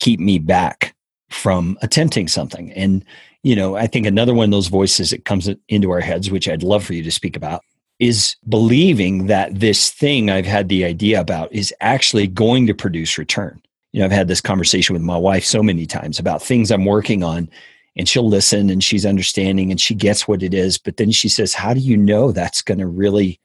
keep 0.00 0.18
me 0.18 0.38
back 0.38 0.94
from 1.28 1.78
attempting 1.82 2.28
something. 2.28 2.72
And, 2.72 3.04
you 3.42 3.54
know, 3.54 3.76
I 3.76 3.86
think 3.86 4.06
another 4.06 4.32
one 4.32 4.46
of 4.46 4.50
those 4.50 4.68
voices 4.68 5.10
that 5.10 5.26
comes 5.26 5.50
into 5.68 5.90
our 5.90 6.00
heads, 6.00 6.30
which 6.30 6.48
I'd 6.48 6.62
love 6.62 6.84
for 6.84 6.94
you 6.94 7.02
to 7.02 7.12
speak 7.12 7.36
about, 7.36 7.62
is 7.98 8.34
believing 8.48 9.26
that 9.26 9.60
this 9.60 9.90
thing 9.90 10.30
I've 10.30 10.46
had 10.46 10.70
the 10.70 10.84
idea 10.84 11.20
about 11.20 11.52
is 11.52 11.74
actually 11.80 12.26
going 12.26 12.66
to 12.68 12.74
produce 12.74 13.18
return. 13.18 13.60
You 13.92 14.00
know, 14.00 14.06
I've 14.06 14.12
had 14.12 14.28
this 14.28 14.40
conversation 14.40 14.94
with 14.94 15.02
my 15.02 15.16
wife 15.16 15.44
so 15.44 15.62
many 15.62 15.84
times 15.84 16.18
about 16.18 16.42
things 16.42 16.70
I'm 16.70 16.86
working 16.86 17.22
on, 17.22 17.50
and 17.96 18.08
she'll 18.08 18.28
listen 18.28 18.70
and 18.70 18.84
she's 18.84 19.06
understanding 19.06 19.70
and 19.70 19.80
she 19.80 19.94
gets 19.94 20.28
what 20.28 20.42
it 20.42 20.52
is. 20.52 20.78
But 20.78 20.98
then 20.98 21.10
she 21.10 21.28
says, 21.28 21.54
How 21.54 21.74
do 21.74 21.80
you 21.80 21.96
know 21.96 22.32
that's 22.32 22.62
going 22.62 22.78
to 22.78 22.86
really 22.86 23.40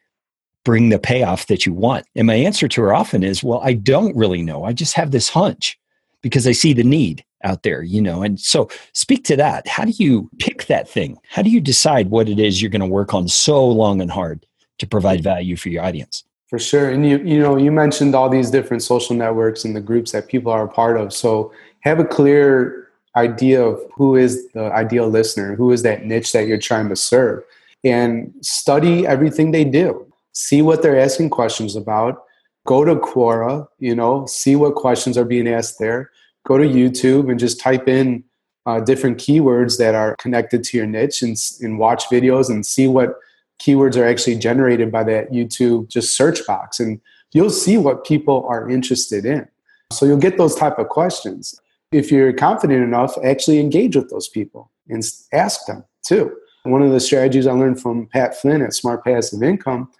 bring 0.63 0.89
the 0.89 0.99
payoff 0.99 1.47
that 1.47 1.65
you 1.65 1.73
want? 1.73 2.05
And 2.15 2.27
my 2.27 2.35
answer 2.35 2.67
to 2.67 2.81
her 2.81 2.93
often 2.93 3.23
is, 3.23 3.43
Well, 3.43 3.61
I 3.63 3.73
don't 3.73 4.15
really 4.15 4.41
know. 4.41 4.63
I 4.63 4.73
just 4.73 4.93
have 4.95 5.11
this 5.11 5.29
hunch 5.29 5.79
because 6.21 6.45
I 6.45 6.51
see 6.51 6.73
the 6.73 6.83
need 6.83 7.23
out 7.43 7.63
there, 7.63 7.81
you 7.81 8.01
know. 8.01 8.21
And 8.21 8.39
so 8.39 8.69
speak 8.93 9.23
to 9.25 9.35
that. 9.37 9.67
How 9.67 9.85
do 9.85 9.91
you 9.91 10.29
pick 10.39 10.65
that 10.65 10.87
thing? 10.87 11.17
How 11.29 11.41
do 11.41 11.49
you 11.49 11.61
decide 11.61 12.09
what 12.09 12.29
it 12.29 12.39
is 12.39 12.61
you're 12.61 12.69
going 12.69 12.81
to 12.81 12.85
work 12.87 13.13
on 13.13 13.27
so 13.27 13.65
long 13.65 14.01
and 14.01 14.11
hard 14.11 14.45
to 14.79 14.87
provide 14.87 15.23
value 15.23 15.55
for 15.55 15.69
your 15.69 15.83
audience? 15.83 16.23
For 16.47 16.59
sure. 16.59 16.89
And 16.89 17.07
you 17.07 17.17
you 17.19 17.39
know, 17.39 17.55
you 17.55 17.71
mentioned 17.71 18.13
all 18.13 18.27
these 18.27 18.51
different 18.51 18.83
social 18.83 19.15
networks 19.15 19.63
and 19.63 19.73
the 19.73 19.81
groups 19.81 20.11
that 20.11 20.27
people 20.27 20.51
are 20.51 20.65
a 20.65 20.67
part 20.67 20.97
of. 20.97 21.13
So 21.13 21.53
have 21.79 21.99
a 21.99 22.05
clear 22.05 22.90
idea 23.15 23.61
of 23.63 23.81
who 23.93 24.15
is 24.15 24.49
the 24.51 24.71
ideal 24.71 25.07
listener, 25.07 25.55
who 25.55 25.71
is 25.71 25.83
that 25.83 26.05
niche 26.05 26.31
that 26.31 26.47
you're 26.47 26.57
trying 26.57 26.89
to 26.89 26.95
serve, 26.95 27.43
and 27.83 28.33
study 28.41 29.05
everything 29.05 29.51
they 29.51 29.63
do. 29.63 30.05
See 30.33 30.61
what 30.61 30.81
they're 30.81 30.99
asking 30.99 31.29
questions 31.29 31.75
about. 31.75 32.23
Go 32.65 32.85
to 32.85 32.95
Quora, 32.95 33.67
you 33.79 33.95
know, 33.95 34.25
see 34.27 34.55
what 34.55 34.75
questions 34.75 35.17
are 35.17 35.25
being 35.25 35.47
asked 35.47 35.79
there 35.79 36.11
go 36.45 36.57
to 36.57 36.67
YouTube 36.67 37.29
and 37.29 37.39
just 37.39 37.59
type 37.59 37.87
in 37.87 38.23
uh, 38.65 38.79
different 38.79 39.17
keywords 39.17 39.77
that 39.77 39.95
are 39.95 40.15
connected 40.17 40.63
to 40.63 40.77
your 40.77 40.85
niche 40.85 41.21
and, 41.21 41.37
and 41.61 41.79
watch 41.79 42.05
videos 42.05 42.49
and 42.49 42.65
see 42.65 42.87
what 42.87 43.15
keywords 43.59 43.95
are 43.95 44.05
actually 44.05 44.35
generated 44.35 44.91
by 44.91 45.03
that 45.03 45.31
YouTube 45.31 45.87
just 45.87 46.15
search 46.15 46.45
box. 46.45 46.79
And 46.79 46.99
you'll 47.31 47.49
see 47.49 47.77
what 47.77 48.05
people 48.05 48.45
are 48.47 48.69
interested 48.69 49.25
in. 49.25 49.47
So 49.91 50.05
you'll 50.05 50.17
get 50.17 50.37
those 50.37 50.55
type 50.55 50.79
of 50.79 50.89
questions. 50.89 51.59
If 51.91 52.11
you're 52.11 52.33
confident 52.33 52.83
enough, 52.83 53.17
actually 53.23 53.59
engage 53.59 53.95
with 53.95 54.09
those 54.09 54.29
people 54.29 54.71
and 54.89 55.03
ask 55.33 55.65
them 55.65 55.83
too. 56.05 56.35
One 56.63 56.81
of 56.81 56.91
the 56.91 56.99
strategies 56.99 57.47
I 57.47 57.53
learned 57.53 57.81
from 57.81 58.07
Pat 58.07 58.39
Flynn 58.39 58.61
at 58.61 58.73
Smart 58.73 59.03
Passive 59.03 59.41
Income 59.41 59.91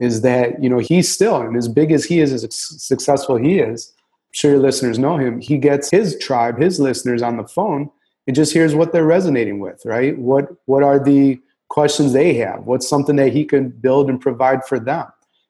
is 0.00 0.20
that, 0.22 0.62
you 0.62 0.68
know, 0.68 0.78
he's 0.78 1.10
still, 1.10 1.40
and 1.40 1.56
as 1.56 1.68
big 1.68 1.92
as 1.92 2.04
he 2.04 2.20
is, 2.20 2.32
as 2.32 2.46
successful 2.50 3.36
he 3.36 3.58
is, 3.58 3.92
I'm 3.98 4.32
sure 4.32 4.50
your 4.52 4.60
listeners 4.60 4.98
know 4.98 5.16
him. 5.16 5.40
He 5.40 5.58
gets 5.58 5.90
his 5.90 6.18
tribe, 6.18 6.58
his 6.58 6.78
listeners 6.78 7.22
on 7.22 7.36
the 7.36 7.46
phone 7.46 7.90
and 8.26 8.36
just 8.36 8.52
hears 8.52 8.74
what 8.74 8.92
they're 8.92 9.04
resonating 9.04 9.58
with, 9.58 9.82
right? 9.84 10.16
What 10.18 10.48
what 10.66 10.82
are 10.82 11.02
the 11.02 11.40
questions 11.68 12.12
they 12.12 12.34
have? 12.34 12.64
What's 12.64 12.88
something 12.88 13.16
that 13.16 13.32
he 13.32 13.44
can 13.44 13.70
build 13.70 14.08
and 14.08 14.20
provide 14.20 14.64
for 14.64 14.78
them? 14.78 15.06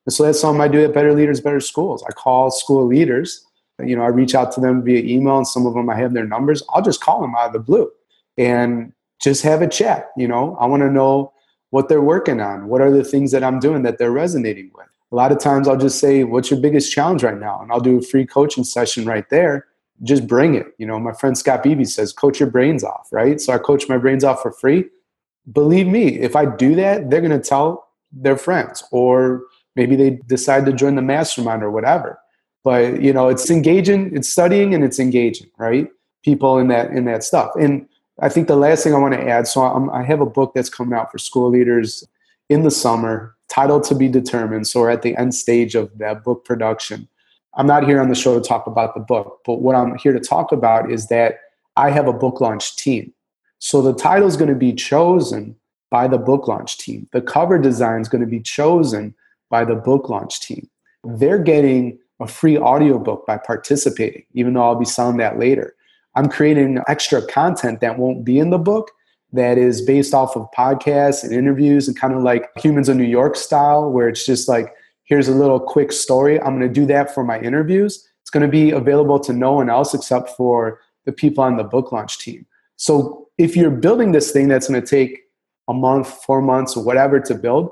And 0.07 0.13
so 0.13 0.25
that's 0.25 0.41
something 0.41 0.63
I 0.63 0.69
do 0.69 0.83
at 0.85 0.95
Better 0.95 1.13
Leaders, 1.13 1.41
Better 1.41 1.61
Schools. 1.61 2.03
I 2.09 2.13
call 2.13 2.51
school 2.51 2.87
leaders. 2.87 3.45
You 3.87 3.97
know, 3.97 4.03
I 4.03 4.09
reach 4.09 4.35
out 4.35 4.53
to 4.53 4.61
them 4.61 4.83
via 4.83 5.03
email, 5.03 5.37
and 5.37 5.47
some 5.47 5.67
of 5.67 5.75
them 5.75 5.89
I 5.91 5.97
have 5.97 6.13
their 6.13 6.27
numbers. 6.27 6.63
I'll 6.71 6.83
just 6.83 7.01
call 7.01 7.21
them 7.21 7.35
out 7.35 7.49
of 7.49 7.53
the 7.53 7.59
blue 7.59 7.91
and 8.39 8.93
just 9.21 9.43
have 9.43 9.63
a 9.63 9.69
chat. 9.69 10.11
You 10.17 10.29
know, 10.29 10.57
I 10.61 10.67
want 10.67 10.83
to 10.83 10.91
know 10.91 11.33
what 11.71 11.89
they're 11.89 12.03
working 12.03 12.41
on. 12.41 12.69
What 12.69 12.81
are 12.81 12.91
the 12.91 13.05
things 13.05 13.31
that 13.33 13.45
I'm 13.45 13.61
doing 13.61 13.83
that 13.83 13.99
they're 13.99 14.11
resonating 14.11 14.71
with? 14.75 14.87
a 15.13 15.17
lot 15.17 15.33
of 15.33 15.39
times 15.39 15.67
I'll 15.67 15.77
just 15.77 15.99
say, 15.99 16.25
What's 16.25 16.51
your 16.51 16.61
biggest 16.61 16.93
challenge 16.93 17.23
right 17.23 17.39
now? 17.39 17.61
And 17.61 17.73
I'll 17.73 17.81
do 17.81 17.99
a 17.99 18.03
free 18.03 18.27
coaching 18.27 18.65
session 18.65 19.05
right 19.05 19.29
there. 19.31 19.67
Just 20.03 20.27
bring 20.27 20.55
it. 20.55 20.67
You 20.79 20.87
know, 20.87 20.99
my 20.99 21.13
friend 21.13 21.37
Scott 21.37 21.63
Beebe 21.63 21.85
says, 21.85 22.13
Coach 22.13 22.41
your 22.41 22.51
brains 22.51 22.85
off, 22.85 23.09
right? 23.13 23.41
So 23.41 23.53
I 23.53 23.59
coach 23.59 23.89
my 23.89 23.99
brains 23.99 24.25
off 24.25 24.43
for 24.43 24.53
free. 24.53 24.85
Believe 25.53 25.87
me, 25.87 26.19
if 26.19 26.37
I 26.37 26.47
do 26.47 26.75
that, 26.77 27.11
they're 27.11 27.21
going 27.21 27.39
to 27.39 27.41
tell 27.41 27.89
their 28.13 28.37
friends, 28.37 28.85
or 28.93 29.43
maybe 29.75 29.97
they 29.97 30.21
decide 30.27 30.67
to 30.67 30.73
join 30.73 30.95
the 30.95 31.03
mastermind 31.03 31.63
or 31.63 31.71
whatever. 31.71 32.19
But 32.63 33.01
you 33.01 33.13
know, 33.13 33.29
it's 33.29 33.51
engaging, 33.51 34.15
it's 34.15 34.29
studying, 34.29 34.75
and 34.75 34.85
it's 34.85 34.99
engaging, 34.99 35.51
right? 35.59 35.89
People 36.23 36.59
in 36.59 36.69
that 36.69 36.91
in 36.91 37.05
that 37.07 37.25
stuff. 37.25 37.51
And 37.59 37.89
I 38.21 38.29
think 38.29 38.49
the 38.49 38.57
last 38.57 38.85
thing 38.85 38.95
I 38.95 38.99
want 38.99 39.15
to 39.15 39.29
add. 39.29 39.47
So 39.49 39.63
I'm, 39.63 39.89
I 39.91 40.03
have 40.03 40.21
a 40.21 40.27
book 40.27 40.53
that's 40.55 40.69
coming 40.69 40.99
out 40.99 41.11
for 41.11 41.19
school 41.19 41.49
leaders 41.49 42.07
in 42.49 42.63
the 42.63 42.71
summer 42.71 43.37
title 43.49 43.81
to 43.81 43.95
be 43.95 44.09
determined. 44.09 44.67
So 44.67 44.81
we're 44.81 44.91
at 44.91 45.03
the 45.03 45.17
end 45.17 45.35
stage 45.35 45.75
of 45.75 45.97
that 45.99 46.23
book 46.23 46.45
production. 46.45 47.09
I'm 47.55 47.67
not 47.67 47.85
here 47.85 48.01
on 48.01 48.09
the 48.09 48.15
show 48.15 48.39
to 48.39 48.47
talk 48.47 48.67
about 48.67 48.95
the 48.95 49.01
book, 49.01 49.41
but 49.45 49.61
what 49.61 49.75
I'm 49.75 49.97
here 49.99 50.13
to 50.13 50.21
talk 50.21 50.53
about 50.53 50.91
is 50.91 51.09
that 51.09 51.41
I 51.77 51.91
have 51.91 52.07
a 52.07 52.13
book 52.13 52.41
launch 52.41 52.77
team. 52.77 53.13
So 53.59 53.83
the 53.83 53.95
title 53.95 54.29
is 54.29 54.37
going 54.37 54.51
to 54.51 54.55
be 54.55 54.73
chosen 54.73 55.57
by 55.91 56.07
the 56.07 56.19
book 56.19 56.47
launch 56.47 56.79
team. 56.79 57.09
The 57.13 57.21
cover 57.21 57.59
design 57.59 58.01
is 58.01 58.09
going 58.09 58.21
to 58.21 58.27
be 58.27 58.41
chosen 58.41 59.15
by 59.49 59.65
the 59.65 59.75
book 59.75 60.09
launch 60.09 60.41
team. 60.41 60.69
They're 61.03 61.39
getting 61.39 61.99
a 62.21 62.27
free 62.27 62.59
audiobook 62.59 63.27
by 63.27 63.39
participating, 63.39 64.25
even 64.35 64.55
though 64.55 64.63
I'll 64.63 64.75
be 64.75 64.85
selling 64.85 65.17
that 65.19 65.39
later. 65.39 65.75
I'm 66.15 66.29
creating 66.29 66.81
extra 66.89 67.25
content 67.27 67.81
that 67.81 67.99
won't 67.99 68.25
be 68.25 68.39
in 68.39 68.51
the 68.51 68.59
book 68.59 68.91
that 69.33 69.59
is 69.59 69.81
based 69.81 70.13
off 70.13 70.37
of 70.37 70.49
podcasts 70.57 71.23
and 71.23 71.33
interviews 71.33 71.87
and 71.87 71.99
kind 71.99 72.15
of 72.15 72.23
like 72.23 72.51
Humans 72.59 72.89
of 72.89 72.97
New 72.97 73.05
York 73.05 73.37
style, 73.37 73.91
where 73.91 74.09
it's 74.09 74.27
just 74.27 74.49
like, 74.49 74.75
here's 75.05 75.29
a 75.29 75.35
little 75.35 75.61
quick 75.61 75.93
story. 75.93 76.41
I'm 76.41 76.59
going 76.59 76.69
to 76.69 76.81
do 76.81 76.87
that 76.87 77.15
for 77.15 77.25
my 77.25 77.41
interviews. 77.41 78.07
It's 78.23 78.31
going 78.31 78.45
to 78.45 78.51
be 78.51 78.71
available 78.71 79.21
to 79.21 79.33
no 79.33 79.53
one 79.53 79.71
else 79.71 79.95
except 79.95 80.31
for 80.31 80.81
the 81.05 81.13
people 81.13 81.45
on 81.45 81.57
the 81.57 81.65
book 81.65 81.93
launch 81.93 82.19
team. 82.19 82.45
So 82.77 83.29
if 83.39 83.57
you're 83.57 83.71
building 83.71 84.13
this 84.13 84.33
thing 84.33 84.49
that's 84.49 84.69
going 84.69 84.81
to 84.81 84.87
take 84.87 85.21
a 85.69 85.75
month, 85.75 86.09
four 86.25 86.43
months, 86.43 86.77
or 86.77 86.85
whatever 86.85 87.21
to 87.21 87.35
build, 87.35 87.71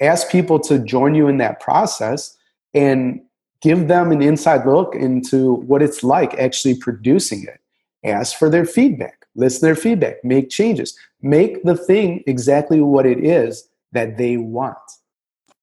ask 0.00 0.30
people 0.30 0.60
to 0.60 0.78
join 0.78 1.14
you 1.14 1.26
in 1.26 1.38
that 1.38 1.60
process 1.60 2.36
and 2.74 3.20
give 3.62 3.88
them 3.88 4.12
an 4.12 4.22
inside 4.22 4.66
look 4.66 4.94
into 4.94 5.54
what 5.54 5.82
it's 5.82 6.02
like 6.02 6.34
actually 6.34 6.76
producing 6.76 7.44
it. 7.44 7.60
Ask 8.04 8.38
for 8.38 8.48
their 8.48 8.64
feedback 8.64 9.18
listen 9.38 9.60
to 9.60 9.66
their 9.66 9.76
feedback, 9.76 10.22
make 10.24 10.50
changes, 10.50 10.98
make 11.22 11.62
the 11.62 11.76
thing 11.76 12.22
exactly 12.26 12.80
what 12.82 13.06
it 13.06 13.24
is 13.24 13.66
that 13.92 14.18
they 14.18 14.36
want. 14.36 14.76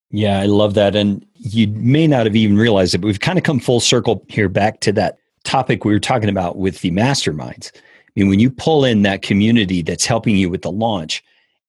Yeah, 0.09 0.39
I 0.39 0.45
love 0.45 0.73
that. 0.75 0.95
And 0.95 1.25
you 1.35 1.67
may 1.67 2.07
not 2.07 2.25
have 2.25 2.35
even 2.35 2.57
realized 2.57 2.95
it, 2.95 2.99
but 2.99 3.07
we've 3.07 3.19
kind 3.19 3.37
of 3.37 3.43
come 3.43 3.59
full 3.59 3.81
circle 3.81 4.25
here 4.29 4.49
back 4.49 4.79
to 4.81 4.93
that 4.93 5.17
topic 5.43 5.83
we 5.83 5.93
were 5.93 5.99
talking 5.99 6.29
about 6.29 6.57
with 6.57 6.79
the 6.81 6.91
masterminds. 6.91 7.71
I 7.75 8.11
mean, 8.15 8.29
when 8.29 8.39
you 8.39 8.49
pull 8.49 8.85
in 8.85 9.01
that 9.01 9.21
community 9.21 9.81
that's 9.81 10.05
helping 10.05 10.37
you 10.37 10.49
with 10.49 10.61
the 10.61 10.71
launch 10.71 11.21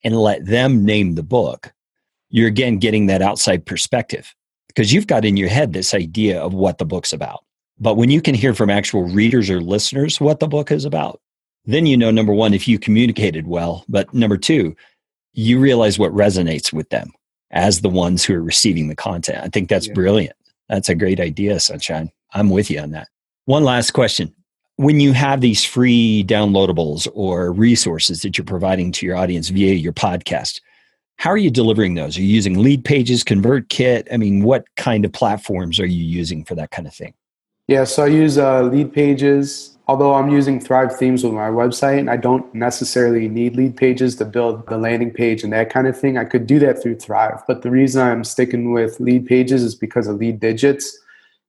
and 0.05 0.17
let 0.17 0.47
them 0.47 0.85
name 0.85 1.17
the 1.17 1.25
book, 1.25 1.73
you're 2.31 2.47
again 2.47 2.79
getting 2.79 3.07
that 3.07 3.21
outside 3.21 3.67
perspective 3.67 4.33
because 4.77 4.93
you've 4.93 5.07
got 5.07 5.25
in 5.25 5.39
your 5.39 5.49
head 5.49 5.73
this 5.73 5.95
idea 5.95 6.39
of 6.39 6.53
what 6.53 6.77
the 6.77 6.85
book's 6.85 7.15
about. 7.15 7.43
But 7.79 7.97
when 7.97 8.11
you 8.11 8.21
can 8.21 8.35
hear 8.35 8.55
from 8.55 8.69
actual 8.69 9.05
readers 9.05 9.49
or 9.49 9.61
listeners 9.61 10.21
what 10.21 10.39
the 10.39 10.49
book 10.49 10.71
is 10.71 10.85
about, 10.85 11.21
then 11.65 11.87
you 11.87 11.97
know 11.97 12.11
number 12.11 12.33
one 12.33 12.55
if 12.55 12.69
you 12.69 12.79
communicated 12.79 13.49
well 13.49 13.85
but 13.89 14.12
number 14.15 14.37
two 14.37 14.77
you 15.33 15.59
realize 15.59 15.99
what 15.99 16.12
resonates 16.12 16.73
with 16.73 16.89
them 16.91 17.11
as 17.51 17.81
the 17.81 17.89
ones 17.89 18.25
who 18.25 18.35
are 18.35 18.43
receiving 18.43 18.89
the 18.89 18.97
content. 18.97 19.45
I 19.45 19.49
think 19.49 19.69
that's 19.69 19.89
yeah. 19.89 19.95
brilliant. 19.95 20.37
That's 20.69 20.89
a 20.89 20.95
great 20.95 21.21
idea 21.21 21.59
sunshine. 21.61 22.11
I'm 22.33 22.51
with 22.51 22.71
you 22.71 22.81
on 22.81 22.91
that. 22.93 23.09
One 23.45 23.65
last 23.65 23.93
question. 23.93 24.35
When 24.77 25.01
you 25.01 25.12
have 25.12 25.41
these 25.41 25.64
free 25.64 26.24
downloadables 26.27 27.09
or 27.14 27.53
resources 27.53 28.22
that 28.22 28.37
you're 28.37 28.45
providing 28.45 28.93
to 28.93 29.07
your 29.07 29.16
audience 29.16 29.49
via 29.49 29.74
your 29.74 29.93
podcast 29.93 30.61
how 31.17 31.31
are 31.31 31.37
you 31.37 31.51
delivering 31.51 31.95
those 31.95 32.17
are 32.17 32.23
you 32.23 32.29
using 32.29 32.59
lead 32.59 32.85
pages, 32.85 33.25
convert 33.25 33.69
kit? 33.69 34.07
i 34.12 34.17
mean 34.17 34.43
what 34.43 34.64
kind 34.77 35.05
of 35.05 35.12
platforms 35.12 35.79
are 35.81 35.87
you 35.87 36.05
using 36.05 36.45
for 36.45 36.55
that 36.55 36.71
kind 36.71 36.87
of 36.87 36.95
thing 36.95 37.14
yeah 37.67 37.85
so 37.85 38.05
i 38.05 38.07
use 38.07 38.39
uh, 38.39 38.62
Leadpages 38.62 39.77
although 39.89 40.14
I'm 40.14 40.29
using 40.29 40.61
Thrive 40.61 40.97
themes 40.97 41.23
with 41.23 41.33
my 41.33 41.49
website 41.49 41.99
and 41.99 42.11
I 42.11 42.17
don't 42.17 42.53
necessarily 42.55 43.29
need 43.29 43.57
lead 43.57 43.77
pages 43.77 44.17
to 44.17 44.25
build 44.25 44.67
the 44.67 44.77
landing 44.77 45.12
page 45.12 45.45
and 45.45 45.53
that 45.53 45.71
kind 45.71 45.87
of 45.87 45.99
thing, 45.99 46.19
I 46.19 46.25
could 46.25 46.47
do 46.47 46.59
that 46.61 46.83
through 46.83 46.97
Thrive. 46.97 47.43
But 47.47 47.62
the 47.62 47.71
reason 47.71 48.03
I'm 48.03 48.25
sticking 48.25 48.73
with 48.73 48.99
lead 48.99 49.27
pages 49.27 49.62
is 49.62 49.75
because 49.75 50.09
of 50.09 50.17
lead 50.17 50.41
digits. 50.41 50.99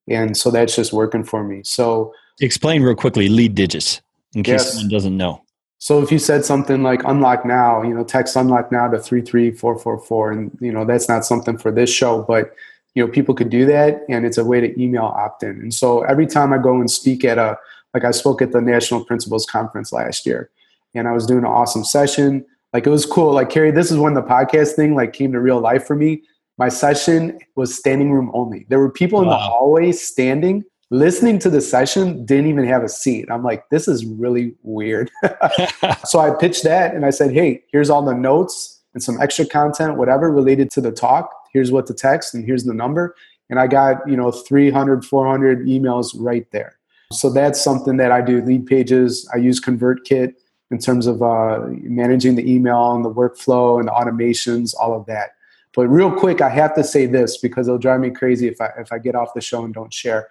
And 0.07 0.38
so 0.38 0.51
that's 0.51 0.76
just 0.76 0.93
working 0.93 1.24
for 1.24 1.43
me. 1.43 1.61
So 1.63 2.13
Explain 2.39 2.84
real 2.84 2.95
quickly 2.95 3.30
lead 3.30 3.55
digits 3.55 4.01
in 4.36 4.43
case 4.43 4.63
yes. 4.63 4.74
someone 4.74 4.89
doesn't 4.89 5.18
know. 5.18 5.43
So 5.80 6.01
if 6.01 6.11
you 6.11 6.17
said 6.17 6.43
something 6.43 6.82
like 6.82 7.03
unlock 7.03 7.45
now, 7.45 7.84
you 7.84 7.93
know, 7.93 8.03
text 8.03 8.36
unlock 8.36 8.71
now 8.71 8.88
to 8.88 8.99
33444 8.99 10.32
and 10.32 10.57
you 10.59 10.71
know, 10.71 10.86
that's 10.86 11.07
not 11.07 11.25
something 11.25 11.57
for 11.57 11.71
this 11.71 11.89
show, 11.89 12.23
but 12.23 12.55
you 12.95 13.05
know, 13.05 13.11
people 13.11 13.36
could 13.36 13.51
do 13.51 13.65
that 13.67 14.01
and 14.09 14.25
it's 14.25 14.39
a 14.39 14.45
way 14.45 14.59
to 14.59 14.82
email 14.82 15.03
opt 15.03 15.43
in. 15.43 15.51
And 15.51 15.73
so 15.73 16.01
every 16.03 16.25
time 16.25 16.51
I 16.51 16.57
go 16.57 16.80
and 16.80 16.89
speak 16.89 17.23
at 17.23 17.38
a 17.38 17.57
like 17.93 18.03
I 18.03 18.11
spoke 18.11 18.41
at 18.41 18.51
the 18.51 18.61
National 18.61 19.05
Principals 19.05 19.45
Conference 19.45 19.93
last 19.93 20.25
year 20.25 20.49
and 20.95 21.07
I 21.07 21.11
was 21.11 21.25
doing 21.25 21.39
an 21.39 21.45
awesome 21.45 21.84
session. 21.84 22.45
Like 22.73 22.88
it 22.88 22.89
was 22.89 23.05
cool. 23.05 23.34
Like 23.34 23.49
Carey, 23.49 23.71
this 23.71 23.91
is 23.91 23.97
when 23.97 24.15
the 24.15 24.23
podcast 24.23 24.75
thing 24.75 24.95
like 24.95 25.13
came 25.13 25.32
to 25.34 25.39
real 25.39 25.59
life 25.59 25.86
for 25.86 25.95
me. 25.95 26.23
My 26.57 26.69
session 26.69 27.38
was 27.55 27.78
standing 27.78 28.11
room 28.11 28.32
only. 28.34 28.65
There 28.67 28.80
were 28.80 28.89
people 28.89 29.21
in 29.21 29.30
the 29.30 29.38
hallway 29.38 29.91
standing 29.91 30.65
listening 30.89 31.38
to 31.39 31.49
the 31.49 31.59
session 31.59 32.25
didn't 32.25 32.47
even 32.47 32.65
have 32.65 32.83
a 32.83 32.89
seat. 32.89 33.29
I'm 33.29 33.43
like 33.43 33.69
this 33.69 33.88
is 33.88 34.05
really 34.05 34.55
weird. 34.63 35.11
So 36.05 36.19
i 36.19 36.31
pitched 36.31 36.63
that 36.63 36.95
and 36.95 37.05
i 37.05 37.09
said 37.09 37.31
hey 37.33 37.63
here's 37.71 37.89
all 37.89 38.01
the 38.01 38.13
notes 38.13 38.81
and 38.93 39.03
some 39.03 39.19
extra 39.21 39.45
content 39.45 39.97
whatever 39.97 40.31
related 40.31 40.71
to 40.71 40.81
the 40.81 40.91
talk. 40.91 41.31
Here's 41.53 41.71
what 41.71 41.88
to 41.88 41.93
text 41.93 42.33
and 42.33 42.45
here's 42.45 42.63
the 42.63 42.73
number. 42.73 43.15
And 43.49 43.59
i 43.59 43.67
got 43.67 44.07
you 44.07 44.15
know 44.15 44.31
300 44.31 45.05
400 45.05 45.65
emails 45.65 46.15
right 46.17 46.49
there. 46.51 46.77
So 47.11 47.29
that's 47.29 47.61
something 47.61 47.97
that 47.97 48.11
i 48.11 48.21
do 48.21 48.41
lead 48.41 48.65
pages. 48.65 49.29
I 49.33 49.38
use 49.38 49.59
convertkit 49.59 50.33
in 50.69 50.79
terms 50.79 51.07
of 51.07 51.21
uh, 51.21 51.61
managing 51.69 52.35
the 52.35 52.49
email 52.49 52.93
and 52.93 53.03
the 53.03 53.13
workflow 53.13 53.79
and 53.79 53.88
the 53.88 53.93
automations 53.93 54.73
all 54.77 54.93
of 54.93 55.05
that. 55.05 55.31
But 55.75 55.88
real 55.88 56.11
quick 56.11 56.39
i 56.41 56.49
have 56.49 56.73
to 56.75 56.83
say 56.83 57.05
this 57.05 57.38
because 57.38 57.67
it'll 57.67 57.77
drive 57.77 57.99
me 57.99 58.09
crazy 58.09 58.47
if 58.47 58.61
i 58.61 58.69
if 58.79 58.91
i 58.91 58.97
get 58.97 59.15
off 59.15 59.33
the 59.35 59.41
show 59.41 59.65
and 59.65 59.73
don't 59.73 59.93
share 59.93 60.27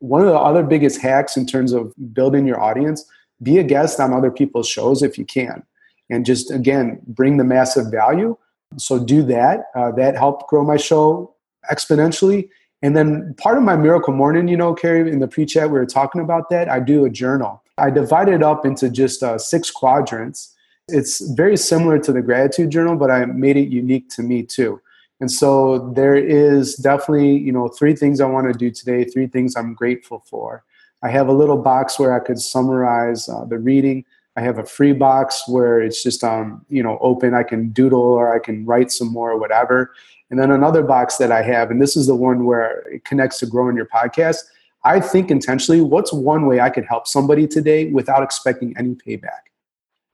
one 0.00 0.20
of 0.20 0.26
the 0.26 0.38
other 0.38 0.62
biggest 0.62 1.00
hacks 1.00 1.36
in 1.36 1.46
terms 1.46 1.72
of 1.72 1.92
building 2.12 2.46
your 2.46 2.60
audience 2.60 3.04
be 3.42 3.58
a 3.58 3.62
guest 3.62 4.00
on 4.00 4.12
other 4.12 4.30
people's 4.30 4.68
shows 4.68 5.02
if 5.02 5.16
you 5.16 5.24
can. 5.24 5.62
And 6.10 6.26
just 6.26 6.50
again 6.50 7.00
bring 7.06 7.36
the 7.36 7.44
massive 7.44 7.90
value. 7.90 8.36
So 8.76 8.98
do 8.98 9.22
that. 9.24 9.66
Uh, 9.74 9.92
that 9.92 10.16
helped 10.16 10.48
grow 10.48 10.64
my 10.64 10.76
show 10.76 11.34
exponentially. 11.70 12.48
And 12.82 12.96
then 12.96 13.34
part 13.38 13.58
of 13.58 13.62
my 13.62 13.76
miracle 13.76 14.14
morning 14.14 14.48
you 14.48 14.56
know 14.56 14.74
Carey 14.74 15.10
in 15.10 15.20
the 15.20 15.28
pre-chat 15.28 15.70
we 15.70 15.78
were 15.78 15.86
talking 15.86 16.20
about 16.20 16.50
that. 16.50 16.68
I 16.68 16.80
do 16.80 17.04
a 17.04 17.10
journal. 17.10 17.62
I 17.78 17.90
divide 17.90 18.28
it 18.28 18.42
up 18.42 18.66
into 18.66 18.90
just 18.90 19.22
uh, 19.22 19.38
six 19.38 19.70
quadrants. 19.70 20.54
It's 20.88 21.20
very 21.34 21.56
similar 21.56 21.98
to 22.00 22.12
the 22.12 22.20
gratitude 22.20 22.70
journal 22.70 22.96
but 22.96 23.12
i 23.12 23.24
made 23.24 23.56
it 23.56 23.68
unique 23.68 24.08
to 24.10 24.22
me 24.22 24.42
too 24.42 24.80
and 25.20 25.30
so 25.30 25.90
there 25.94 26.16
is 26.16 26.76
definitely, 26.76 27.36
you 27.36 27.52
know, 27.52 27.68
three 27.68 27.94
things 27.94 28.20
I 28.20 28.26
want 28.26 28.50
to 28.50 28.58
do 28.58 28.70
today, 28.70 29.04
three 29.04 29.26
things 29.26 29.54
I'm 29.54 29.74
grateful 29.74 30.24
for. 30.26 30.64
I 31.02 31.10
have 31.10 31.28
a 31.28 31.32
little 31.32 31.58
box 31.58 31.98
where 31.98 32.14
I 32.14 32.24
could 32.24 32.40
summarize 32.40 33.28
uh, 33.28 33.44
the 33.44 33.58
reading. 33.58 34.04
I 34.36 34.40
have 34.40 34.58
a 34.58 34.64
free 34.64 34.92
box 34.92 35.42
where 35.46 35.80
it's 35.80 36.02
just 36.02 36.24
um, 36.24 36.64
you 36.70 36.82
know, 36.82 36.98
open. 37.02 37.34
I 37.34 37.42
can 37.42 37.68
doodle 37.70 38.00
or 38.00 38.34
I 38.34 38.38
can 38.38 38.64
write 38.64 38.90
some 38.90 39.08
more 39.08 39.30
or 39.30 39.38
whatever. 39.38 39.92
And 40.30 40.40
then 40.40 40.50
another 40.50 40.82
box 40.82 41.16
that 41.16 41.32
I 41.32 41.42
have, 41.42 41.70
and 41.70 41.82
this 41.82 41.96
is 41.96 42.06
the 42.06 42.14
one 42.14 42.44
where 42.44 42.80
it 42.88 43.04
connects 43.04 43.40
to 43.40 43.46
growing 43.46 43.76
your 43.76 43.86
podcast. 43.86 44.38
I 44.84 45.00
think 45.00 45.30
intentionally, 45.30 45.82
what's 45.82 46.12
one 46.12 46.46
way 46.46 46.60
I 46.60 46.70
could 46.70 46.86
help 46.86 47.06
somebody 47.06 47.46
today 47.46 47.90
without 47.90 48.22
expecting 48.22 48.74
any 48.78 48.94
payback? 48.94 49.50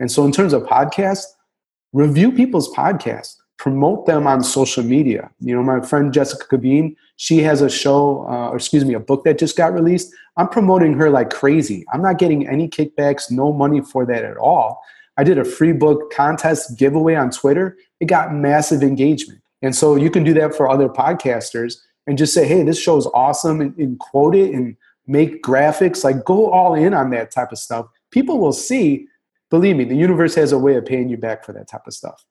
And 0.00 0.10
so 0.10 0.24
in 0.24 0.32
terms 0.32 0.52
of 0.52 0.62
podcast, 0.64 1.26
review 1.92 2.32
people's 2.32 2.72
podcasts 2.74 3.36
promote 3.58 4.06
them 4.06 4.26
on 4.26 4.42
social 4.42 4.84
media. 4.84 5.30
You 5.40 5.54
know, 5.54 5.62
my 5.62 5.80
friend 5.80 6.12
Jessica 6.12 6.46
Cabeen, 6.46 6.94
she 7.16 7.38
has 7.38 7.62
a 7.62 7.70
show, 7.70 8.26
uh, 8.28 8.50
or 8.50 8.56
excuse 8.56 8.84
me, 8.84 8.94
a 8.94 9.00
book 9.00 9.24
that 9.24 9.38
just 9.38 9.56
got 9.56 9.72
released. 9.72 10.12
I'm 10.36 10.48
promoting 10.48 10.92
her 10.94 11.08
like 11.10 11.30
crazy. 11.30 11.84
I'm 11.92 12.02
not 12.02 12.18
getting 12.18 12.46
any 12.46 12.68
kickbacks, 12.68 13.30
no 13.30 13.52
money 13.52 13.80
for 13.80 14.04
that 14.06 14.24
at 14.24 14.36
all. 14.36 14.82
I 15.16 15.24
did 15.24 15.38
a 15.38 15.44
free 15.44 15.72
book 15.72 16.12
contest 16.12 16.78
giveaway 16.78 17.14
on 17.14 17.30
Twitter. 17.30 17.78
It 18.00 18.06
got 18.06 18.34
massive 18.34 18.82
engagement. 18.82 19.40
And 19.62 19.74
so 19.74 19.96
you 19.96 20.10
can 20.10 20.24
do 20.24 20.34
that 20.34 20.54
for 20.54 20.68
other 20.68 20.88
podcasters 20.88 21.78
and 22.06 22.18
just 22.18 22.34
say, 22.34 22.46
hey, 22.46 22.62
this 22.62 22.78
show 22.78 22.98
is 22.98 23.06
awesome 23.14 23.62
and, 23.62 23.74
and 23.78 23.98
quote 23.98 24.34
it 24.34 24.52
and 24.52 24.76
make 25.06 25.42
graphics. 25.42 26.04
Like 26.04 26.24
go 26.24 26.50
all 26.50 26.74
in 26.74 26.92
on 26.92 27.10
that 27.10 27.30
type 27.30 27.52
of 27.52 27.58
stuff. 27.58 27.86
People 28.10 28.38
will 28.38 28.52
see, 28.52 29.06
believe 29.48 29.76
me, 29.76 29.84
the 29.84 29.96
universe 29.96 30.34
has 30.34 30.52
a 30.52 30.58
way 30.58 30.76
of 30.76 30.84
paying 30.84 31.08
you 31.08 31.16
back 31.16 31.44
for 31.44 31.54
that 31.54 31.68
type 31.68 31.86
of 31.86 31.94
stuff. 31.94 32.25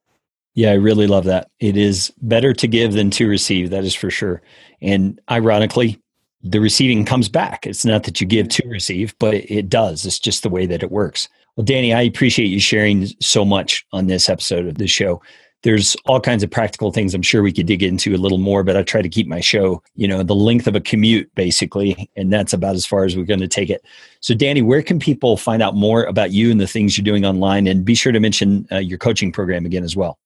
Yeah, 0.55 0.71
I 0.71 0.75
really 0.75 1.05
love 1.05 1.25
that. 1.25 1.49
It 1.59 1.75
is 1.75 2.13
better 2.21 2.53
to 2.53 2.67
give 2.67 2.93
than 2.93 3.11
to 3.11 3.27
receive. 3.27 3.69
That 3.69 3.83
is 3.83 3.93
for 3.93 4.09
sure. 4.09 4.41
And 4.81 5.19
ironically, 5.29 6.01
the 6.41 6.61
receiving 6.61 7.03
comes 7.03 7.27
back. 7.27 7.67
It's 7.67 7.83
not 7.83 8.03
that 8.03 8.21
you 8.21 8.27
give 8.27 8.47
to 8.49 8.67
receive, 8.67 9.13
but 9.19 9.33
it, 9.33 9.67
does. 9.67 10.05
It's 10.05 10.19
just 10.19 10.43
the 10.43 10.49
way 10.49 10.65
that 10.67 10.81
it 10.81 10.91
works. 10.91 11.27
Well, 11.57 11.65
Danny, 11.65 11.93
I 11.93 12.01
appreciate 12.01 12.47
you 12.47 12.59
sharing 12.59 13.07
so 13.19 13.43
much 13.43 13.85
on 13.91 14.07
this 14.07 14.29
episode 14.29 14.65
of 14.65 14.77
the 14.77 14.87
show. 14.87 15.21
There's 15.63 15.97
all 16.05 16.21
kinds 16.21 16.43
of 16.43 16.51
practical 16.51 16.91
things 16.91 17.13
I'm 17.13 17.23
sure 17.23 17.41
we 17.41 17.51
could 17.51 17.65
dig 17.65 17.81
into 17.81 18.15
a 18.15 18.17
little 18.17 18.37
more, 18.37 18.63
but 18.63 18.77
I 18.77 18.83
try 18.83 19.01
to 19.01 19.09
keep 19.09 19.27
my 19.27 19.39
show, 19.39 19.81
you 19.95 20.07
know, 20.07 20.21
the 20.21 20.35
length 20.35 20.67
of 20.67 20.75
a 20.75 20.81
commute 20.81 21.33
basically, 21.33 22.09
and 22.15 22.31
that's 22.31 22.53
about 22.53 22.75
as 22.75 22.85
far 22.85 23.03
as 23.03 23.17
we're 23.17 23.25
going 23.25 23.39
to 23.39 23.47
take 23.47 23.71
it. 23.71 23.83
So, 24.19 24.35
Danny, 24.35 24.61
where 24.61 24.83
can 24.83 24.99
people 24.99 25.37
find 25.37 25.63
out 25.63 25.75
more 25.75 26.03
about 26.03 26.31
you 26.31 26.51
and 26.51 26.61
the 26.61 26.67
things 26.67 26.97
you're 26.97 27.03
doing 27.03 27.25
online? 27.25 27.65
And 27.65 27.83
be 27.83 27.95
sure 27.95 28.11
to 28.11 28.19
mention 28.19 28.67
uh, 28.71 28.77
your 28.77 28.99
coaching 28.99 29.31
program 29.31 29.65
again 29.65 29.83
as 29.83 29.95
well. 29.95 30.19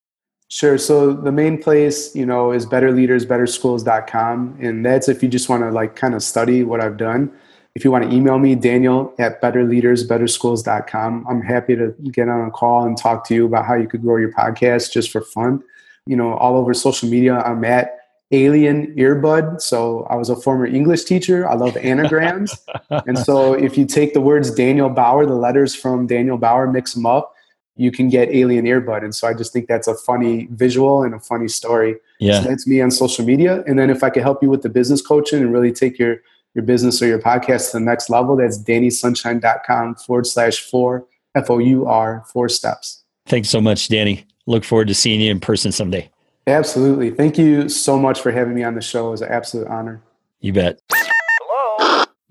Sure. 0.49 0.79
So 0.79 1.13
the 1.13 1.31
main 1.31 1.61
place, 1.61 2.15
you 2.15 2.25
know, 2.25 2.51
is 2.51 2.65
betterleadersbetterschools.com. 2.65 4.57
And 4.59 4.83
that's 4.83 5.07
if 5.07 5.21
you 5.21 5.29
just 5.29 5.47
want 5.47 5.61
to 5.61 5.69
like 5.69 5.95
kind 5.95 6.15
of 6.15 6.23
study 6.23 6.63
what 6.63 6.81
I've 6.81 6.97
done. 6.97 7.31
If 7.75 7.85
you 7.85 7.91
want 7.91 8.09
to 8.09 8.15
email 8.15 8.39
me, 8.39 8.55
Daniel 8.55 9.13
at 9.19 9.39
betterleadersbetterschools.com. 9.43 11.27
I'm 11.29 11.41
happy 11.43 11.75
to 11.75 11.93
get 12.11 12.29
on 12.29 12.47
a 12.47 12.51
call 12.51 12.83
and 12.83 12.97
talk 12.97 13.27
to 13.27 13.35
you 13.35 13.45
about 13.45 13.67
how 13.67 13.75
you 13.75 13.87
could 13.87 14.01
grow 14.01 14.17
your 14.17 14.33
podcast 14.33 14.91
just 14.91 15.11
for 15.11 15.21
fun. 15.21 15.63
You 16.07 16.15
know, 16.15 16.33
all 16.33 16.57
over 16.57 16.73
social 16.73 17.07
media, 17.07 17.35
I'm 17.41 17.63
at 17.63 17.99
Alien 18.31 18.95
Earbud. 18.95 19.61
So 19.61 20.07
I 20.09 20.15
was 20.15 20.29
a 20.29 20.35
former 20.35 20.65
English 20.65 21.03
teacher. 21.03 21.47
I 21.47 21.53
love 21.53 21.77
anagrams. 21.77 22.57
and 22.89 23.19
so 23.19 23.53
if 23.53 23.77
you 23.77 23.85
take 23.85 24.15
the 24.15 24.21
words 24.21 24.49
Daniel 24.49 24.89
Bauer, 24.89 25.27
the 25.27 25.35
letters 25.35 25.75
from 25.75 26.07
Daniel 26.07 26.39
Bauer, 26.39 26.65
mix 26.71 26.95
them 26.95 27.05
up, 27.05 27.35
you 27.79 27.91
can 27.91 28.09
get 28.09 28.27
alien 28.29 28.65
earbud. 28.65 29.03
And 29.03 29.15
so 29.15 29.25
I 29.27 29.33
just 29.33 29.53
think 29.53 29.67
that's 29.67 29.87
a 29.87 29.95
funny 29.95 30.49
visual 30.51 31.01
and 31.03 31.15
a 31.15 31.19
funny 31.19 31.47
story. 31.47 31.95
Yeah. 32.19 32.41
So 32.41 32.49
that's 32.49 32.67
me 32.67 32.81
on 32.81 32.91
social 32.91 33.23
media. 33.23 33.63
And 33.65 33.79
then 33.79 33.89
if 33.89 34.03
I 34.03 34.09
could 34.09 34.21
help 34.21 34.43
you 34.43 34.49
with 34.49 34.63
the 34.63 34.69
business 34.69 35.01
coaching 35.01 35.41
and 35.41 35.53
really 35.53 35.71
take 35.71 35.97
your 35.97 36.17
your 36.55 36.65
business 36.65 37.01
or 37.01 37.07
your 37.07 37.19
podcast 37.19 37.71
to 37.71 37.77
the 37.77 37.85
next 37.85 38.09
level, 38.09 38.35
that's 38.35 38.61
dannysunshine.com 38.61 39.95
forward 39.95 40.27
slash 40.27 40.59
four 40.59 41.05
F 41.35 41.49
O 41.49 41.59
U 41.59 41.85
R 41.85 42.25
four 42.33 42.49
steps. 42.49 43.03
Thanks 43.27 43.49
so 43.49 43.61
much, 43.61 43.87
Danny. 43.87 44.25
Look 44.45 44.65
forward 44.65 44.89
to 44.89 44.95
seeing 44.95 45.21
you 45.21 45.31
in 45.31 45.39
person 45.39 45.71
someday. 45.71 46.09
Absolutely. 46.47 47.11
Thank 47.11 47.37
you 47.37 47.69
so 47.69 47.97
much 47.97 48.19
for 48.19 48.31
having 48.31 48.55
me 48.55 48.63
on 48.63 48.75
the 48.75 48.81
show. 48.81 49.07
It 49.07 49.11
was 49.11 49.21
an 49.21 49.31
absolute 49.31 49.67
honor. 49.67 50.01
You 50.41 50.51
bet. 50.51 50.81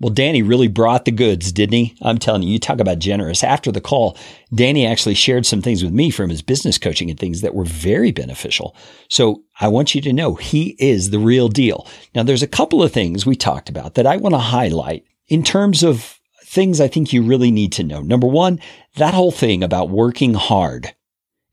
Well, 0.01 0.13
Danny 0.13 0.41
really 0.41 0.69
brought 0.69 1.03
the 1.03 1.11
goods, 1.11 1.51
didn't 1.51 1.73
he? 1.73 1.95
I'm 2.01 2.19
telling 2.19 2.43
you, 2.43 2.53
you 2.53 2.59
talk 2.59 2.79
about 2.79 2.99
generous. 2.99 3.43
After 3.43 3.69
the 3.69 3.81
call, 3.81 4.17
Danny 4.53 4.85
actually 4.85 5.15
shared 5.15 5.45
some 5.45 5.61
things 5.61 5.83
with 5.83 5.91
me 5.91 6.09
from 6.09 6.29
his 6.29 6.41
business 6.41 6.77
coaching 6.77 7.09
and 7.09 7.19
things 7.19 7.41
that 7.41 7.53
were 7.53 7.65
very 7.65 8.11
beneficial. 8.11 8.75
So 9.09 9.43
I 9.59 9.67
want 9.67 9.93
you 9.93 10.01
to 10.01 10.13
know 10.13 10.35
he 10.35 10.77
is 10.79 11.09
the 11.09 11.19
real 11.19 11.49
deal. 11.49 11.85
Now, 12.15 12.23
there's 12.23 12.43
a 12.43 12.47
couple 12.47 12.81
of 12.81 12.93
things 12.93 13.25
we 13.25 13.35
talked 13.35 13.67
about 13.67 13.95
that 13.95 14.07
I 14.07 14.15
want 14.15 14.35
to 14.35 14.39
highlight 14.39 15.03
in 15.27 15.43
terms 15.43 15.83
of 15.83 16.17
things 16.45 16.79
I 16.79 16.87
think 16.87 17.11
you 17.11 17.21
really 17.21 17.51
need 17.51 17.73
to 17.73 17.83
know. 17.83 18.01
Number 18.01 18.27
one, 18.27 18.59
that 18.95 19.13
whole 19.13 19.33
thing 19.33 19.63
about 19.63 19.89
working 19.89 20.33
hard 20.33 20.95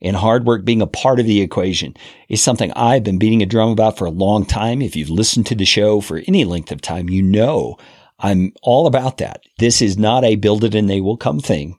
and 0.00 0.14
hard 0.14 0.46
work 0.46 0.64
being 0.64 0.82
a 0.82 0.86
part 0.86 1.18
of 1.18 1.26
the 1.26 1.40
equation 1.40 1.96
is 2.28 2.40
something 2.40 2.70
I've 2.72 3.02
been 3.02 3.18
beating 3.18 3.42
a 3.42 3.46
drum 3.46 3.70
about 3.70 3.98
for 3.98 4.04
a 4.04 4.10
long 4.10 4.46
time. 4.46 4.80
If 4.80 4.94
you've 4.94 5.10
listened 5.10 5.46
to 5.46 5.56
the 5.56 5.64
show 5.64 6.00
for 6.00 6.22
any 6.28 6.44
length 6.44 6.70
of 6.70 6.80
time, 6.80 7.10
you 7.10 7.22
know 7.22 7.76
I'm 8.18 8.52
all 8.62 8.86
about 8.86 9.18
that. 9.18 9.42
This 9.58 9.82
is 9.82 9.98
not 9.98 10.24
a 10.24 10.36
build 10.36 10.64
it 10.64 10.74
and 10.74 10.88
they 10.88 11.00
will 11.00 11.16
come 11.16 11.40
thing. 11.40 11.78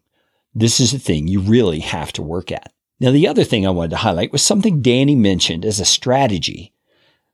This 0.54 0.80
is 0.80 0.94
a 0.94 1.00
thing 1.00 1.28
you 1.28 1.40
really 1.40 1.80
have 1.80 2.12
to 2.14 2.22
work 2.22 2.52
at. 2.52 2.72
Now, 3.00 3.12
the 3.12 3.28
other 3.28 3.44
thing 3.44 3.66
I 3.66 3.72
wanted 3.72 3.92
to 3.92 3.98
highlight 3.98 4.32
was 4.32 4.42
something 4.42 4.82
Danny 4.82 5.16
mentioned 5.16 5.66
as 5.66 5.80
a 5.80 5.86
strategy 5.86 6.74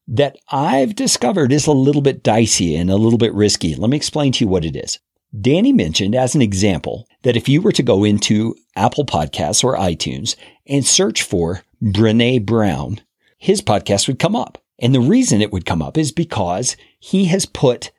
that 0.08 0.38
I've 0.50 0.96
discovered 0.96 1.54
is 1.54 1.68
a 1.68 1.72
little 1.72 2.02
bit 2.02 2.24
dicey 2.24 2.76
and 2.76 2.90
a 2.90 2.98
little 2.98 3.18
bit 3.18 3.34
risky. 3.34 3.76
Let 3.76 3.90
me 3.90 3.98
explain 3.98 4.34
to 4.34 4.44
you 4.44 4.50
what 4.50 4.66
it 4.66 4.76
is. 4.76 5.00
Danny 5.40 5.72
mentioned 5.72 6.16
as 6.16 6.36
an 6.36 6.42
example 6.42 7.08
that 7.24 7.38
if 7.38 7.48
you 7.50 7.62
were 7.62 7.72
to 7.72 7.84
go 7.84 8.04
into 8.04 8.56
Apple 8.76 9.06
Podcasts 9.06 9.64
or 9.64 9.78
iTunes 9.78 10.36
and 10.68 10.86
search 10.86 11.24
for 11.24 11.64
Brene 11.82 12.46
Brown, 12.46 13.02
his 13.38 13.62
podcast 13.62 14.08
would 14.08 14.20
come 14.20 14.36
up. 14.36 14.58
And 14.80 14.94
the 14.94 15.02
reason 15.02 15.42
it 15.42 15.52
would 15.52 15.66
come 15.66 15.82
up 15.82 15.98
is 15.98 16.12
because 16.12 16.76
he 17.00 17.26
has 17.26 17.46
put 17.46 17.92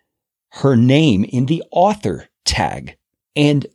her 0.54 0.76
name 0.76 1.24
in 1.24 1.46
the 1.46 1.62
author 1.70 2.28
tag. 2.44 2.96
And 3.34 3.66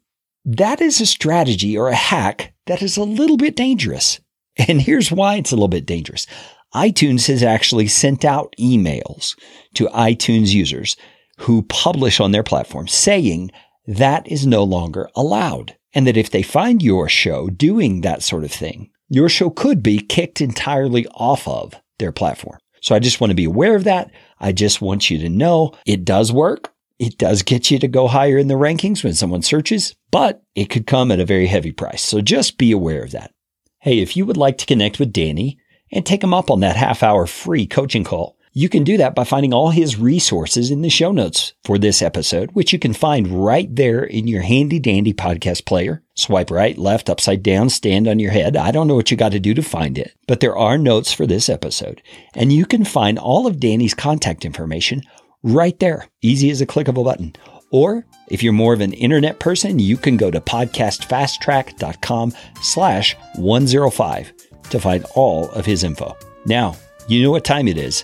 that 0.46 0.82
is 0.82 1.02
a 1.02 1.06
strategy 1.06 1.78
or 1.78 1.90
a 1.90 1.96
hack 1.96 2.54
that 2.68 2.82
is 2.82 2.98
a 2.98 3.04
little 3.04 3.38
bit 3.38 3.56
dangerous. 3.56 4.20
And 4.68 4.82
here's 4.82 5.12
why 5.12 5.36
it's 5.36 5.52
a 5.52 5.56
little 5.56 5.68
bit 5.68 5.86
dangerous. 5.86 6.28
iTunes 6.74 7.28
has 7.28 7.44
actually 7.44 7.88
sent 7.88 8.24
out 8.24 8.56
emails 8.60 9.38
to 9.74 9.88
iTunes 9.88 10.54
users 10.54 10.96
who 11.40 11.64
publish 11.64 12.20
on 12.20 12.32
their 12.32 12.44
platform 12.44 12.88
saying 12.88 13.52
that 13.88 14.28
is 14.30 14.46
no 14.46 14.64
longer 14.64 15.10
allowed. 15.16 15.76
And 15.94 16.06
that 16.06 16.18
if 16.18 16.30
they 16.30 16.44
find 16.44 16.84
your 16.84 17.10
show 17.10 17.50
doing 17.50 18.02
that 18.02 18.22
sort 18.22 18.44
of 18.44 18.52
thing, 18.52 18.90
your 19.10 19.28
show 19.28 19.50
could 19.50 19.82
be 19.82 20.00
kicked 20.00 20.40
entirely 20.40 21.08
off 21.08 21.48
of 21.48 21.74
their 21.98 22.12
platform. 22.12 22.60
So 22.82 22.96
I 22.96 23.00
just 23.00 23.20
want 23.20 23.32
to 23.32 23.36
be 23.36 23.46
aware 23.46 23.76
of 23.76 23.86
that. 23.86 24.12
I 24.40 24.52
just 24.52 24.82
want 24.82 25.10
you 25.10 25.18
to 25.20 25.30
know 25.30 25.74
it 25.86 26.06
does 26.06 26.32
work. 26.32 26.74
It 26.98 27.18
does 27.18 27.44
get 27.44 27.72
you 27.72 27.80
to 27.80 27.88
go 27.88 28.08
higher 28.08 28.38
in 28.38 28.48
the 28.48 28.56
rankings 28.56 29.04
when 29.04 29.14
someone 29.14 29.42
searches, 29.42 29.96
but 30.12 30.44
it 30.56 30.70
could 30.70 30.88
come 30.88 31.12
at 31.12 31.20
a 31.20 31.26
very 31.26 31.48
heavy 31.48 31.72
price. 31.72 32.04
So 32.04 32.22
just 32.22 32.58
be 32.58 32.72
aware 32.72 33.04
of 33.04 33.12
that. 33.12 33.34
Hey, 33.80 34.00
if 34.00 34.18
you 34.18 34.26
would 34.26 34.38
like 34.38 34.58
to 34.58 34.66
connect 34.66 35.00
with 35.00 35.14
Danny 35.14 35.58
and 35.92 36.06
take 36.06 36.24
him 36.24 36.34
up 36.34 36.52
on 36.52 36.60
that 36.60 36.76
half 36.76 37.02
hour 37.02 37.26
free 37.26 37.66
coaching 37.66 38.04
call, 38.04 38.38
you 38.52 38.68
can 38.68 38.84
do 38.84 38.98
that 38.98 39.16
by 39.16 39.24
finding 39.24 39.54
all 39.54 39.70
his 39.70 39.98
resources 39.98 40.72
in 40.72 40.82
the 40.82 40.90
show 40.90 41.12
notes 41.12 41.54
for 41.64 41.78
this 41.78 42.02
episode, 42.02 42.52
which 42.54 42.74
you 42.74 42.80
can 42.80 42.94
find 42.94 43.46
right 43.46 43.74
there 43.76 44.04
in 44.04 44.28
your 44.28 44.42
handy 44.42 44.80
dandy 44.80 45.14
podcast 45.14 45.66
player. 45.66 46.02
Swipe 46.16 46.50
right, 46.50 46.78
left, 46.78 47.10
upside 47.10 47.44
down, 47.44 47.70
stand 47.70 48.08
on 48.08 48.20
your 48.20 48.32
head. 48.32 48.58
I 48.58 48.72
don't 48.72 48.88
know 48.88 48.96
what 48.96 49.12
you 49.12 49.18
got 49.18 49.32
to 49.34 49.40
do 49.40 49.54
to 49.54 49.62
find 49.62 49.98
it, 49.98 50.14
but 50.28 50.40
there 50.40 50.58
are 50.58 50.78
notes 50.78 51.14
for 51.14 51.28
this 51.28 51.48
episode. 51.48 52.02
And 52.34 52.52
you 52.52 52.66
can 52.66 52.86
find 52.86 53.20
all 53.20 53.46
of 53.48 53.60
Danny's 53.60 53.94
contact 53.94 54.44
information 54.44 55.04
right 55.44 55.80
there, 55.80 56.08
easy 56.22 56.50
as 56.50 56.62
a 56.62 56.66
click 56.66 56.88
of 56.88 56.98
a 56.98 57.04
button. 57.04 57.36
Or 57.72 58.06
if 58.30 58.42
you're 58.42 58.52
more 58.52 58.74
of 58.74 58.82
an 58.82 58.94
internet 58.94 59.40
person, 59.40 59.80
you 59.80 59.96
can 59.96 60.18
go 60.18 60.32
to 60.32 60.42
podcastfasttrack.com 60.42 62.34
slash 62.62 63.16
105 63.36 64.34
to 64.72 64.80
find 64.80 65.06
all 65.16 65.50
of 65.52 65.66
his 65.66 65.84
info. 65.84 66.18
Now, 66.46 66.76
you 67.08 67.24
know 67.24 67.32
what 67.32 67.46
time 67.46 67.68
it 67.68 67.78
is. 67.78 68.04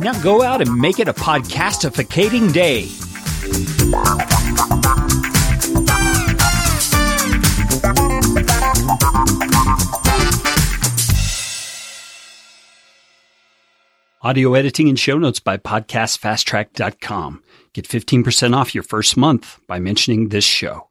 Now 0.00 0.20
go 0.22 0.42
out 0.42 0.60
and 0.60 0.74
make 0.76 1.00
it 1.00 1.08
a 1.08 1.12
podcastificating 1.12 2.52
day. 2.52 2.88
Audio 14.20 14.54
editing 14.54 14.88
and 14.88 14.98
show 14.98 15.16
notes 15.16 15.40
by 15.40 15.56
podcastfasttrack.com. 15.56 17.42
Get 17.72 17.88
15% 17.88 18.56
off 18.56 18.74
your 18.74 18.82
first 18.82 19.16
month 19.16 19.60
by 19.66 19.78
mentioning 19.78 20.28
this 20.28 20.44
show. 20.44 20.87